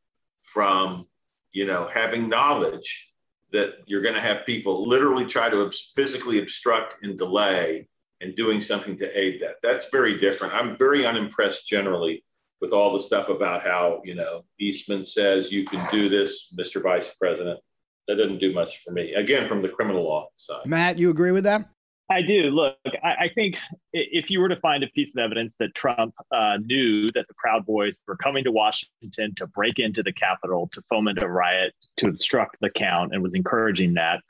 from 0.53 1.07
you 1.53 1.67
know, 1.67 1.89
having 1.93 2.29
knowledge 2.29 3.13
that 3.53 3.79
you're 3.87 4.03
going 4.03 4.15
to 4.15 4.21
have 4.21 4.47
people 4.47 4.87
literally 4.89 5.25
try 5.25 5.49
to 5.49 5.71
physically 5.97 6.39
obstruct 6.39 7.03
and 7.03 7.19
delay 7.19 7.89
and 8.21 8.37
doing 8.37 8.61
something 8.61 8.97
to 8.99 9.19
aid 9.19 9.43
that. 9.43 9.57
That's 9.63 9.89
very 9.91 10.19
different. 10.19 10.55
I'm 10.55 10.77
very 10.77 11.05
unimpressed 11.05 11.67
generally 11.67 12.25
with 12.61 12.73
all 12.73 12.93
the 12.93 13.01
stuff 13.01 13.29
about 13.29 13.63
how, 13.63 14.03
you 14.05 14.15
know, 14.15 14.45
Eastman 14.61 15.05
says 15.05 15.51
you 15.51 15.65
can 15.65 15.85
do 15.91 16.09
this, 16.09 16.53
Mr. 16.57 16.83
Vice 16.83 17.13
President. 17.15 17.59
That 18.07 18.17
doesn't 18.17 18.39
do 18.39 18.53
much 18.53 18.83
for 18.85 18.93
me. 18.93 19.15
Again, 19.15 19.49
from 19.49 19.63
the 19.63 19.69
criminal 19.69 20.05
law 20.05 20.29
side. 20.37 20.67
Matt, 20.67 20.99
you 20.99 21.11
agree 21.11 21.33
with 21.33 21.45
that? 21.45 21.69
I 22.11 22.23
do. 22.23 22.51
Look, 22.51 22.77
I, 23.05 23.25
I, 23.25 23.31
think 23.33 23.57
if 23.93 24.31
you 24.31 24.41
were 24.41 24.49
to 24.49 24.57
find 24.57 24.83
a 24.83 24.89
piece 24.89 25.15
of 25.15 25.21
evidence 25.21 25.55
that 25.61 25.77
Trump 25.77 26.13
uh, 26.33 26.59
knew 26.61 27.13
that 27.13 27.29
the 27.29 27.35
Proud 27.39 27.65
Boys 27.65 27.95
were 28.09 28.17
coming 28.17 28.43
to 28.45 28.51
Washington 28.51 29.33
to 29.37 29.47
break 29.47 29.79
into 29.79 30.03
the 30.03 30.13
Capitol, 30.13 30.69
to 30.73 30.83
foment 30.91 31.23
a 31.23 31.29
riot, 31.29 31.73
to 31.99 32.09
obstruct 32.09 32.57
the 32.61 32.69
count, 32.69 33.15
and 33.15 33.23
was 33.23 33.35
encouraging 33.35 33.95
that, 33.95 34.21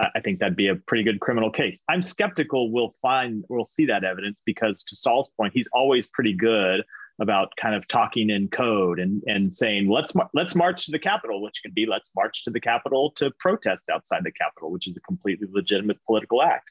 I 0.00 0.20
think 0.20 0.38
that'd 0.38 0.56
be 0.56 0.68
a 0.68 0.76
pretty 0.76 1.04
good 1.04 1.20
criminal 1.20 1.50
case. 1.50 1.78
I'm 1.88 2.02
skeptical 2.02 2.72
we'll 2.72 2.94
find 3.02 3.44
we'll 3.48 3.64
see 3.64 3.86
that 3.86 4.04
evidence 4.04 4.42
because, 4.44 4.82
to 4.84 4.96
Sol's 4.96 5.30
point, 5.36 5.52
he's 5.54 5.68
always 5.72 6.06
pretty 6.06 6.32
good 6.32 6.82
about 7.20 7.52
kind 7.60 7.74
of 7.74 7.86
talking 7.88 8.30
in 8.30 8.48
code 8.48 9.00
and 9.00 9.22
and 9.26 9.54
saying 9.54 9.88
let's 9.88 10.12
let's 10.34 10.54
march 10.54 10.86
to 10.86 10.92
the 10.92 10.98
Capitol, 10.98 11.42
which 11.42 11.60
can 11.62 11.72
be 11.72 11.86
let's 11.86 12.12
march 12.14 12.44
to 12.44 12.50
the 12.50 12.60
Capitol 12.60 13.12
to 13.16 13.30
protest 13.38 13.88
outside 13.92 14.22
the 14.24 14.32
Capitol, 14.32 14.70
which 14.70 14.86
is 14.86 14.96
a 14.96 15.00
completely 15.00 15.48
legitimate 15.50 15.98
political 16.06 16.42
act. 16.42 16.70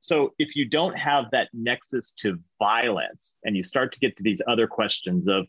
So 0.00 0.34
if 0.38 0.54
you 0.54 0.64
don't 0.68 0.96
have 0.96 1.30
that 1.32 1.48
nexus 1.52 2.12
to 2.18 2.38
violence, 2.58 3.32
and 3.44 3.56
you 3.56 3.64
start 3.64 3.92
to 3.92 3.98
get 3.98 4.16
to 4.16 4.22
these 4.22 4.40
other 4.46 4.66
questions 4.66 5.28
of, 5.28 5.46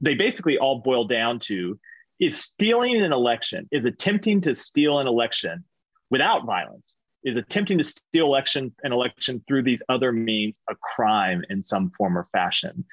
they 0.00 0.14
basically 0.14 0.58
all 0.58 0.80
boil 0.80 1.06
down 1.06 1.40
to 1.40 1.78
is 2.20 2.42
stealing 2.42 3.02
an 3.02 3.12
election, 3.12 3.68
is 3.72 3.84
attempting 3.84 4.40
to 4.42 4.54
steal 4.54 4.98
an 4.98 5.06
election 5.06 5.64
without 6.10 6.44
violence, 6.44 6.94
is 7.24 7.36
attempting 7.36 7.78
to 7.78 7.84
steal 7.84 8.26
election 8.26 8.74
an 8.82 8.92
election 8.92 9.42
through 9.46 9.62
these 9.62 9.80
other 9.88 10.12
means 10.12 10.54
a 10.68 10.74
crime 10.74 11.44
in 11.48 11.62
some 11.62 11.90
form 11.96 12.16
or 12.18 12.28
fashion. 12.32 12.84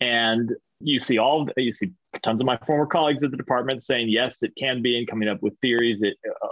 And 0.00 0.52
you 0.80 1.00
see 1.00 1.18
all 1.18 1.48
you 1.56 1.72
see 1.72 1.92
tons 2.22 2.40
of 2.40 2.46
my 2.46 2.58
former 2.66 2.86
colleagues 2.86 3.24
at 3.24 3.30
the 3.30 3.36
department 3.36 3.82
saying 3.82 4.08
yes, 4.08 4.42
it 4.42 4.52
can 4.58 4.82
be, 4.82 4.98
and 4.98 5.08
coming 5.08 5.28
up 5.28 5.42
with 5.42 5.58
theories 5.60 6.02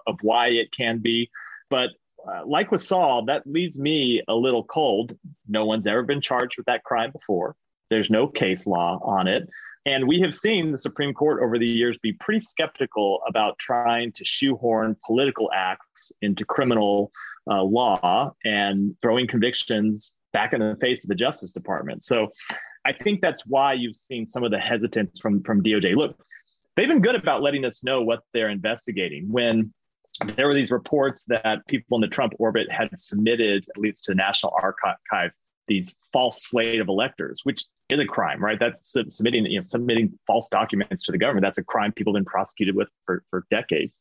of 0.06 0.16
why 0.22 0.48
it 0.48 0.68
can 0.72 0.98
be. 0.98 1.30
But 1.70 1.90
uh, 2.28 2.46
like 2.46 2.70
with 2.70 2.82
Sol, 2.82 3.24
that 3.26 3.46
leaves 3.46 3.78
me 3.78 4.22
a 4.28 4.34
little 4.34 4.64
cold. 4.64 5.16
No 5.48 5.64
one's 5.64 5.86
ever 5.86 6.02
been 6.02 6.20
charged 6.20 6.56
with 6.56 6.66
that 6.66 6.84
crime 6.84 7.10
before. 7.10 7.56
There's 7.90 8.10
no 8.10 8.26
case 8.26 8.66
law 8.66 9.00
on 9.02 9.28
it. 9.28 9.48
And 9.84 10.06
we 10.06 10.20
have 10.20 10.34
seen 10.34 10.70
the 10.70 10.78
Supreme 10.78 11.12
Court 11.12 11.42
over 11.42 11.58
the 11.58 11.66
years 11.66 11.98
be 11.98 12.12
pretty 12.12 12.40
skeptical 12.40 13.20
about 13.28 13.58
trying 13.58 14.12
to 14.12 14.24
shoehorn 14.24 14.96
political 15.04 15.50
acts 15.52 16.12
into 16.22 16.44
criminal 16.44 17.10
uh, 17.50 17.62
law 17.62 18.32
and 18.44 18.94
throwing 19.02 19.26
convictions 19.26 20.12
back 20.32 20.52
in 20.52 20.60
the 20.60 20.76
face 20.80 21.02
of 21.02 21.08
the 21.08 21.14
Justice 21.16 21.52
Department. 21.52 22.04
So 22.04 22.28
I 22.86 22.92
think 22.92 23.20
that's 23.20 23.44
why 23.46 23.74
you've 23.74 23.96
seen 23.96 24.26
some 24.26 24.44
of 24.44 24.52
the 24.52 24.58
hesitance 24.58 25.18
from, 25.20 25.42
from 25.42 25.62
DOJ. 25.62 25.96
Look, 25.96 26.16
they've 26.76 26.88
been 26.88 27.02
good 27.02 27.16
about 27.16 27.42
letting 27.42 27.64
us 27.64 27.82
know 27.82 28.02
what 28.02 28.20
they're 28.32 28.48
investigating. 28.48 29.30
When 29.30 29.72
there 30.36 30.46
were 30.46 30.54
these 30.54 30.70
reports 30.70 31.24
that 31.28 31.66
people 31.68 31.96
in 31.96 32.00
the 32.02 32.08
Trump 32.08 32.34
orbit 32.38 32.70
had 32.70 32.88
submitted, 32.98 33.66
at 33.74 33.80
least 33.80 34.04
to 34.04 34.12
the 34.12 34.16
National 34.16 34.52
Archives, 34.62 35.36
these 35.68 35.94
false 36.12 36.44
slate 36.44 36.80
of 36.80 36.88
electors, 36.88 37.40
which 37.44 37.64
is 37.88 38.00
a 38.00 38.04
crime, 38.04 38.42
right? 38.42 38.58
That's 38.58 38.94
submitting, 39.08 39.46
you 39.46 39.60
know, 39.60 39.64
submitting 39.64 40.18
false 40.26 40.48
documents 40.48 41.04
to 41.04 41.12
the 41.12 41.18
government. 41.18 41.44
That's 41.44 41.58
a 41.58 41.64
crime 41.64 41.92
people 41.92 42.12
have 42.12 42.20
been 42.20 42.30
prosecuted 42.30 42.74
with 42.74 42.88
for, 43.06 43.22
for 43.30 43.44
decades. 43.50 43.96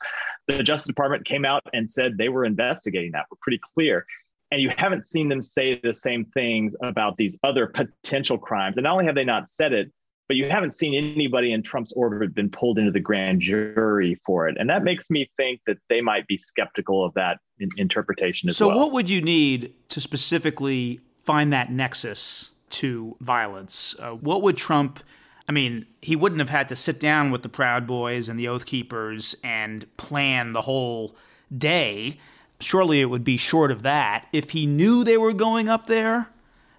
The 0.47 0.63
Justice 0.63 0.87
Department 0.87 1.25
came 1.25 1.45
out 1.45 1.61
and 1.73 1.89
said 1.89 2.17
they 2.17 2.29
were 2.29 2.45
investigating 2.45 3.11
that. 3.13 3.25
We're 3.29 3.37
pretty 3.41 3.59
clear. 3.73 4.05
And 4.51 4.61
you 4.61 4.71
haven't 4.75 5.05
seen 5.05 5.29
them 5.29 5.41
say 5.41 5.79
the 5.81 5.95
same 5.95 6.25
things 6.25 6.75
about 6.83 7.15
these 7.15 7.37
other 7.43 7.67
potential 7.67 8.37
crimes. 8.37 8.77
And 8.77 8.83
not 8.83 8.93
only 8.93 9.05
have 9.05 9.15
they 9.15 9.23
not 9.23 9.47
said 9.47 9.71
it, 9.71 9.91
but 10.31 10.37
you 10.37 10.49
haven't 10.49 10.73
seen 10.73 10.93
anybody 10.95 11.51
in 11.51 11.61
Trump's 11.61 11.91
orbit 11.91 12.33
been 12.33 12.49
pulled 12.49 12.79
into 12.79 12.89
the 12.89 13.01
grand 13.01 13.41
jury 13.41 14.17
for 14.25 14.47
it. 14.47 14.55
And 14.57 14.69
that 14.69 14.81
makes 14.81 15.09
me 15.09 15.29
think 15.35 15.59
that 15.67 15.75
they 15.89 15.99
might 15.99 16.25
be 16.25 16.37
skeptical 16.37 17.03
of 17.03 17.13
that 17.15 17.39
in- 17.59 17.67
interpretation 17.75 18.47
as 18.47 18.55
so 18.55 18.69
well. 18.69 18.77
So, 18.77 18.79
what 18.79 18.93
would 18.93 19.09
you 19.09 19.21
need 19.21 19.73
to 19.89 19.99
specifically 19.99 21.01
find 21.25 21.51
that 21.51 21.69
nexus 21.69 22.51
to 22.69 23.17
violence? 23.19 23.93
Uh, 23.99 24.11
what 24.11 24.41
would 24.41 24.55
Trump? 24.55 25.03
I 25.49 25.51
mean, 25.51 25.85
he 26.01 26.15
wouldn't 26.15 26.39
have 26.39 26.47
had 26.47 26.69
to 26.69 26.77
sit 26.77 26.97
down 26.97 27.31
with 27.31 27.41
the 27.41 27.49
Proud 27.49 27.85
Boys 27.85 28.29
and 28.29 28.39
the 28.39 28.47
Oath 28.47 28.65
Keepers 28.65 29.35
and 29.43 29.85
plan 29.97 30.53
the 30.53 30.61
whole 30.61 31.13
day. 31.57 32.19
Surely 32.61 33.01
it 33.01 33.07
would 33.07 33.25
be 33.25 33.35
short 33.35 33.69
of 33.69 33.81
that. 33.81 34.27
If 34.31 34.51
he 34.51 34.65
knew 34.65 35.03
they 35.03 35.17
were 35.17 35.33
going 35.33 35.67
up 35.67 35.87
there, 35.87 36.29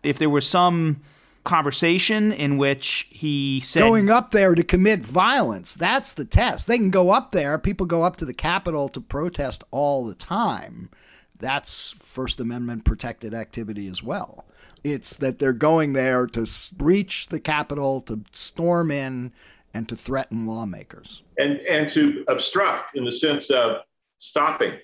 if 0.02 0.16
there 0.16 0.30
was 0.30 0.48
some 0.48 1.02
conversation 1.44 2.30
in 2.32 2.56
which 2.56 3.08
he 3.10 3.60
said 3.60 3.80
going 3.80 4.10
up 4.10 4.30
there 4.30 4.54
to 4.54 4.62
commit 4.62 5.00
violence 5.00 5.74
that's 5.74 6.12
the 6.12 6.24
test. 6.24 6.66
They 6.66 6.78
can 6.78 6.90
go 6.90 7.10
up 7.10 7.32
there. 7.32 7.58
People 7.58 7.86
go 7.86 8.02
up 8.02 8.16
to 8.16 8.24
the 8.24 8.34
capitol 8.34 8.88
to 8.90 9.00
protest 9.00 9.64
all 9.70 10.04
the 10.04 10.14
time. 10.14 10.90
That's 11.38 11.92
first 11.98 12.40
amendment 12.40 12.84
protected 12.84 13.34
activity 13.34 13.88
as 13.88 14.02
well. 14.02 14.44
It's 14.84 15.16
that 15.16 15.38
they're 15.38 15.52
going 15.52 15.92
there 15.92 16.26
to 16.28 16.46
breach 16.76 17.28
the 17.28 17.40
capitol 17.40 18.00
to 18.02 18.22
storm 18.30 18.90
in 18.90 19.32
and 19.74 19.88
to 19.88 19.96
threaten 19.96 20.46
lawmakers. 20.46 21.24
And 21.38 21.58
and 21.60 21.90
to 21.90 22.24
obstruct 22.28 22.96
in 22.96 23.04
the 23.04 23.12
sense 23.12 23.50
of 23.50 23.78
stopping. 24.18 24.74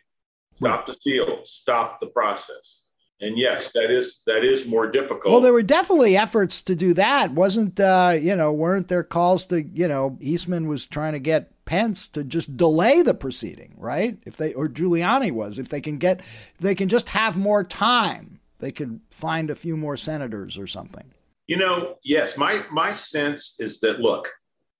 Stop 0.54 0.78
right. 0.78 0.86
the 0.86 0.92
steal 0.94 1.40
stop 1.44 2.00
the 2.00 2.08
process 2.08 2.87
and 3.20 3.36
yes, 3.36 3.70
that 3.74 3.90
is 3.90 4.22
that 4.26 4.44
is 4.44 4.66
more 4.66 4.86
difficult. 4.86 5.32
Well, 5.32 5.40
there 5.40 5.52
were 5.52 5.62
definitely 5.62 6.16
efforts 6.16 6.62
to 6.62 6.74
do 6.74 6.94
that. 6.94 7.32
Wasn't 7.32 7.80
uh, 7.80 8.16
you 8.20 8.36
know, 8.36 8.52
weren't 8.52 8.88
there 8.88 9.02
calls 9.02 9.46
to, 9.46 9.62
you 9.62 9.88
know, 9.88 10.16
Eastman 10.20 10.68
was 10.68 10.86
trying 10.86 11.12
to 11.14 11.18
get 11.18 11.52
Pence 11.64 12.08
to 12.08 12.24
just 12.24 12.56
delay 12.56 13.02
the 13.02 13.14
proceeding, 13.14 13.74
right? 13.76 14.18
If 14.24 14.36
they 14.36 14.54
or 14.54 14.68
Giuliani 14.68 15.32
was, 15.32 15.58
if 15.58 15.68
they 15.68 15.80
can 15.80 15.98
get 15.98 16.20
they 16.60 16.74
can 16.74 16.88
just 16.88 17.08
have 17.10 17.36
more 17.36 17.64
time, 17.64 18.38
they 18.60 18.70
could 18.70 19.00
find 19.10 19.50
a 19.50 19.56
few 19.56 19.76
more 19.76 19.96
senators 19.96 20.56
or 20.56 20.66
something. 20.66 21.12
You 21.46 21.56
know, 21.56 21.96
yes, 22.04 22.38
my 22.38 22.62
my 22.70 22.92
sense 22.92 23.56
is 23.58 23.80
that 23.80 24.00
look, 24.00 24.28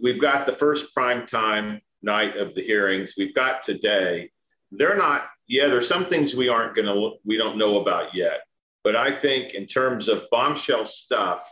we've 0.01 0.21
got 0.21 0.47
the 0.47 0.53
first 0.53 0.95
prime 0.95 1.27
time 1.27 1.81
night 2.03 2.37
of 2.37 2.55
the 2.55 2.63
hearings. 2.63 3.15
We've 3.19 3.35
got 3.35 3.63
today. 3.63 4.31
They're 4.71 4.97
not 4.97 5.29
yeah, 5.49 5.67
there's 5.67 5.89
some 5.89 6.05
things 6.05 6.37
we 6.37 6.49
aren't 6.49 6.75
going 6.75 6.87
to, 6.87 7.17
we 7.25 7.37
don't 7.37 7.59
know 7.59 7.81
about 7.81 8.15
yet. 8.15 8.41
But 8.85 8.95
I 8.97 9.11
think 9.11 9.55
in 9.55 9.67
terms 9.67 10.09
of 10.09 10.27
bombshell 10.31 10.87
stuff 10.87 11.49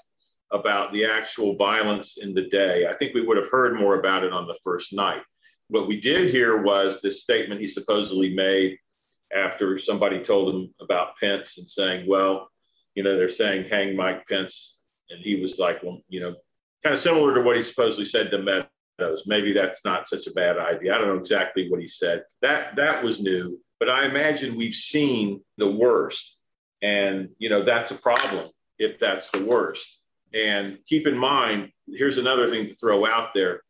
about 0.52 0.92
the 0.92 1.04
actual 1.06 1.56
violence 1.56 2.18
in 2.18 2.34
the 2.34 2.48
day, 2.48 2.86
I 2.86 2.94
think 2.94 3.14
we 3.14 3.26
would 3.26 3.36
have 3.36 3.50
heard 3.50 3.78
more 3.78 3.98
about 3.98 4.22
it 4.22 4.32
on 4.32 4.46
the 4.46 4.58
first 4.62 4.92
night. 4.92 5.22
What 5.68 5.88
we 5.88 6.00
did 6.00 6.30
hear 6.30 6.62
was 6.62 7.00
this 7.00 7.22
statement 7.22 7.60
he 7.60 7.66
supposedly 7.66 8.34
made 8.34 8.78
after 9.34 9.76
somebody 9.76 10.20
told 10.22 10.54
him 10.54 10.74
about 10.80 11.16
Pence 11.18 11.58
and 11.58 11.66
saying, 11.66 12.06
well, 12.08 12.48
you 12.94 13.02
know, 13.02 13.16
they're 13.16 13.28
saying 13.28 13.68
hang 13.68 13.96
Mike 13.96 14.26
Pence. 14.28 14.84
And 15.10 15.20
he 15.20 15.40
was 15.40 15.58
like, 15.58 15.82
well, 15.82 16.00
you 16.08 16.20
know, 16.20 16.36
kind 16.82 16.92
of 16.92 16.98
similar 16.98 17.34
to 17.34 17.40
what 17.40 17.56
he 17.56 17.62
supposedly 17.62 18.04
said 18.04 18.30
to 18.30 18.38
Meadows. 18.98 19.24
Maybe 19.26 19.52
that's 19.52 19.84
not 19.84 20.08
such 20.08 20.26
a 20.26 20.32
bad 20.32 20.58
idea. 20.58 20.94
I 20.94 20.98
don't 20.98 21.08
know 21.08 21.18
exactly 21.18 21.70
what 21.70 21.80
he 21.80 21.88
said. 21.88 22.24
That 22.42 22.76
that 22.76 23.02
was 23.02 23.20
new. 23.20 23.58
But 23.78 23.90
I 23.90 24.06
imagine 24.06 24.56
we've 24.56 24.74
seen 24.74 25.42
the 25.58 25.70
worst. 25.70 26.40
And, 26.82 27.30
you 27.38 27.48
know, 27.48 27.62
that's 27.62 27.90
a 27.90 27.96
problem 27.96 28.46
if 28.78 28.98
that's 28.98 29.30
the 29.30 29.44
worst. 29.44 30.02
And 30.34 30.78
keep 30.86 31.06
in 31.06 31.16
mind, 31.16 31.70
here's 31.86 32.18
another 32.18 32.48
thing 32.48 32.66
to 32.66 32.74
throw 32.74 33.06
out 33.06 33.34
there. 33.34 33.62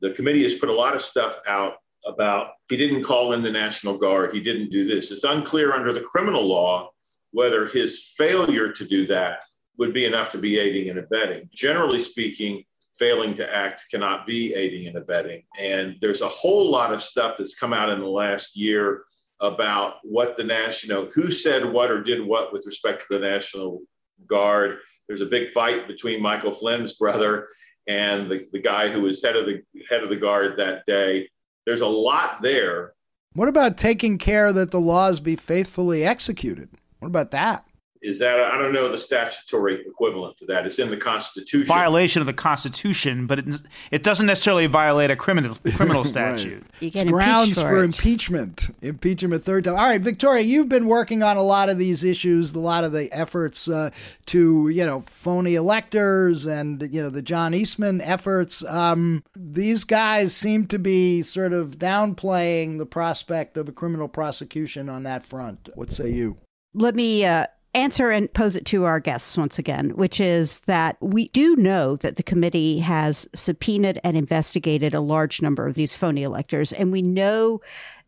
The 0.00 0.12
committee 0.12 0.42
has 0.42 0.54
put 0.54 0.68
a 0.68 0.74
lot 0.74 0.94
of 0.94 1.00
stuff 1.00 1.38
out 1.46 1.74
about 2.06 2.52
he 2.68 2.76
didn't 2.76 3.02
call 3.02 3.32
in 3.34 3.42
the 3.42 3.50
National 3.50 3.98
Guard, 3.98 4.32
he 4.32 4.40
didn't 4.40 4.70
do 4.70 4.84
this. 4.84 5.10
It's 5.10 5.24
unclear 5.24 5.72
under 5.74 5.92
the 5.92 6.00
criminal 6.00 6.46
law 6.46 6.90
whether 7.32 7.66
his 7.66 8.12
failure 8.16 8.72
to 8.72 8.84
do 8.84 9.06
that 9.06 9.40
would 9.78 9.94
be 9.94 10.04
enough 10.04 10.32
to 10.32 10.38
be 10.38 10.58
aiding 10.58 10.90
and 10.90 10.98
abetting. 10.98 11.48
Generally 11.52 12.00
speaking, 12.00 12.64
failing 13.00 13.34
to 13.34 13.56
act 13.56 13.86
cannot 13.90 14.26
be 14.26 14.54
aiding 14.54 14.86
and 14.86 14.96
abetting. 14.96 15.42
And 15.58 15.96
there's 16.00 16.20
a 16.20 16.28
whole 16.28 16.70
lot 16.70 16.92
of 16.92 17.02
stuff 17.02 17.38
that's 17.38 17.58
come 17.58 17.72
out 17.72 17.88
in 17.88 17.98
the 17.98 18.06
last 18.06 18.56
year 18.56 19.04
about 19.40 19.94
what 20.04 20.36
the 20.36 20.44
national, 20.44 21.10
who 21.14 21.32
said 21.32 21.64
what 21.64 21.90
or 21.90 22.02
did 22.02 22.24
what 22.24 22.52
with 22.52 22.66
respect 22.66 23.00
to 23.00 23.18
the 23.18 23.26
National 23.26 23.80
Guard. 24.26 24.78
There's 25.08 25.22
a 25.22 25.26
big 25.26 25.48
fight 25.50 25.88
between 25.88 26.22
Michael 26.22 26.52
Flynn's 26.52 26.92
brother 26.92 27.48
and 27.88 28.30
the, 28.30 28.46
the 28.52 28.60
guy 28.60 28.88
who 28.88 29.00
was 29.00 29.24
head 29.24 29.34
of 29.34 29.46
the 29.46 29.62
head 29.88 30.02
of 30.02 30.10
the 30.10 30.16
guard 30.16 30.58
that 30.58 30.84
day. 30.86 31.28
There's 31.64 31.80
a 31.80 31.88
lot 31.88 32.42
there. 32.42 32.92
What 33.32 33.48
about 33.48 33.78
taking 33.78 34.18
care 34.18 34.52
that 34.52 34.72
the 34.72 34.80
laws 34.80 35.20
be 35.20 35.36
faithfully 35.36 36.04
executed? 36.04 36.68
What 36.98 37.08
about 37.08 37.30
that? 37.30 37.64
Is 38.02 38.18
that 38.18 38.40
I 38.40 38.56
don't 38.56 38.72
know 38.72 38.90
the 38.90 38.96
statutory 38.96 39.82
equivalent 39.86 40.38
to 40.38 40.46
that. 40.46 40.64
It's 40.64 40.78
in 40.78 40.90
the 40.90 40.96
Constitution. 40.96 41.66
Violation 41.66 42.20
of 42.20 42.26
the 42.26 42.32
Constitution, 42.32 43.26
but 43.26 43.40
it, 43.40 43.46
it 43.90 44.02
doesn't 44.02 44.26
necessarily 44.26 44.66
violate 44.66 45.10
a 45.10 45.16
criminal 45.16 45.56
criminal 45.74 46.04
statute. 46.04 46.64
You 46.80 46.90
get 46.90 47.06
grounds 47.08 47.58
impeached 47.58 47.60
for, 47.60 47.68
for 47.68 47.82
impeachment. 47.82 48.68
Impeachment 48.80 49.44
third 49.44 49.64
time. 49.64 49.74
All 49.74 49.84
right, 49.84 50.00
Victoria, 50.00 50.42
you've 50.42 50.68
been 50.68 50.86
working 50.86 51.22
on 51.22 51.36
a 51.36 51.42
lot 51.42 51.68
of 51.68 51.76
these 51.76 52.02
issues, 52.02 52.54
a 52.54 52.58
lot 52.58 52.84
of 52.84 52.92
the 52.92 53.12
efforts 53.12 53.68
uh, 53.68 53.90
to 54.26 54.68
you 54.68 54.86
know 54.86 55.02
phony 55.02 55.54
electors 55.54 56.46
and 56.46 56.82
you 56.92 57.02
know 57.02 57.10
the 57.10 57.22
John 57.22 57.52
Eastman 57.52 58.00
efforts. 58.00 58.64
Um, 58.64 59.22
these 59.36 59.84
guys 59.84 60.34
seem 60.34 60.66
to 60.68 60.78
be 60.78 61.22
sort 61.22 61.52
of 61.52 61.78
downplaying 61.78 62.78
the 62.78 62.86
prospect 62.86 63.58
of 63.58 63.68
a 63.68 63.72
criminal 63.72 64.08
prosecution 64.08 64.88
on 64.88 65.02
that 65.02 65.26
front. 65.26 65.68
What 65.74 65.92
say 65.92 66.10
you? 66.10 66.38
Let 66.72 66.94
me 66.94 67.26
uh, 67.26 67.46
answer 67.74 68.10
and 68.10 68.32
pose 68.32 68.56
it 68.56 68.64
to 68.66 68.84
our 68.84 69.00
guests 69.00 69.36
once 69.36 69.58
again, 69.58 69.90
which 69.90 70.20
is 70.20 70.60
that 70.62 70.96
we 71.00 71.28
do 71.28 71.54
know 71.56 71.96
that 71.96 72.16
the 72.16 72.22
committee 72.22 72.78
has 72.80 73.28
subpoenaed 73.34 74.00
and 74.02 74.16
investigated 74.16 74.94
a 74.94 75.00
large 75.00 75.40
number 75.40 75.66
of 75.66 75.74
these 75.74 75.94
phony 75.94 76.22
electors. 76.22 76.72
And 76.72 76.90
we 76.90 77.02
know 77.02 77.60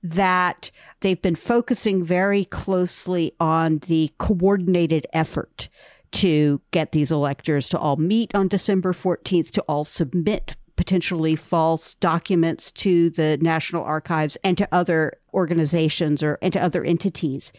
that 0.02 0.70
they've 1.00 1.22
been 1.22 1.36
focusing 1.36 2.04
very 2.04 2.44
closely 2.46 3.32
on 3.38 3.78
the 3.86 4.10
coordinated 4.18 5.06
effort 5.12 5.68
to 6.12 6.60
get 6.72 6.92
these 6.92 7.12
electors 7.12 7.68
to 7.70 7.78
all 7.78 7.96
meet 7.96 8.34
on 8.34 8.48
December 8.48 8.92
14th, 8.92 9.50
to 9.52 9.62
all 9.62 9.84
submit 9.84 10.56
potentially 10.76 11.36
false 11.36 11.94
documents 11.96 12.70
to 12.72 13.10
the 13.10 13.38
National 13.40 13.84
Archives 13.84 14.36
and 14.42 14.58
to 14.58 14.68
other 14.72 15.12
organizations 15.32 16.22
or 16.22 16.38
and 16.42 16.52
to 16.52 16.62
other 16.62 16.82
entities. 16.82 17.52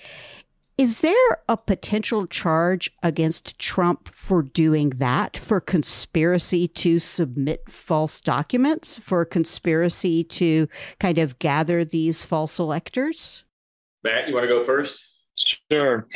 Is 0.75 1.01
there 1.01 1.38
a 1.47 1.55
potential 1.55 2.25
charge 2.25 2.91
against 3.03 3.59
Trump 3.59 4.09
for 4.09 4.41
doing 4.41 4.89
that, 4.97 5.38
for 5.38 5.59
conspiracy 5.59 6.67
to 6.69 6.97
submit 6.97 7.69
false 7.69 8.19
documents, 8.19 8.97
for 8.97 9.23
conspiracy 9.23 10.23
to 10.23 10.67
kind 10.99 11.19
of 11.19 11.38
gather 11.38 11.86
these 11.86 12.25
false 12.25 12.57
electors? 12.57 13.43
Matt, 14.03 14.27
you 14.27 14.33
want 14.33 14.45
to 14.45 14.47
go 14.47 14.63
first? 14.63 15.12
Sure. 15.71 16.07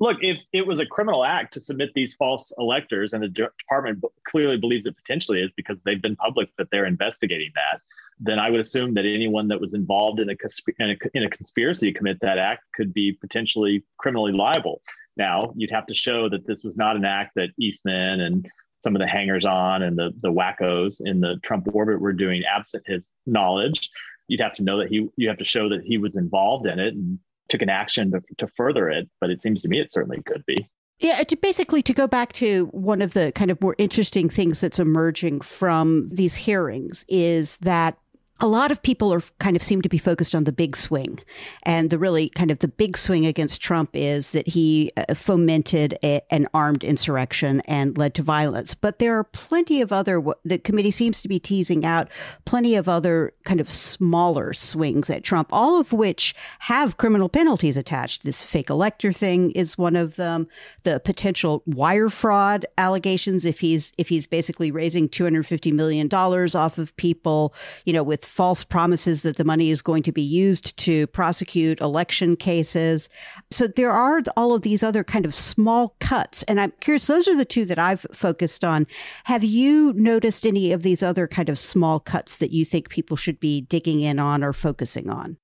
Look, 0.00 0.18
if 0.22 0.38
it 0.52 0.66
was 0.66 0.80
a 0.80 0.86
criminal 0.86 1.22
act 1.22 1.52
to 1.54 1.60
submit 1.60 1.90
these 1.94 2.14
false 2.14 2.52
electors, 2.58 3.12
and 3.12 3.22
the 3.22 3.28
department 3.28 4.02
clearly 4.26 4.56
believes 4.56 4.86
it 4.86 4.96
potentially 4.96 5.40
is 5.40 5.50
because 5.56 5.82
they've 5.82 6.00
been 6.00 6.16
public 6.16 6.48
that 6.56 6.68
they're 6.70 6.86
investigating 6.86 7.50
that, 7.54 7.80
then 8.18 8.38
I 8.38 8.50
would 8.50 8.60
assume 8.60 8.94
that 8.94 9.04
anyone 9.04 9.48
that 9.48 9.60
was 9.60 9.74
involved 9.74 10.20
in 10.20 10.30
a, 10.30 10.36
in 10.78 10.90
a, 10.90 10.96
in 11.14 11.22
a 11.24 11.30
conspiracy 11.30 11.92
to 11.92 11.98
commit 11.98 12.20
that 12.20 12.38
act 12.38 12.64
could 12.74 12.94
be 12.94 13.12
potentially 13.12 13.84
criminally 13.98 14.32
liable. 14.32 14.80
Now, 15.16 15.52
you'd 15.56 15.70
have 15.70 15.86
to 15.86 15.94
show 15.94 16.28
that 16.28 16.46
this 16.46 16.62
was 16.62 16.76
not 16.76 16.96
an 16.96 17.04
act 17.04 17.32
that 17.36 17.48
Eastman 17.58 18.20
and 18.20 18.46
some 18.82 18.94
of 18.94 19.00
the 19.00 19.06
hangers 19.06 19.44
on 19.44 19.82
and 19.82 19.98
the, 19.98 20.12
the 20.20 20.30
wackos 20.30 21.00
in 21.04 21.20
the 21.20 21.36
Trump 21.42 21.66
orbit 21.72 22.00
were 22.00 22.12
doing 22.12 22.42
absent 22.44 22.84
his 22.86 23.10
knowledge. 23.26 23.90
You'd 24.28 24.40
have 24.40 24.54
to 24.56 24.62
know 24.62 24.78
that 24.78 24.88
he, 24.88 25.08
you 25.16 25.28
have 25.28 25.38
to 25.38 25.44
show 25.44 25.68
that 25.70 25.82
he 25.82 25.98
was 25.98 26.16
involved 26.16 26.66
in 26.66 26.78
it 26.78 26.94
and 26.94 27.18
took 27.48 27.62
an 27.62 27.70
action 27.70 28.12
to, 28.12 28.22
to 28.38 28.48
further 28.56 28.90
it. 28.90 29.08
But 29.20 29.30
it 29.30 29.42
seems 29.42 29.62
to 29.62 29.68
me 29.68 29.80
it 29.80 29.92
certainly 29.92 30.22
could 30.22 30.44
be. 30.46 30.68
Yeah, 30.98 31.22
to 31.24 31.36
basically 31.36 31.82
to 31.82 31.92
go 31.92 32.06
back 32.06 32.32
to 32.34 32.66
one 32.66 33.02
of 33.02 33.12
the 33.12 33.30
kind 33.32 33.50
of 33.50 33.60
more 33.60 33.74
interesting 33.76 34.30
things 34.30 34.60
that's 34.60 34.78
emerging 34.78 35.42
from 35.42 36.08
these 36.08 36.36
hearings 36.36 37.04
is 37.06 37.58
that 37.58 37.98
a 38.38 38.46
lot 38.46 38.70
of 38.70 38.82
people 38.82 39.14
are 39.14 39.22
kind 39.38 39.56
of 39.56 39.62
seem 39.62 39.80
to 39.80 39.88
be 39.88 39.96
focused 39.96 40.34
on 40.34 40.44
the 40.44 40.52
big 40.52 40.76
swing. 40.76 41.18
And 41.62 41.88
the 41.88 41.98
really 41.98 42.28
kind 42.30 42.50
of 42.50 42.58
the 42.58 42.68
big 42.68 42.98
swing 42.98 43.24
against 43.24 43.62
trump 43.62 43.90
is 43.94 44.32
that 44.32 44.46
he 44.46 44.90
uh, 44.96 45.14
fomented 45.14 45.98
a, 46.02 46.20
an 46.30 46.46
armed 46.52 46.84
insurrection 46.84 47.62
and 47.62 47.96
led 47.96 48.14
to 48.14 48.22
violence. 48.22 48.74
But 48.74 48.98
there 48.98 49.16
are 49.16 49.24
plenty 49.24 49.80
of 49.80 49.90
other 49.90 50.22
the 50.44 50.58
committee 50.58 50.90
seems 50.90 51.22
to 51.22 51.28
be 51.28 51.38
teasing 51.38 51.86
out 51.86 52.08
plenty 52.44 52.74
of 52.74 52.88
other 52.88 53.32
kind 53.44 53.60
of 53.60 53.70
smaller 53.70 54.52
swings 54.52 55.08
at 55.08 55.24
trump 55.24 55.48
all 55.52 55.78
of 55.78 55.92
which 55.92 56.34
have 56.60 56.98
criminal 56.98 57.28
penalties 57.28 57.76
attached. 57.76 58.24
This 58.24 58.42
fake 58.42 58.68
elector 58.68 59.12
thing 59.12 59.50
is 59.52 59.78
one 59.78 59.96
of 59.96 60.16
them 60.16 60.46
the 60.82 61.00
potential 61.00 61.62
wire 61.66 62.10
fraud 62.10 62.66
allegations. 62.76 63.46
If 63.46 63.60
he's 63.60 63.92
if 63.96 64.08
he's 64.08 64.26
basically 64.26 64.70
raising 64.70 65.08
250 65.08 65.72
million 65.72 66.08
dollars 66.08 66.54
off 66.54 66.76
of 66.76 66.94
people 66.96 67.54
you 67.84 67.92
know 67.92 68.02
with 68.02 68.25
false 68.26 68.64
promises 68.64 69.22
that 69.22 69.36
the 69.36 69.44
money 69.44 69.70
is 69.70 69.80
going 69.80 70.02
to 70.02 70.12
be 70.12 70.22
used 70.22 70.76
to 70.78 71.06
prosecute 71.08 71.80
election 71.80 72.36
cases. 72.36 73.08
So 73.50 73.66
there 73.66 73.90
are 73.90 74.22
all 74.36 74.54
of 74.54 74.62
these 74.62 74.82
other 74.82 75.04
kind 75.04 75.24
of 75.24 75.34
small 75.34 75.94
cuts. 76.00 76.42
And 76.44 76.60
I'm 76.60 76.72
curious, 76.80 77.06
those 77.06 77.28
are 77.28 77.36
the 77.36 77.44
two 77.44 77.64
that 77.66 77.78
I've 77.78 78.06
focused 78.12 78.64
on. 78.64 78.86
Have 79.24 79.44
you 79.44 79.92
noticed 79.94 80.44
any 80.44 80.72
of 80.72 80.82
these 80.82 81.02
other 81.02 81.26
kind 81.26 81.48
of 81.48 81.58
small 81.58 82.00
cuts 82.00 82.38
that 82.38 82.50
you 82.50 82.64
think 82.64 82.88
people 82.88 83.16
should 83.16 83.40
be 83.40 83.62
digging 83.62 84.00
in 84.00 84.18
on 84.18 84.42
or 84.42 84.52
focusing 84.52 85.08
on? 85.08 85.38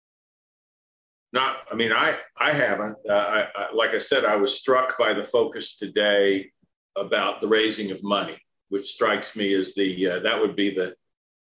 Not, 1.32 1.58
I 1.70 1.74
mean, 1.74 1.92
I, 1.92 2.16
I 2.38 2.52
haven't. 2.52 2.96
Uh, 3.08 3.14
I, 3.14 3.48
I, 3.54 3.72
like 3.72 3.94
I 3.94 3.98
said, 3.98 4.26
I 4.26 4.36
was 4.36 4.58
struck 4.58 4.98
by 4.98 5.14
the 5.14 5.24
focus 5.24 5.78
today 5.78 6.50
about 6.96 7.40
the 7.40 7.48
raising 7.48 7.90
of 7.90 8.02
money, 8.02 8.36
which 8.68 8.90
strikes 8.90 9.34
me 9.34 9.54
as 9.54 9.74
the, 9.74 10.08
uh, 10.08 10.18
that 10.20 10.38
would 10.38 10.54
be 10.54 10.74
the, 10.74 10.94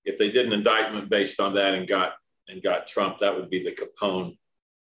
if 0.09 0.17
they 0.17 0.31
did 0.31 0.47
an 0.47 0.53
indictment 0.53 1.09
based 1.09 1.39
on 1.39 1.53
that 1.53 1.73
and 1.73 1.87
got 1.87 2.13
and 2.47 2.61
got 2.63 2.87
Trump, 2.87 3.19
that 3.19 3.35
would 3.35 3.49
be 3.49 3.63
the 3.63 3.71
Capone, 3.71 4.37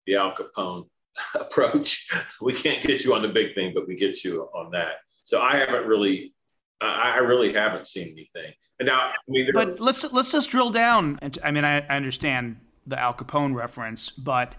the 0.06 0.16
Al 0.16 0.34
Capone 0.34 0.88
approach. 1.34 2.08
We 2.40 2.54
can't 2.54 2.82
get 2.82 3.04
you 3.04 3.14
on 3.14 3.22
the 3.22 3.28
big 3.28 3.54
thing, 3.54 3.72
but 3.74 3.86
we 3.86 3.94
get 3.96 4.24
you 4.24 4.48
on 4.54 4.70
that. 4.70 4.92
So 5.24 5.40
I 5.40 5.56
haven't 5.56 5.86
really, 5.86 6.32
I, 6.80 7.18
really 7.18 7.52
haven't 7.52 7.86
seen 7.86 8.08
anything. 8.12 8.54
And 8.78 8.86
now, 8.86 8.98
I 8.98 9.14
mean, 9.26 9.50
but 9.52 9.80
let's 9.80 10.10
let's 10.12 10.32
just 10.32 10.48
drill 10.48 10.70
down. 10.70 11.18
And 11.20 11.36
I 11.44 11.50
mean, 11.50 11.64
I, 11.64 11.80
I 11.80 11.96
understand 11.96 12.60
the 12.86 12.98
Al 12.98 13.12
Capone 13.12 13.54
reference, 13.54 14.10
but 14.10 14.54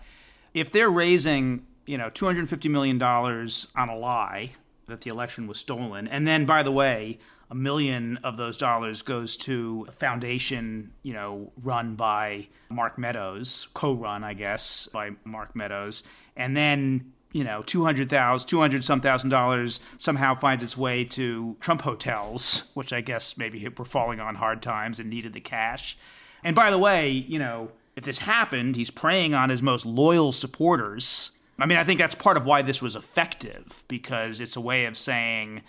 if 0.53 0.71
they're 0.71 0.89
raising, 0.89 1.65
you 1.86 1.97
know, 1.97 2.10
two 2.10 2.25
hundred 2.25 2.49
fifty 2.49 2.69
million 2.69 2.97
dollars 2.97 3.67
on 3.75 3.89
a 3.89 3.97
lie 3.97 4.51
that 4.88 5.01
the 5.01 5.10
election 5.10 5.47
was 5.47 5.58
stolen, 5.58 6.08
and 6.08 6.27
then 6.27 6.45
by 6.45 6.62
the 6.62 6.71
way, 6.71 7.17
a 7.50 7.56
million 7.56 8.20
of 8.24 8.38
those 8.38 8.58
dollars 8.58 9.02
goes 9.02 9.36
to 9.38 9.86
a 9.90 9.92
foundation, 9.92 10.92
you 11.04 11.14
know, 11.14 11.52
run 11.62 11.96
by 11.96 12.48
Mark 12.70 12.98
Meadows, 12.98 13.68
co-run, 13.74 14.24
I 14.24 14.34
guess, 14.34 14.88
by 14.94 15.12
Mark 15.24 15.56
Meadows, 15.56 16.04
and 16.36 16.56
then 16.56 17.14
you 17.32 17.44
know, 17.44 17.62
two 17.62 17.84
hundred 17.84 18.10
thousand, 18.10 18.48
two 18.48 18.60
hundred 18.60 18.84
some 18.84 19.02
thousand 19.02 19.30
dollars 19.30 19.80
somehow 19.98 20.34
finds 20.34 20.64
its 20.64 20.76
way 20.76 21.04
to 21.06 21.56
Trump 21.60 21.82
hotels, 21.82 22.64
which 22.74 22.92
I 22.92 23.02
guess 23.02 23.38
maybe 23.38 23.68
were 23.78 23.86
falling 23.86 24.20
on 24.20 24.36
hard 24.36 24.62
times 24.62 25.00
and 25.00 25.10
needed 25.10 25.34
the 25.34 25.40
cash. 25.40 25.98
And 26.44 26.56
by 26.56 26.72
the 26.72 26.78
way, 26.78 27.10
you 27.12 27.38
know, 27.38 27.72
if 27.96 28.04
this 28.04 28.20
happened, 28.20 28.76
he's 28.76 28.90
preying 28.90 29.34
on 29.34 29.50
his 29.50 29.62
most 29.62 29.86
loyal 29.86 30.32
supporters. 30.32 31.32
I 31.60 31.66
mean, 31.66 31.78
I 31.78 31.84
think 31.84 32.00
that's 32.00 32.16
part 32.16 32.38
of 32.38 32.46
why 32.46 32.62
this 32.62 32.82
was 32.82 32.96
effective 32.96 33.84
because 33.88 34.40
it's 34.40 34.56
a 34.56 34.62
way 34.62 34.86
of 34.86 34.98
saying, 34.98 35.62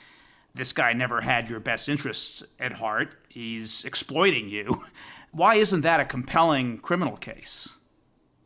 this 0.54 0.72
guy 0.72 0.92
never 0.92 1.20
had 1.20 1.48
your 1.48 1.60
best 1.60 1.88
interests 1.88 2.42
at 2.58 2.72
heart. 2.72 3.14
He's 3.28 3.84
exploiting 3.84 4.48
you. 4.48 4.84
Why 5.32 5.56
isn't 5.56 5.82
that 5.82 6.00
a 6.00 6.04
compelling 6.04 6.78
criminal 6.78 7.16
case? 7.16 7.68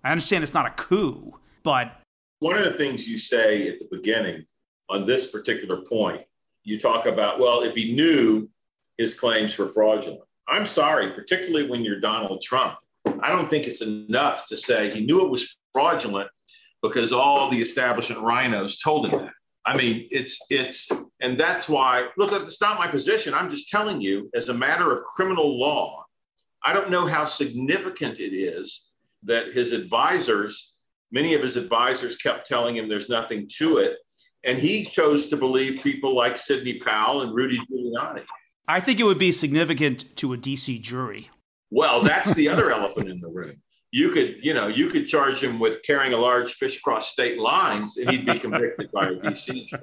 I 0.02 0.10
understand 0.10 0.44
it's 0.44 0.54
not 0.54 0.66
a 0.66 0.70
coup, 0.70 1.38
but. 1.62 2.00
One 2.40 2.58
of 2.58 2.64
the 2.64 2.72
things 2.72 3.08
you 3.08 3.16
say 3.16 3.68
at 3.68 3.78
the 3.78 3.88
beginning 3.90 4.44
on 4.90 5.06
this 5.06 5.30
particular 5.30 5.78
point, 5.82 6.22
you 6.62 6.78
talk 6.78 7.06
about, 7.06 7.40
well, 7.40 7.62
if 7.62 7.74
he 7.74 7.94
knew 7.94 8.48
his 8.98 9.14
claims 9.14 9.56
were 9.58 9.68
fraudulent. 9.68 10.22
I'm 10.46 10.66
sorry, 10.66 11.10
particularly 11.10 11.68
when 11.68 11.84
you're 11.84 12.00
Donald 12.00 12.42
Trump. 12.42 12.76
I 13.22 13.30
don't 13.30 13.48
think 13.48 13.66
it's 13.66 13.82
enough 13.82 14.46
to 14.48 14.56
say 14.56 14.90
he 14.90 15.04
knew 15.04 15.24
it 15.24 15.30
was 15.30 15.56
fraudulent 15.72 16.28
because 16.82 17.12
all 17.12 17.50
the 17.50 17.60
establishment 17.60 18.20
RINOs 18.20 18.82
told 18.82 19.06
him 19.06 19.20
that. 19.20 19.32
I 19.66 19.76
mean, 19.76 20.08
it's 20.10 20.44
it's, 20.50 20.90
and 21.20 21.40
that's 21.40 21.68
why. 21.68 22.08
Look, 22.16 22.32
it's 22.32 22.60
not 22.60 22.78
my 22.78 22.86
position. 22.86 23.32
I'm 23.32 23.48
just 23.48 23.68
telling 23.70 24.00
you, 24.00 24.30
as 24.34 24.48
a 24.48 24.54
matter 24.54 24.92
of 24.92 25.04
criminal 25.04 25.58
law, 25.58 26.04
I 26.64 26.72
don't 26.72 26.90
know 26.90 27.06
how 27.06 27.24
significant 27.24 28.20
it 28.20 28.34
is 28.34 28.90
that 29.22 29.52
his 29.52 29.72
advisors, 29.72 30.74
many 31.12 31.34
of 31.34 31.42
his 31.42 31.56
advisors, 31.56 32.16
kept 32.16 32.46
telling 32.46 32.76
him 32.76 32.88
there's 32.88 33.08
nothing 33.08 33.48
to 33.56 33.78
it, 33.78 33.96
and 34.44 34.58
he 34.58 34.84
chose 34.84 35.28
to 35.28 35.36
believe 35.36 35.82
people 35.82 36.14
like 36.14 36.36
Sidney 36.36 36.78
Powell 36.78 37.22
and 37.22 37.34
Rudy 37.34 37.58
Giuliani. 37.70 38.24
I 38.68 38.80
think 38.80 39.00
it 39.00 39.04
would 39.04 39.18
be 39.18 39.32
significant 39.32 40.14
to 40.16 40.34
a 40.34 40.38
DC 40.38 40.80
jury. 40.82 41.30
Well, 41.70 42.02
that's 42.02 42.34
the 42.34 42.48
other 42.48 42.70
elephant 42.78 43.08
in 43.08 43.20
the 43.20 43.28
room 43.28 43.62
you 43.94 44.10
could, 44.10 44.38
you 44.42 44.52
know, 44.52 44.66
you 44.66 44.88
could 44.88 45.06
charge 45.06 45.40
him 45.40 45.60
with 45.60 45.80
carrying 45.84 46.12
a 46.12 46.16
large 46.16 46.54
fish 46.54 46.78
across 46.78 47.12
state 47.12 47.38
lines 47.38 47.96
and 47.96 48.10
he'd 48.10 48.26
be 48.26 48.36
convicted 48.40 48.90
by 48.90 49.06
a 49.06 49.12
DC 49.12 49.66
judge. 49.68 49.82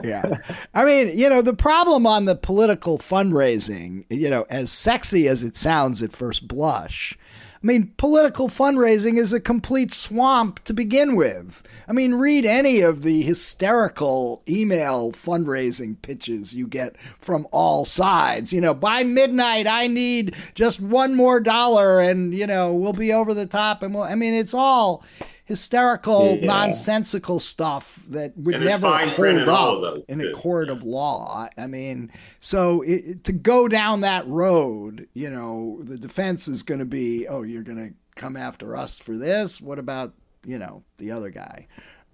yeah. 0.02 0.38
I 0.72 0.84
mean, 0.86 1.18
you 1.18 1.28
know, 1.28 1.42
the 1.42 1.52
problem 1.52 2.06
on 2.06 2.24
the 2.24 2.36
political 2.36 2.96
fundraising, 2.96 4.06
you 4.08 4.30
know, 4.30 4.46
as 4.48 4.72
sexy 4.72 5.28
as 5.28 5.42
it 5.42 5.56
sounds 5.56 6.02
at 6.02 6.12
first 6.12 6.48
blush, 6.48 7.18
I 7.64 7.66
mean, 7.66 7.94
political 7.96 8.48
fundraising 8.48 9.16
is 9.16 9.32
a 9.32 9.40
complete 9.40 9.90
swamp 9.90 10.62
to 10.64 10.74
begin 10.74 11.16
with. 11.16 11.62
I 11.88 11.92
mean, 11.92 12.14
read 12.14 12.44
any 12.44 12.82
of 12.82 13.00
the 13.00 13.22
hysterical 13.22 14.42
email 14.46 15.12
fundraising 15.12 15.96
pitches 16.02 16.54
you 16.54 16.66
get 16.66 17.00
from 17.20 17.48
all 17.52 17.86
sides. 17.86 18.52
You 18.52 18.60
know, 18.60 18.74
by 18.74 19.02
midnight, 19.02 19.66
I 19.66 19.86
need 19.86 20.36
just 20.54 20.78
one 20.78 21.14
more 21.14 21.40
dollar 21.40 22.00
and, 22.00 22.34
you 22.34 22.46
know, 22.46 22.74
we'll 22.74 22.92
be 22.92 23.14
over 23.14 23.32
the 23.32 23.46
top. 23.46 23.82
And 23.82 23.94
we'll, 23.94 24.04
I 24.04 24.14
mean, 24.14 24.34
it's 24.34 24.52
all 24.52 25.02
hysterical, 25.44 26.38
yeah. 26.38 26.46
nonsensical 26.46 27.38
stuff 27.38 28.02
that 28.08 28.36
would 28.36 28.60
never 28.60 28.88
hold 29.08 29.84
up 29.84 29.98
in 30.08 30.20
a 30.20 30.32
court 30.32 30.70
of 30.70 30.82
law. 30.82 31.48
I 31.56 31.66
mean, 31.66 32.10
so 32.40 32.82
it, 32.82 33.24
to 33.24 33.32
go 33.32 33.68
down 33.68 34.00
that 34.00 34.26
road, 34.26 35.06
you 35.12 35.30
know, 35.30 35.80
the 35.82 35.98
defense 35.98 36.48
is 36.48 36.62
going 36.62 36.80
to 36.80 36.86
be, 36.86 37.28
oh, 37.28 37.42
you're 37.42 37.62
going 37.62 37.88
to 37.88 37.94
come 38.14 38.36
after 38.36 38.76
us 38.76 38.98
for 38.98 39.16
this. 39.16 39.60
What 39.60 39.78
about, 39.78 40.14
you 40.46 40.58
know, 40.58 40.82
the 40.96 41.10
other 41.10 41.30
guy? 41.30 41.66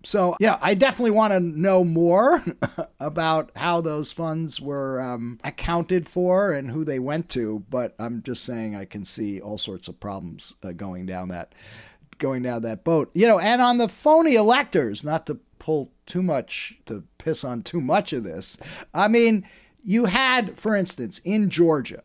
So, 0.03 0.35
yeah, 0.41 0.59
I 0.63 0.75
definitely 0.75 1.11
want 1.11 1.35
to 1.35 1.41
know 1.41 1.85
more 1.85 2.43
about 3.01 3.51
how 3.55 3.83
those 3.83 4.13
funds 4.13 4.61
were 4.61 5.01
um, 5.01 5.39
accounted 5.45 6.09
for 6.09 6.53
and 6.53 6.71
who 6.71 6.85
they 6.85 6.99
went 6.99 7.29
to. 7.31 7.65
But 7.69 7.95
I'm 7.99 8.23
just 8.23 8.45
saying 8.45 8.75
I 8.75 8.87
can 8.87 9.05
see 9.05 9.41
all 9.41 9.59
sorts 9.59 9.89
of 9.89 10.01
problems 10.01 10.55
uh, 10.63 10.73
going 10.73 11.05
down 11.07 11.29
that 11.29 11.55
going 12.21 12.45
down 12.45 12.63
that 12.63 12.85
boat. 12.85 13.11
You 13.15 13.27
know, 13.27 13.41
and 13.41 13.61
on 13.61 13.79
the 13.79 13.89
phony 13.89 14.37
electors, 14.37 15.03
not 15.03 15.27
to 15.27 15.41
pull 15.59 15.91
too 16.07 16.23
much, 16.23 16.79
to 16.87 17.03
piss 17.19 17.43
on 17.43 17.63
too 17.63 17.81
much 17.81 18.13
of 18.13 18.23
this. 18.23 18.57
I 18.95 19.09
mean, 19.09 19.45
you 19.83 20.05
had, 20.05 20.59
for 20.59 20.77
instance, 20.77 21.21
in 21.25 21.51
Georgia, 21.51 22.03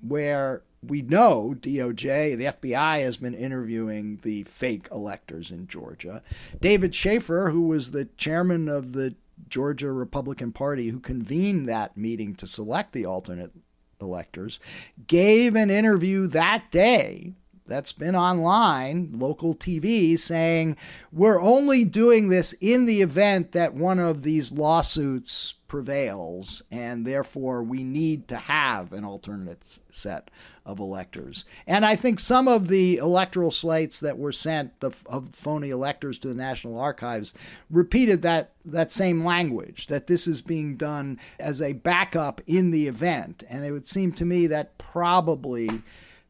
where 0.00 0.62
we 0.82 1.02
know 1.02 1.54
DOJ, 1.58 2.36
the 2.36 2.70
FBI 2.70 3.00
has 3.00 3.16
been 3.16 3.34
interviewing 3.34 4.18
the 4.22 4.42
fake 4.44 4.88
electors 4.90 5.50
in 5.50 5.68
Georgia. 5.68 6.22
David 6.60 6.94
Shafer, 6.94 7.50
who 7.50 7.62
was 7.62 7.90
the 7.90 8.06
chairman 8.16 8.68
of 8.68 8.92
the 8.92 9.14
Georgia 9.48 9.92
Republican 9.92 10.52
Party 10.52 10.88
who 10.88 10.98
convened 10.98 11.68
that 11.68 11.96
meeting 11.96 12.34
to 12.36 12.46
select 12.46 12.92
the 12.92 13.06
alternate 13.06 13.52
electors, 14.00 14.58
gave 15.06 15.54
an 15.54 15.70
interview 15.70 16.26
that 16.28 16.70
day 16.70 17.34
that's 17.66 17.92
been 17.92 18.16
online, 18.16 19.10
local 19.14 19.54
TV, 19.54 20.18
saying 20.18 20.76
we're 21.12 21.40
only 21.40 21.84
doing 21.84 22.28
this 22.28 22.52
in 22.60 22.86
the 22.86 23.02
event 23.02 23.52
that 23.52 23.74
one 23.74 23.98
of 23.98 24.22
these 24.22 24.52
lawsuits 24.52 25.54
prevails, 25.68 26.62
and 26.70 27.06
therefore 27.06 27.62
we 27.62 27.82
need 27.82 28.28
to 28.28 28.36
have 28.36 28.92
an 28.92 29.04
alternate 29.04 29.78
set 29.90 30.30
of 30.66 30.78
electors. 30.78 31.46
And 31.66 31.86
I 31.86 31.96
think 31.96 32.20
some 32.20 32.46
of 32.46 32.68
the 32.68 32.98
electoral 32.98 33.50
slates 33.50 34.00
that 34.00 34.18
were 34.18 34.32
sent 34.32 34.78
the, 34.80 34.90
of 35.06 35.34
phony 35.34 35.70
electors 35.70 36.18
to 36.20 36.28
the 36.28 36.34
National 36.34 36.78
Archives 36.78 37.32
repeated 37.70 38.20
that 38.22 38.52
that 38.64 38.92
same 38.92 39.24
language 39.24 39.86
that 39.86 40.06
this 40.06 40.26
is 40.26 40.42
being 40.42 40.76
done 40.76 41.18
as 41.40 41.62
a 41.62 41.72
backup 41.72 42.40
in 42.46 42.70
the 42.70 42.86
event. 42.86 43.42
And 43.48 43.64
it 43.64 43.72
would 43.72 43.86
seem 43.86 44.12
to 44.12 44.24
me 44.24 44.46
that 44.48 44.76
probably 44.78 45.82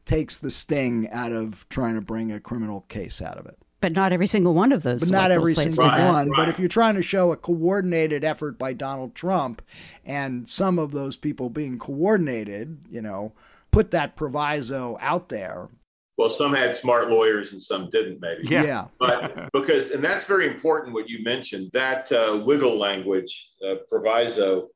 takes 0.05 0.37
the 0.37 0.51
sting 0.51 1.09
out 1.11 1.31
of 1.31 1.67
trying 1.69 1.95
to 1.95 2.01
bring 2.01 2.31
a 2.31 2.39
criminal 2.39 2.81
case 2.81 3.21
out 3.21 3.37
of 3.37 3.45
it. 3.45 3.57
But 3.81 3.91
not 3.91 4.13
every 4.13 4.27
single 4.27 4.53
one 4.53 4.71
of 4.71 4.81
those. 4.83 5.01
But 5.01 5.09
not 5.09 5.29
every 5.29 5.53
single 5.55 5.85
one. 5.85 6.29
Right. 6.29 6.37
But 6.37 6.49
if 6.49 6.57
you're 6.57 6.69
trying 6.69 6.95
to 6.95 7.01
show 7.01 7.33
a 7.33 7.35
coordinated 7.35 8.23
effort 8.23 8.57
by 8.57 8.71
Donald 8.71 9.13
Trump 9.13 9.61
and 10.05 10.47
some 10.47 10.79
of 10.79 10.91
those 10.91 11.17
people 11.17 11.49
being 11.49 11.77
coordinated, 11.77 12.77
you 12.89 13.01
know, 13.01 13.33
put 13.71 13.91
that 13.91 14.15
proviso 14.15 14.97
out 15.01 15.27
there. 15.27 15.67
Well, 16.15 16.29
some 16.29 16.53
had 16.53 16.77
smart 16.77 17.09
lawyers 17.09 17.51
and 17.51 17.61
some 17.61 17.89
didn't, 17.89 18.21
maybe. 18.21 18.47
Yeah. 18.47 18.63
yeah. 18.63 18.87
But 18.99 19.51
because, 19.51 19.91
and 19.91 20.01
that's 20.01 20.27
very 20.27 20.47
important 20.47 20.93
what 20.93 21.09
you 21.09 21.21
mentioned, 21.21 21.71
that 21.73 22.09
uh, 22.11 22.41
wiggle 22.45 22.79
language 22.79 23.51
uh, 23.67 23.75
proviso 23.89 24.69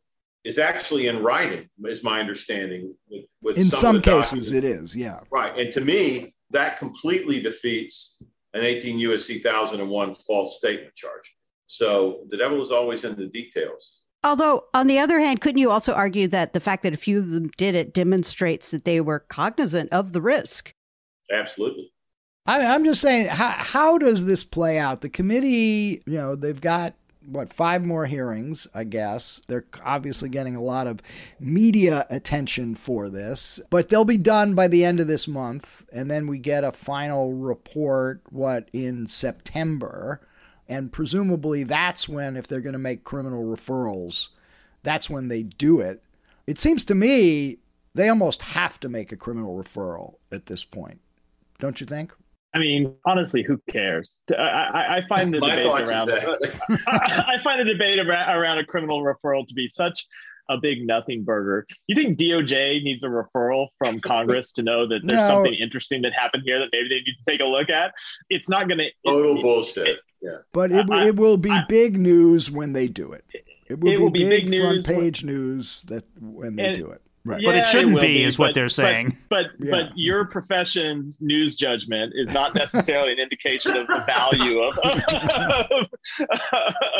is 0.47 0.57
actually 0.57 1.07
in 1.07 1.21
writing, 1.21 1.69
is 1.85 2.03
my 2.03 2.21
understanding. 2.21 2.95
With, 3.09 3.25
with 3.41 3.57
in 3.57 3.65
some, 3.65 3.79
some 3.79 4.01
cases, 4.01 4.53
it 4.53 4.63
is, 4.63 4.95
yeah. 4.95 5.19
Right, 5.29 5.57
and 5.57 5.73
to 5.73 5.81
me, 5.81 6.33
that 6.51 6.77
completely 6.77 7.41
defeats 7.41 8.23
an 8.53 8.63
18 8.63 8.97
USC 8.99 9.43
1001 9.43 10.15
false 10.15 10.57
statement 10.57 10.95
charge. 10.95 11.35
So 11.67 12.21
the 12.29 12.37
devil 12.37 12.61
is 12.61 12.71
always 12.71 13.03
in 13.03 13.17
the 13.17 13.27
details. 13.27 14.05
Although, 14.23 14.63
on 14.73 14.87
the 14.87 14.99
other 14.99 15.19
hand, 15.19 15.41
couldn't 15.41 15.59
you 15.59 15.69
also 15.69 15.93
argue 15.93 16.27
that 16.29 16.53
the 16.53 16.59
fact 16.61 16.83
that 16.83 16.93
a 16.93 16.97
few 16.97 17.19
of 17.19 17.29
them 17.29 17.49
did 17.57 17.75
it 17.75 17.93
demonstrates 17.93 18.71
that 18.71 18.85
they 18.85 19.01
were 19.01 19.19
cognizant 19.19 19.91
of 19.91 20.13
the 20.13 20.21
risk? 20.21 20.71
Absolutely. 21.31 21.91
I, 22.45 22.65
I'm 22.65 22.85
just 22.85 23.01
saying, 23.01 23.27
how, 23.27 23.49
how 23.49 23.97
does 23.97 24.25
this 24.25 24.45
play 24.45 24.79
out? 24.79 25.01
The 25.01 25.09
committee, 25.09 26.01
you 26.05 26.17
know, 26.17 26.35
they've 26.35 26.59
got 26.59 26.95
what 27.27 27.51
five 27.51 27.83
more 27.83 28.05
hearings, 28.05 28.67
I 28.73 28.85
guess. 28.85 29.41
They're 29.47 29.65
obviously 29.83 30.29
getting 30.29 30.55
a 30.55 30.63
lot 30.63 30.87
of 30.87 31.01
media 31.39 32.07
attention 32.09 32.75
for 32.75 33.09
this, 33.09 33.59
but 33.69 33.89
they'll 33.89 34.05
be 34.05 34.17
done 34.17 34.55
by 34.55 34.67
the 34.67 34.85
end 34.85 34.99
of 34.99 35.07
this 35.07 35.27
month, 35.27 35.85
and 35.91 36.09
then 36.09 36.27
we 36.27 36.37
get 36.37 36.63
a 36.63 36.71
final 36.71 37.33
report 37.33 38.21
what 38.29 38.69
in 38.73 39.07
September, 39.07 40.21
and 40.67 40.91
presumably 40.91 41.63
that's 41.63 42.07
when 42.07 42.37
if 42.37 42.47
they're 42.47 42.61
going 42.61 42.73
to 42.73 42.79
make 42.79 43.03
criminal 43.03 43.43
referrals, 43.43 44.29
that's 44.83 45.09
when 45.09 45.27
they 45.27 45.43
do 45.43 45.79
it. 45.79 46.01
It 46.45 46.57
seems 46.59 46.85
to 46.85 46.95
me 46.95 47.57
they 47.93 48.09
almost 48.09 48.43
have 48.43 48.79
to 48.79 48.89
make 48.89 49.11
a 49.11 49.17
criminal 49.17 49.55
referral 49.61 50.15
at 50.31 50.45
this 50.45 50.63
point. 50.63 51.01
Don't 51.59 51.81
you 51.81 51.87
think? 51.87 52.13
I 52.57 52.59
mean, 52.59 52.95
honestly, 53.05 53.43
who 53.43 53.61
cares? 53.69 54.13
I, 54.31 54.41
I, 54.41 54.97
I 54.97 55.01
find 55.07 55.31
the 55.31 55.39
debate 55.39 55.67
around 55.67 56.09
I 56.87 57.35
find 57.43 57.59
the 57.59 57.71
debate 57.71 57.99
around 57.99 58.57
a 58.57 58.65
criminal 58.65 59.03
referral 59.03 59.47
to 59.47 59.53
be 59.53 59.67
such 59.67 60.07
a 60.49 60.57
big 60.57 60.87
nothing 60.87 61.23
burger. 61.23 61.67
You 61.85 61.95
think 61.95 62.17
DOJ 62.17 62.81
needs 62.81 63.03
a 63.03 63.07
referral 63.07 63.67
from 63.77 63.99
Congress 63.99 64.53
to 64.53 64.63
know 64.63 64.87
that 64.87 65.01
there's 65.03 65.19
no. 65.19 65.27
something 65.27 65.53
interesting 65.53 66.01
that 66.01 66.13
happened 66.13 66.43
here 66.47 66.57
that 66.57 66.69
maybe 66.71 66.89
they 66.89 66.95
need 66.95 67.15
to 67.23 67.31
take 67.31 67.41
a 67.41 67.45
look 67.45 67.69
at? 67.69 67.93
It's 68.31 68.49
not 68.49 68.67
going 68.67 68.79
to 68.79 68.89
total 69.05 69.37
it, 69.37 69.41
bullshit. 69.43 69.87
It, 69.87 69.99
yeah, 70.19 70.37
but 70.51 70.71
it, 70.71 70.89
I, 70.89 71.07
it 71.07 71.15
will 71.15 71.37
be 71.37 71.51
I, 71.51 71.63
big 71.69 71.95
news 71.99 72.49
when 72.49 72.73
they 72.73 72.87
do 72.87 73.11
it. 73.11 73.23
It 73.67 73.79
will, 73.79 73.91
it 73.91 73.97
be, 73.97 74.01
will 74.01 74.09
be, 74.09 74.23
big, 74.23 74.49
big 74.49 74.61
front 74.61 74.83
page 74.83 75.23
when, 75.23 75.35
news 75.35 75.83
that 75.83 76.05
when 76.19 76.55
they 76.55 76.73
do 76.73 76.87
it. 76.87 77.03
Right. 77.27 77.41
Yeah, 77.41 77.49
but 77.49 77.55
it 77.55 77.67
shouldn't 77.67 77.97
it 77.97 78.01
be, 78.01 78.19
be, 78.19 78.23
is 78.23 78.39
what 78.39 78.53
they're 78.53 78.69
saying. 78.69 79.17
But 79.27 79.47
but, 79.59 79.65
yeah. 79.65 79.71
but, 79.71 79.97
your 79.97 80.23
profession's 80.23 81.19
news 81.19 81.57
judgment 81.57 82.13
is 82.15 82.29
not 82.29 82.55
necessarily 82.55 83.11
an 83.11 83.19
indication 83.19 83.75
of 83.75 83.85
the 83.85 84.01
value 84.07 84.61
of 84.61 84.77
of, 84.77 85.89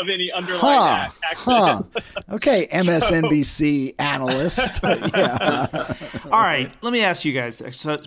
of 0.00 0.08
any 0.12 0.30
underlying 0.30 0.60
huh, 0.60 1.10
action. 1.24 1.52
Huh. 1.52 1.82
Okay, 2.34 2.68
MSNBC 2.70 3.94
analyst. 3.98 4.80
yeah. 4.84 5.94
All 6.24 6.42
right, 6.42 6.70
let 6.82 6.92
me 6.92 7.00
ask 7.00 7.24
you 7.24 7.32
guys. 7.32 7.62
So, 7.72 7.98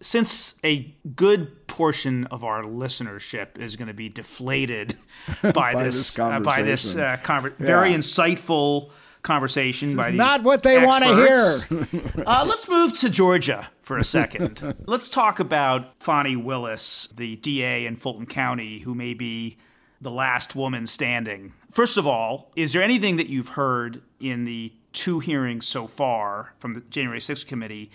since 0.00 0.54
a 0.62 0.94
good 1.16 1.66
portion 1.66 2.26
of 2.26 2.44
our 2.44 2.62
listenership 2.62 3.58
is 3.58 3.74
going 3.74 3.88
to 3.88 3.94
be 3.94 4.08
deflated 4.08 4.94
by, 5.42 5.50
by 5.50 5.82
this, 5.82 6.14
this 6.14 6.18
uh, 6.20 6.38
by 6.38 6.62
this 6.62 6.94
uh, 6.94 7.16
conver- 7.24 7.52
yeah. 7.58 7.66
very 7.66 7.90
insightful 7.90 8.92
conversation 9.24 9.96
this 9.96 10.06
by 10.06 10.10
not 10.10 10.44
what 10.44 10.62
they 10.62 10.78
want 10.78 11.02
to 11.02 11.16
hear. 11.16 12.22
uh, 12.26 12.44
let's 12.46 12.68
move 12.68 12.96
to 13.00 13.10
Georgia 13.10 13.68
for 13.82 13.98
a 13.98 14.04
second. 14.04 14.76
let's 14.86 15.08
talk 15.08 15.40
about 15.40 15.94
Fani 15.98 16.36
Willis, 16.36 17.08
the 17.16 17.34
DA 17.36 17.86
in 17.86 17.96
Fulton 17.96 18.26
County, 18.26 18.80
who 18.80 18.94
may 18.94 19.14
be 19.14 19.56
the 20.00 20.10
last 20.10 20.54
woman 20.54 20.86
standing. 20.86 21.52
First 21.72 21.96
of 21.96 22.06
all, 22.06 22.52
is 22.54 22.72
there 22.72 22.82
anything 22.82 23.16
that 23.16 23.28
you've 23.28 23.48
heard 23.48 24.02
in 24.20 24.44
the 24.44 24.72
two 24.92 25.18
hearings 25.18 25.66
so 25.66 25.88
far 25.88 26.54
from 26.58 26.74
the 26.74 26.80
January 26.82 27.18
6th 27.18 27.46
committee 27.46 27.90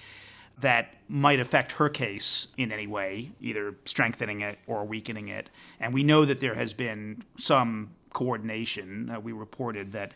that 0.58 0.96
might 1.08 1.40
affect 1.40 1.74
her 1.74 1.88
case 1.88 2.48
in 2.58 2.74
any 2.74 2.88
way, 2.88 3.32
either 3.40 3.76
strengthening 3.86 4.42
it 4.42 4.60
or 4.68 4.84
weakening 4.84 5.30
it? 5.30 5.50
And 5.80 5.94
we 5.94 6.04
know 6.04 6.26
that 6.26 6.42
there 6.42 6.56
has 6.56 6.74
been 6.74 7.24
some 7.38 7.92
coordination. 8.12 9.12
Uh, 9.12 9.20
we 9.20 9.32
reported 9.32 9.94
that 9.94 10.14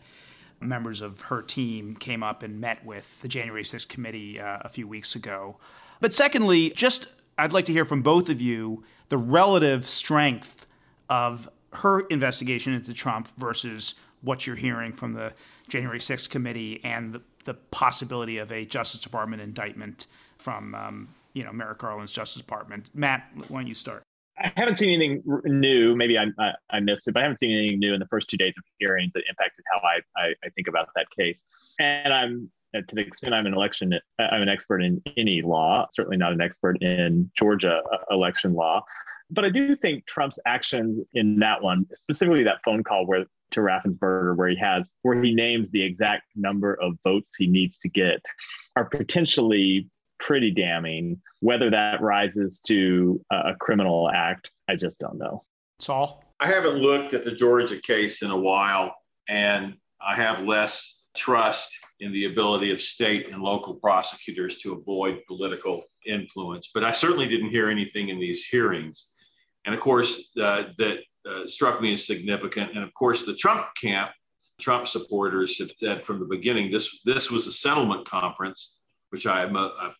members 0.67 1.01
of 1.01 1.21
her 1.21 1.41
team 1.41 1.95
came 1.95 2.23
up 2.23 2.43
and 2.43 2.59
met 2.59 2.85
with 2.85 3.21
the 3.21 3.27
January 3.27 3.63
6th 3.63 3.87
committee 3.87 4.39
uh, 4.39 4.59
a 4.61 4.69
few 4.69 4.87
weeks 4.87 5.15
ago. 5.15 5.57
But 5.99 6.13
secondly, 6.13 6.71
just 6.71 7.07
I'd 7.37 7.53
like 7.53 7.65
to 7.65 7.73
hear 7.73 7.85
from 7.85 8.01
both 8.01 8.29
of 8.29 8.41
you 8.41 8.83
the 9.09 9.17
relative 9.17 9.87
strength 9.87 10.65
of 11.09 11.49
her 11.73 12.01
investigation 12.01 12.73
into 12.73 12.93
Trump 12.93 13.29
versus 13.37 13.95
what 14.21 14.47
you're 14.47 14.55
hearing 14.55 14.93
from 14.93 15.13
the 15.13 15.33
January 15.67 15.99
6th 15.99 16.29
committee 16.29 16.79
and 16.83 17.13
the, 17.13 17.21
the 17.45 17.53
possibility 17.53 18.37
of 18.37 18.51
a 18.51 18.65
Justice 18.65 18.99
Department 18.99 19.41
indictment 19.41 20.07
from 20.37 20.75
um, 20.75 21.09
you 21.33 21.43
know 21.43 21.51
Merrick 21.51 21.79
Garland's 21.79 22.13
Justice 22.13 22.41
Department. 22.41 22.89
Matt, 22.93 23.27
why 23.47 23.61
don't 23.61 23.67
you 23.67 23.73
start? 23.73 24.02
I 24.43 24.51
haven't 24.55 24.75
seen 24.75 24.89
anything 24.89 25.23
new. 25.45 25.95
Maybe 25.95 26.17
I, 26.17 26.25
I, 26.37 26.51
I, 26.69 26.79
missed 26.81 27.07
it, 27.07 27.13
but 27.13 27.21
I 27.21 27.23
haven't 27.23 27.39
seen 27.39 27.51
anything 27.57 27.79
new 27.79 27.93
in 27.93 27.99
the 27.99 28.07
first 28.07 28.29
two 28.29 28.37
days 28.37 28.53
of 28.57 28.63
hearings 28.77 29.11
that 29.13 29.23
impacted 29.29 29.63
how 29.71 29.79
I, 29.79 30.21
I, 30.21 30.27
I 30.43 30.49
think 30.55 30.67
about 30.67 30.89
that 30.95 31.05
case. 31.17 31.41
And 31.79 32.13
I'm 32.13 32.51
to 32.73 32.95
the 32.95 33.01
extent 33.01 33.33
I'm 33.33 33.45
an 33.45 33.53
election, 33.53 33.93
I'm 34.19 34.41
an 34.41 34.49
expert 34.49 34.81
in 34.81 35.01
any 35.15 35.41
law. 35.41 35.85
Certainly 35.93 36.17
not 36.17 36.33
an 36.33 36.41
expert 36.41 36.81
in 36.81 37.31
Georgia 37.37 37.81
uh, 37.91 37.97
election 38.09 38.53
law, 38.53 38.83
but 39.29 39.45
I 39.45 39.49
do 39.49 39.75
think 39.75 40.05
Trump's 40.05 40.39
actions 40.45 41.05
in 41.13 41.39
that 41.39 41.61
one, 41.61 41.85
specifically 41.93 42.43
that 42.43 42.57
phone 42.65 42.83
call 42.83 43.05
where 43.05 43.25
to 43.51 43.59
Raffensperger, 43.59 44.35
where 44.35 44.49
he 44.49 44.57
has 44.57 44.89
where 45.03 45.21
he 45.21 45.33
names 45.33 45.69
the 45.69 45.83
exact 45.83 46.23
number 46.35 46.73
of 46.81 46.93
votes 47.03 47.31
he 47.37 47.47
needs 47.47 47.77
to 47.79 47.89
get, 47.89 48.21
are 48.75 48.85
potentially 48.85 49.89
pretty 50.23 50.51
damning. 50.51 51.21
Whether 51.41 51.69
that 51.69 52.01
rises 52.01 52.59
to 52.67 53.21
a 53.29 53.53
criminal 53.59 54.09
act, 54.09 54.49
I 54.69 54.75
just 54.75 54.97
don't 54.97 55.19
know. 55.19 55.43
Sol? 55.79 56.23
I 56.39 56.47
haven't 56.47 56.77
looked 56.77 57.13
at 57.13 57.23
the 57.23 57.31
Georgia 57.31 57.79
case 57.79 58.21
in 58.21 58.31
a 58.31 58.37
while, 58.37 58.95
and 59.27 59.75
I 60.01 60.15
have 60.15 60.43
less 60.43 61.07
trust 61.15 61.77
in 61.99 62.11
the 62.11 62.25
ability 62.25 62.71
of 62.71 62.81
state 62.81 63.29
and 63.29 63.41
local 63.41 63.75
prosecutors 63.75 64.57
to 64.59 64.73
avoid 64.73 65.19
political 65.27 65.83
influence. 66.07 66.71
But 66.73 66.83
I 66.83 66.91
certainly 66.91 67.27
didn't 67.27 67.49
hear 67.49 67.69
anything 67.69 68.09
in 68.09 68.19
these 68.19 68.45
hearings. 68.45 69.11
And 69.65 69.75
of 69.75 69.81
course, 69.81 70.31
uh, 70.41 70.63
that 70.77 70.99
uh, 71.29 71.47
struck 71.47 71.81
me 71.81 71.93
as 71.93 72.05
significant. 72.05 72.71
And 72.75 72.83
of 72.83 72.93
course, 72.93 73.25
the 73.25 73.35
Trump 73.35 73.67
camp, 73.79 74.11
Trump 74.59 74.87
supporters 74.87 75.59
have 75.59 75.71
said 75.79 76.05
from 76.05 76.19
the 76.19 76.25
beginning 76.25 76.71
this 76.71 77.01
this 77.03 77.29
was 77.31 77.47
a 77.47 77.51
settlement 77.51 78.05
conference, 78.05 78.79
which 79.09 79.25
I, 79.27 79.45
I 79.45 79.93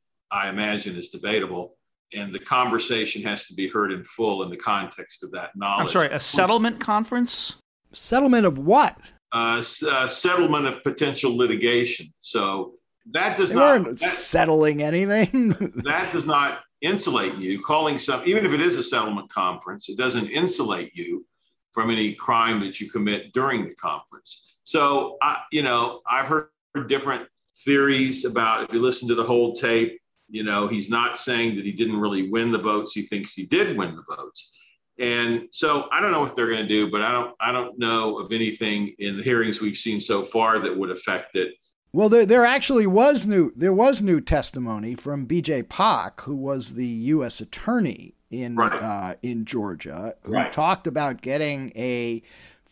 imagine 0.50 0.96
is 0.96 1.10
debatable 1.10 1.76
and 2.14 2.34
the 2.34 2.40
conversation 2.40 3.22
has 3.24 3.48
to 3.48 3.54
be 3.54 3.68
heard 3.68 3.92
in 3.92 4.04
full 4.04 4.44
in 4.44 4.50
the 4.50 4.58
context 4.58 5.24
of 5.24 5.32
that 5.32 5.56
knowledge. 5.56 5.84
I'm 5.84 5.90
sorry, 5.90 6.10
a 6.10 6.20
settlement 6.20 6.80
conference? 6.80 7.56
Settlement 7.92 8.46
of 8.46 8.58
what? 8.58 8.98
Uh, 9.32 9.64
uh, 9.88 10.08
settlement 10.08 10.68
of 10.68 10.84
potential 10.84 11.36
litigation. 11.36 12.14
So 12.20 12.74
that 13.12 13.36
does 13.36 13.50
they 13.50 13.56
not 13.56 13.82
weren't 13.82 14.00
that, 14.00 14.10
settling 14.10 14.82
anything. 14.82 15.50
that 15.84 16.12
does 16.12 16.26
not 16.26 16.62
insulate 16.82 17.36
you. 17.36 17.62
Calling 17.62 17.98
some, 17.98 18.22
even 18.26 18.46
if 18.46 18.54
it 18.54 18.62
is 18.62 18.78
a 18.78 18.84
settlement 18.84 19.30
conference, 19.30 19.90
it 19.90 19.98
doesn't 19.98 20.28
insulate 20.28 20.96
you 20.96 21.26
from 21.72 21.90
any 21.90 22.14
crime 22.14 22.60
that 22.60 22.80
you 22.80 22.90
commit 22.90 23.34
during 23.34 23.68
the 23.68 23.76
conference. 23.76 24.56
So, 24.64 25.18
I, 25.22 25.42
you 25.52 25.64
know, 25.64 26.02
I've 26.10 26.28
heard 26.28 26.50
different 26.88 27.28
theories 27.66 28.26
about 28.26 28.64
if 28.64 28.74
you 28.74 28.82
listen 28.82 29.08
to 29.08 29.16
the 29.16 29.24
whole 29.24 29.56
tape 29.56 30.00
you 30.34 30.44
know, 30.44 30.68
he's 30.68 30.90
not 30.90 31.20
saying 31.20 31.56
that 31.58 31.64
he 31.64 31.72
didn't 31.72 32.00
really 32.00 32.28
win 32.32 32.52
the 32.52 32.58
votes. 32.58 32.94
He 32.94 33.04
thinks 33.04 33.36
he 33.36 33.46
did 33.46 33.78
win 33.78 33.96
the 33.96 34.16
votes. 34.16 34.52
And 34.98 35.48
so 35.52 35.88
I 35.92 36.02
don't 36.02 36.12
know 36.12 36.22
what 36.22 36.36
they're 36.36 36.48
going 36.48 36.64
to 36.64 36.68
do, 36.68 36.90
but 36.90 37.02
I 37.04 37.12
don't 37.12 37.36
I 37.40 37.52
don't 37.52 37.78
know 37.78 38.18
of 38.18 38.32
anything 38.32 38.96
in 38.98 39.16
the 39.16 39.24
hearings 39.24 39.62
we've 39.62 39.78
seen 39.78 40.02
so 40.02 40.24
far 40.24 40.58
that 40.58 40.76
would 40.76 40.90
affect 40.90 41.36
it. 41.36 41.54
Well, 41.92 42.10
there, 42.10 42.26
there 42.26 42.46
actually 42.46 42.88
was 42.88 43.28
new 43.28 43.54
there 43.56 43.74
was 43.74 44.02
new 44.02 44.20
testimony 44.20 44.96
from 44.96 45.26
B.J. 45.26 45.64
Pak, 45.64 46.22
who 46.22 46.36
was 46.36 46.74
the 46.74 46.88
U.S. 46.88 47.40
attorney 47.40 48.16
in 48.32 48.56
right. 48.56 48.74
uh, 48.74 49.16
in 49.22 49.46
Georgia, 49.46 50.16
who 50.24 50.34
right. 50.34 50.52
talked 50.52 50.88
about 50.88 51.22
getting 51.22 51.72
a 51.76 52.24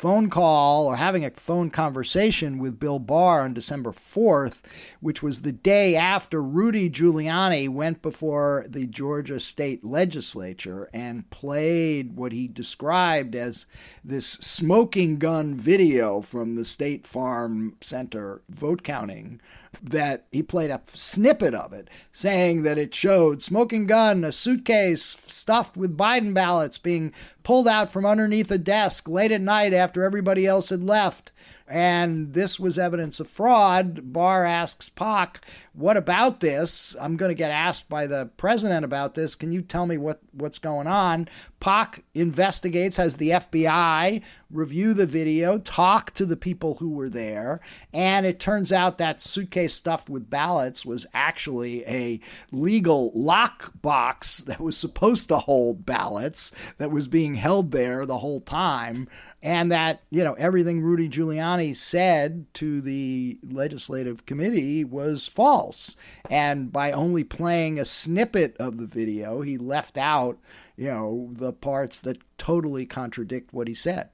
phone 0.02 0.32
call 0.32 0.88
or 0.88 0.96
having 0.96 1.24
a 1.24 1.30
phone 1.30 1.70
conversation 1.70 2.58
with 2.58 2.80
Bill 2.80 2.98
Barr 2.98 3.42
on 3.42 3.54
December 3.54 3.92
4th, 3.92 4.62
which 5.00 5.22
was 5.22 5.44
the 5.44 5.52
day 5.52 5.96
after 5.96 6.42
Rudy 6.42 6.90
Giuliani 6.90 7.70
went 7.70 8.02
before 8.02 8.66
the 8.68 8.88
Georgia 8.88 9.40
state 9.40 9.86
legislature 9.86 10.90
and 10.92 11.30
played 11.30 12.16
what 12.16 12.32
he 12.32 12.48
described 12.48 13.36
as 13.36 13.68
this 14.04 14.26
smoking 14.26 15.20
gun 15.20 15.54
video 15.54 16.20
from 16.20 16.56
the 16.56 16.66
State 16.66 17.06
Farm 17.06 17.76
Center 17.80 18.42
vote 18.50 18.82
counting 18.82 19.40
that 19.82 20.26
he 20.32 20.44
played 20.44 20.70
a 20.70 20.82
snippet 20.94 21.54
of 21.54 21.74
it 21.74 21.90
saying 22.12 22.64
that 22.64 22.78
it 22.78 22.94
showed 22.94 23.42
smoking 23.42 23.86
gun, 23.86 24.24
a 24.24 24.32
suitcase 24.32 25.18
stuffed 25.28 25.76
with 25.76 25.98
Biden 25.98 26.34
ballots 26.34 26.78
being 26.78 27.14
pulled 27.44 27.68
out 27.68 27.92
from 27.92 28.06
underneath 28.06 28.52
a 28.52 28.58
desk 28.58 29.10
late 29.10 29.32
at 29.32 29.42
night 29.42 29.74
after 29.74 30.04
everybody 30.04 30.46
else 30.46 30.70
had 30.70 30.84
left 30.84 31.32
and 31.72 32.34
this 32.34 32.60
was 32.60 32.78
evidence 32.78 33.20
of 33.20 33.28
fraud. 33.28 34.14
Barr 34.14 34.46
asks 34.46 34.90
Pak, 34.90 35.46
"What 35.74 35.98
about 35.98 36.40
this? 36.40 36.96
I'm 37.00 37.18
going 37.18 37.30
to 37.30 37.36
get 37.36 37.52
asked 37.52 37.90
by 37.90 38.08
the 38.08 38.30
president 38.38 38.86
about 38.86 39.14
this. 39.16 39.36
Can 39.36 39.52
you 39.52 39.62
tell 39.62 39.86
me 39.86 39.98
what 39.98 40.20
what's 40.32 40.60
going 40.60 40.88
on?" 40.88 41.28
Pak 41.60 42.04
investigates, 42.14 42.98
has 42.98 43.18
the 43.18 43.30
FBI 43.30 44.22
review 44.50 44.94
the 44.94 45.06
video, 45.06 45.60
talk 45.60 46.12
to 46.12 46.26
the 46.26 46.36
people 46.36 46.76
who 46.76 46.90
were 46.90 47.10
there, 47.10 47.62
and 47.94 48.26
it 48.26 48.40
turns 48.40 48.74
out 48.74 48.98
that 48.98 49.22
suitcase 49.22 49.74
stuffed 49.74 50.10
with 50.10 50.30
ballots 50.30 50.86
was 50.86 51.06
actually 51.14 51.86
a 51.86 52.20
legal 52.52 53.12
lock 53.16 53.72
box 53.82 54.40
that 54.40 54.60
was 54.60 54.76
supposed 54.76 55.28
to 55.30 55.38
hold 55.38 55.86
ballots 55.86 56.52
that 56.78 56.92
was 56.92 57.08
being 57.08 57.36
held 57.36 57.72
there 57.72 58.06
the 58.06 58.18
whole 58.18 58.42
time 58.42 59.08
and 59.44 59.72
that 59.72 60.02
you 60.10 60.24
know 60.24 60.34
everything 60.34 60.82
Rudy 60.82 61.10
Giuliani 61.10 61.76
said 61.76 62.46
to 62.56 62.82
the 62.82 63.40
legislative 63.44 64.26
committee 64.26 64.84
was 64.84 65.28
false. 65.28 65.96
And 66.30 66.72
by 66.72 66.92
only 66.92 67.24
playing 67.24 67.80
a 67.80 67.86
snippet 67.86 68.56
of 68.58 68.78
the 68.78 68.86
video 68.86 69.42
he 69.42 69.58
left 69.58 69.98
out 69.98 70.38
you 70.78 70.88
know 70.88 71.30
the 71.34 71.54
parts 71.54 72.02
that 72.02 72.18
totally 72.38 72.86
contradict 72.86 73.54
what 73.54 73.68
he 73.68 73.74
said. 73.74 74.10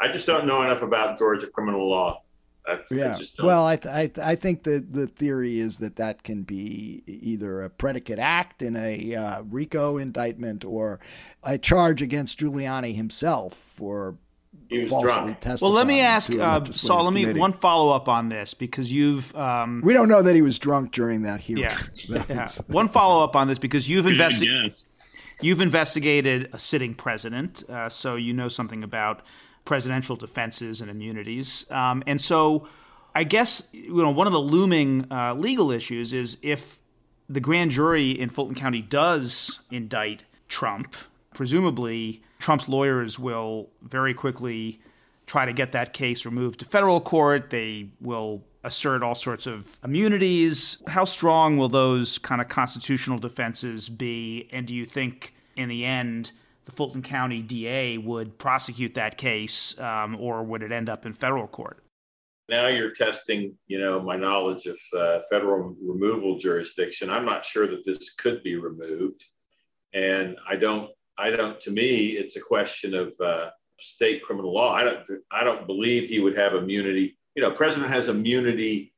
I 0.00 0.08
just 0.08 0.26
don't 0.26 0.46
know 0.46 0.62
enough 0.62 0.82
about 0.82 1.18
Georgia 1.18 1.46
criminal 1.46 1.88
law. 1.88 2.22
Yeah. 2.90 3.16
well, 3.42 3.64
I, 3.64 3.76
th- 3.76 4.18
I, 4.18 4.30
I 4.30 4.34
think 4.34 4.64
the, 4.64 4.84
the 4.90 5.06
theory 5.06 5.60
is 5.60 5.78
that 5.78 5.96
that 5.96 6.24
can 6.24 6.42
be 6.42 7.04
either 7.06 7.62
a 7.62 7.70
predicate 7.70 8.18
act 8.18 8.60
in 8.60 8.74
a 8.74 9.14
uh, 9.14 9.42
RICO 9.42 9.98
indictment 9.98 10.64
or 10.64 10.98
a 11.44 11.58
charge 11.58 12.02
against 12.02 12.40
Giuliani 12.40 12.94
himself 12.94 13.54
for 13.54 14.16
falsely 14.88 15.36
Well, 15.60 15.72
let 15.72 15.86
me 15.86 16.00
ask 16.00 16.30
uh, 16.30 16.64
Sol. 16.72 17.04
Let 17.04 17.14
me 17.14 17.22
committee. 17.22 17.40
one 17.40 17.52
follow 17.52 17.94
up 17.94 18.08
on 18.08 18.28
this 18.28 18.54
because 18.54 18.90
you've. 18.90 19.34
Um, 19.36 19.80
we 19.84 19.92
don't 19.92 20.08
know 20.08 20.22
that 20.22 20.34
he 20.34 20.42
was 20.42 20.58
drunk 20.58 20.92
during 20.92 21.22
that 21.22 21.40
hearing. 21.40 21.64
Yeah, 21.64 22.24
yeah. 22.28 22.48
one 22.66 22.88
follow 22.88 23.22
up 23.24 23.36
on 23.36 23.48
this 23.48 23.58
because 23.58 23.88
you've 23.88 24.06
investigated. 24.06 24.74
You've 25.40 25.60
investigated 25.60 26.48
a 26.52 26.58
sitting 26.58 26.94
president, 26.94 27.62
uh, 27.68 27.90
so 27.90 28.16
you 28.16 28.32
know 28.32 28.48
something 28.48 28.82
about 28.82 29.22
presidential 29.66 30.16
defenses 30.16 30.80
and 30.80 30.90
immunities, 30.90 31.70
um, 31.70 32.02
and 32.06 32.20
so 32.20 32.66
I 33.14 33.24
guess 33.24 33.62
you 33.72 34.02
know 34.02 34.10
one 34.10 34.26
of 34.26 34.32
the 34.32 34.40
looming 34.40 35.06
uh, 35.10 35.34
legal 35.34 35.70
issues 35.70 36.12
is 36.12 36.38
if 36.42 36.78
the 37.28 37.40
grand 37.40 37.72
jury 37.72 38.10
in 38.10 38.28
Fulton 38.28 38.54
County 38.54 38.80
does 38.80 39.60
indict 39.70 40.24
Trump, 40.48 40.94
presumably 41.34 42.22
Trump's 42.38 42.68
lawyers 42.68 43.18
will 43.18 43.68
very 43.82 44.14
quickly 44.14 44.80
try 45.26 45.44
to 45.44 45.52
get 45.52 45.72
that 45.72 45.92
case 45.92 46.24
removed 46.24 46.60
to 46.60 46.64
federal 46.64 47.00
court. 47.00 47.50
They 47.50 47.88
will 48.00 48.42
assert 48.62 49.02
all 49.02 49.14
sorts 49.14 49.46
of 49.46 49.78
immunities. 49.84 50.82
How 50.86 51.04
strong 51.04 51.56
will 51.56 51.68
those 51.68 52.18
kind 52.18 52.40
of 52.40 52.48
constitutional 52.48 53.18
defenses 53.18 53.88
be? 53.88 54.48
And 54.52 54.66
do 54.66 54.74
you 54.74 54.86
think, 54.86 55.34
in 55.56 55.68
the 55.68 55.84
end, 55.84 56.32
the 56.64 56.72
Fulton 56.72 57.02
County 57.02 57.42
DA 57.42 57.96
would 57.98 58.38
prosecute 58.38 58.94
that 58.94 59.16
case, 59.16 59.78
um, 59.78 60.16
or 60.16 60.42
would 60.42 60.62
it 60.62 60.72
end 60.72 60.88
up 60.88 61.06
in 61.06 61.12
federal 61.12 61.46
court? 61.46 61.78
Now 62.48 62.68
you're 62.68 62.90
testing, 62.90 63.56
you 63.66 63.78
know, 63.78 64.00
my 64.00 64.16
knowledge 64.16 64.66
of 64.66 64.78
uh, 64.96 65.20
federal 65.30 65.76
removal 65.82 66.38
jurisdiction. 66.38 67.10
I'm 67.10 67.24
not 67.24 67.44
sure 67.44 67.66
that 67.66 67.84
this 67.84 68.14
could 68.14 68.42
be 68.42 68.56
removed, 68.56 69.24
and 69.94 70.36
I 70.48 70.56
don't 70.56 70.90
I 71.18 71.30
don't. 71.30 71.60
To 71.62 71.70
me, 71.70 72.08
it's 72.10 72.36
a 72.36 72.40
question 72.40 72.94
of 72.94 73.12
uh, 73.20 73.50
state 73.78 74.22
criminal 74.22 74.52
law. 74.54 74.74
I 74.74 74.84
don't. 74.84 75.00
I 75.30 75.44
don't 75.44 75.66
believe 75.66 76.08
he 76.08 76.20
would 76.20 76.36
have 76.36 76.54
immunity. 76.54 77.16
You 77.34 77.42
know, 77.42 77.50
president 77.50 77.90
has 77.90 78.08
immunity. 78.08 78.92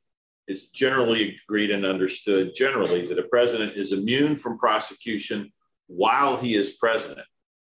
It's 0.47 0.67
generally 0.67 1.37
agreed 1.45 1.71
and 1.71 1.85
understood 1.85 2.55
generally 2.55 3.07
that 3.07 3.19
a 3.19 3.25
president 3.25 3.77
is 3.77 3.93
immune 3.93 4.37
from 4.37 4.59
prosecution 4.59 5.53
while 5.87 6.37
he 6.39 6.55
is 6.55 6.73
president, 6.73 7.27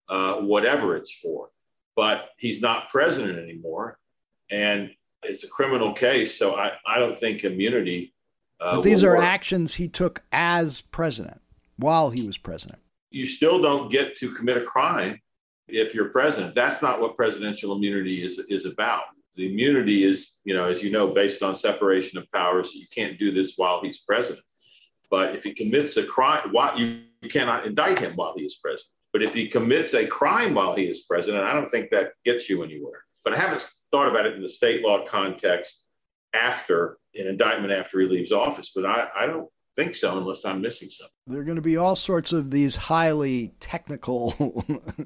uh, 0.09 0.35
whatever 0.35 0.95
it's 0.95 1.11
for. 1.11 1.49
But 1.95 2.29
he's 2.37 2.61
not 2.61 2.89
president 2.89 3.39
anymore, 3.39 3.97
and 4.51 4.91
it's 5.23 5.43
a 5.43 5.49
criminal 5.49 5.93
case. 5.93 6.37
So 6.37 6.55
I, 6.55 6.73
I 6.85 6.99
don't 6.99 7.15
think 7.15 7.43
immunity. 7.43 8.13
Uh, 8.61 8.75
but 8.75 8.83
these 8.83 9.03
are 9.03 9.15
work. 9.15 9.23
actions 9.23 9.75
he 9.75 9.87
took 9.87 10.23
as 10.31 10.81
president 10.81 11.41
while 11.77 12.11
he 12.11 12.25
was 12.25 12.37
president 12.37 12.79
you 13.11 13.25
still 13.25 13.61
don't 13.61 13.91
get 13.91 14.15
to 14.15 14.31
commit 14.31 14.57
a 14.57 14.61
crime 14.61 15.19
if 15.67 15.93
you're 15.93 16.09
president. 16.09 16.55
That's 16.55 16.81
not 16.81 17.01
what 17.01 17.15
presidential 17.15 17.75
immunity 17.75 18.23
is, 18.23 18.39
is 18.49 18.65
about. 18.65 19.03
The 19.35 19.51
immunity 19.51 20.03
is, 20.03 20.39
you 20.45 20.53
know, 20.53 20.65
as 20.65 20.81
you 20.81 20.91
know, 20.91 21.07
based 21.07 21.43
on 21.43 21.55
separation 21.55 22.17
of 22.17 22.31
powers. 22.31 22.73
You 22.73 22.87
can't 22.93 23.19
do 23.19 23.31
this 23.31 23.53
while 23.55 23.81
he's 23.81 23.99
president. 23.99 24.43
But 25.09 25.35
if 25.35 25.43
he 25.43 25.53
commits 25.53 25.95
a 25.97 26.03
crime, 26.03 26.51
you, 26.75 27.01
you 27.21 27.29
cannot 27.29 27.65
indict 27.65 27.99
him 27.99 28.13
while 28.15 28.33
he 28.35 28.43
is 28.43 28.55
president. 28.55 28.93
But 29.13 29.23
if 29.23 29.33
he 29.33 29.47
commits 29.47 29.93
a 29.93 30.05
crime 30.07 30.53
while 30.53 30.75
he 30.75 30.83
is 30.83 31.03
president, 31.03 31.43
I 31.43 31.53
don't 31.53 31.69
think 31.69 31.91
that 31.91 32.11
gets 32.25 32.49
you 32.49 32.63
anywhere. 32.63 33.03
But 33.23 33.33
I 33.33 33.39
haven't 33.39 33.69
thought 33.91 34.09
about 34.09 34.25
it 34.25 34.35
in 34.35 34.41
the 34.41 34.49
state 34.49 34.83
law 34.83 35.05
context. 35.05 35.89
after 36.33 36.97
an 37.15 37.27
indictment 37.27 37.71
after 37.73 37.99
he 37.99 38.07
leaves 38.07 38.31
office. 38.31 38.71
But 38.75 38.85
I, 38.85 39.07
I 39.17 39.25
don't 39.25 39.49
think 39.77 39.93
so 39.93 40.17
unless 40.17 40.43
I'm 40.43 40.59
missing 40.59 40.89
something. 40.89 41.13
There 41.27 41.39
are 41.39 41.43
going 41.43 41.57
to 41.57 41.61
be 41.61 41.77
all 41.77 41.95
sorts 41.95 42.33
of 42.33 42.49
these 42.49 42.75
highly 42.75 43.53
technical 43.59 44.65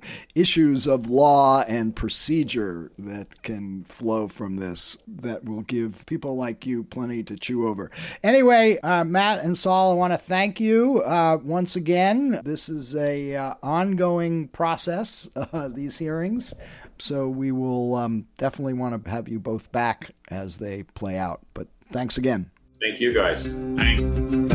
issues 0.36 0.88
of 0.88 1.10
law 1.10 1.64
and 1.68 1.96
procedure 1.96 2.92
that 2.98 3.44
can 3.44 3.84
flow 3.84 4.30
from 4.30 4.56
this 4.56 4.98
that 5.08 5.44
will 5.44 5.62
give 5.62 6.06
people 6.06 6.38
like 6.38 6.66
you 6.66 6.86
plenty 6.86 7.22
to 7.24 7.36
chew 7.36 7.68
over. 7.68 7.92
Anyway, 8.24 8.80
uh, 8.80 9.04
Matt 9.04 9.44
and 9.44 9.58
Sol, 9.58 9.92
I 9.92 9.96
want 9.96 10.14
to 10.14 10.18
thank 10.18 10.60
you 10.60 11.02
uh, 11.02 11.38
once 11.44 11.76
again. 11.76 12.40
This 12.46 12.70
is 12.70 12.96
a 12.96 13.36
uh, 13.36 13.56
ongoing 13.62 14.48
process, 14.48 15.30
uh, 15.36 15.68
these 15.68 15.98
hearings. 15.98 16.54
So 16.98 17.28
we 17.28 17.52
will 17.52 17.96
um, 17.96 18.28
definitely 18.38 18.74
want 18.74 19.04
to 19.04 19.10
have 19.12 19.28
you 19.28 19.40
both 19.40 19.70
back 19.74 20.12
as 20.30 20.58
they 20.58 20.84
play 20.84 21.18
out. 21.18 21.42
But 21.54 21.68
thanks 21.92 22.18
again. 22.18 22.52
Thank 22.80 23.00
you, 23.00 23.14
guys. 23.14 23.44
Thanks. 23.76 24.51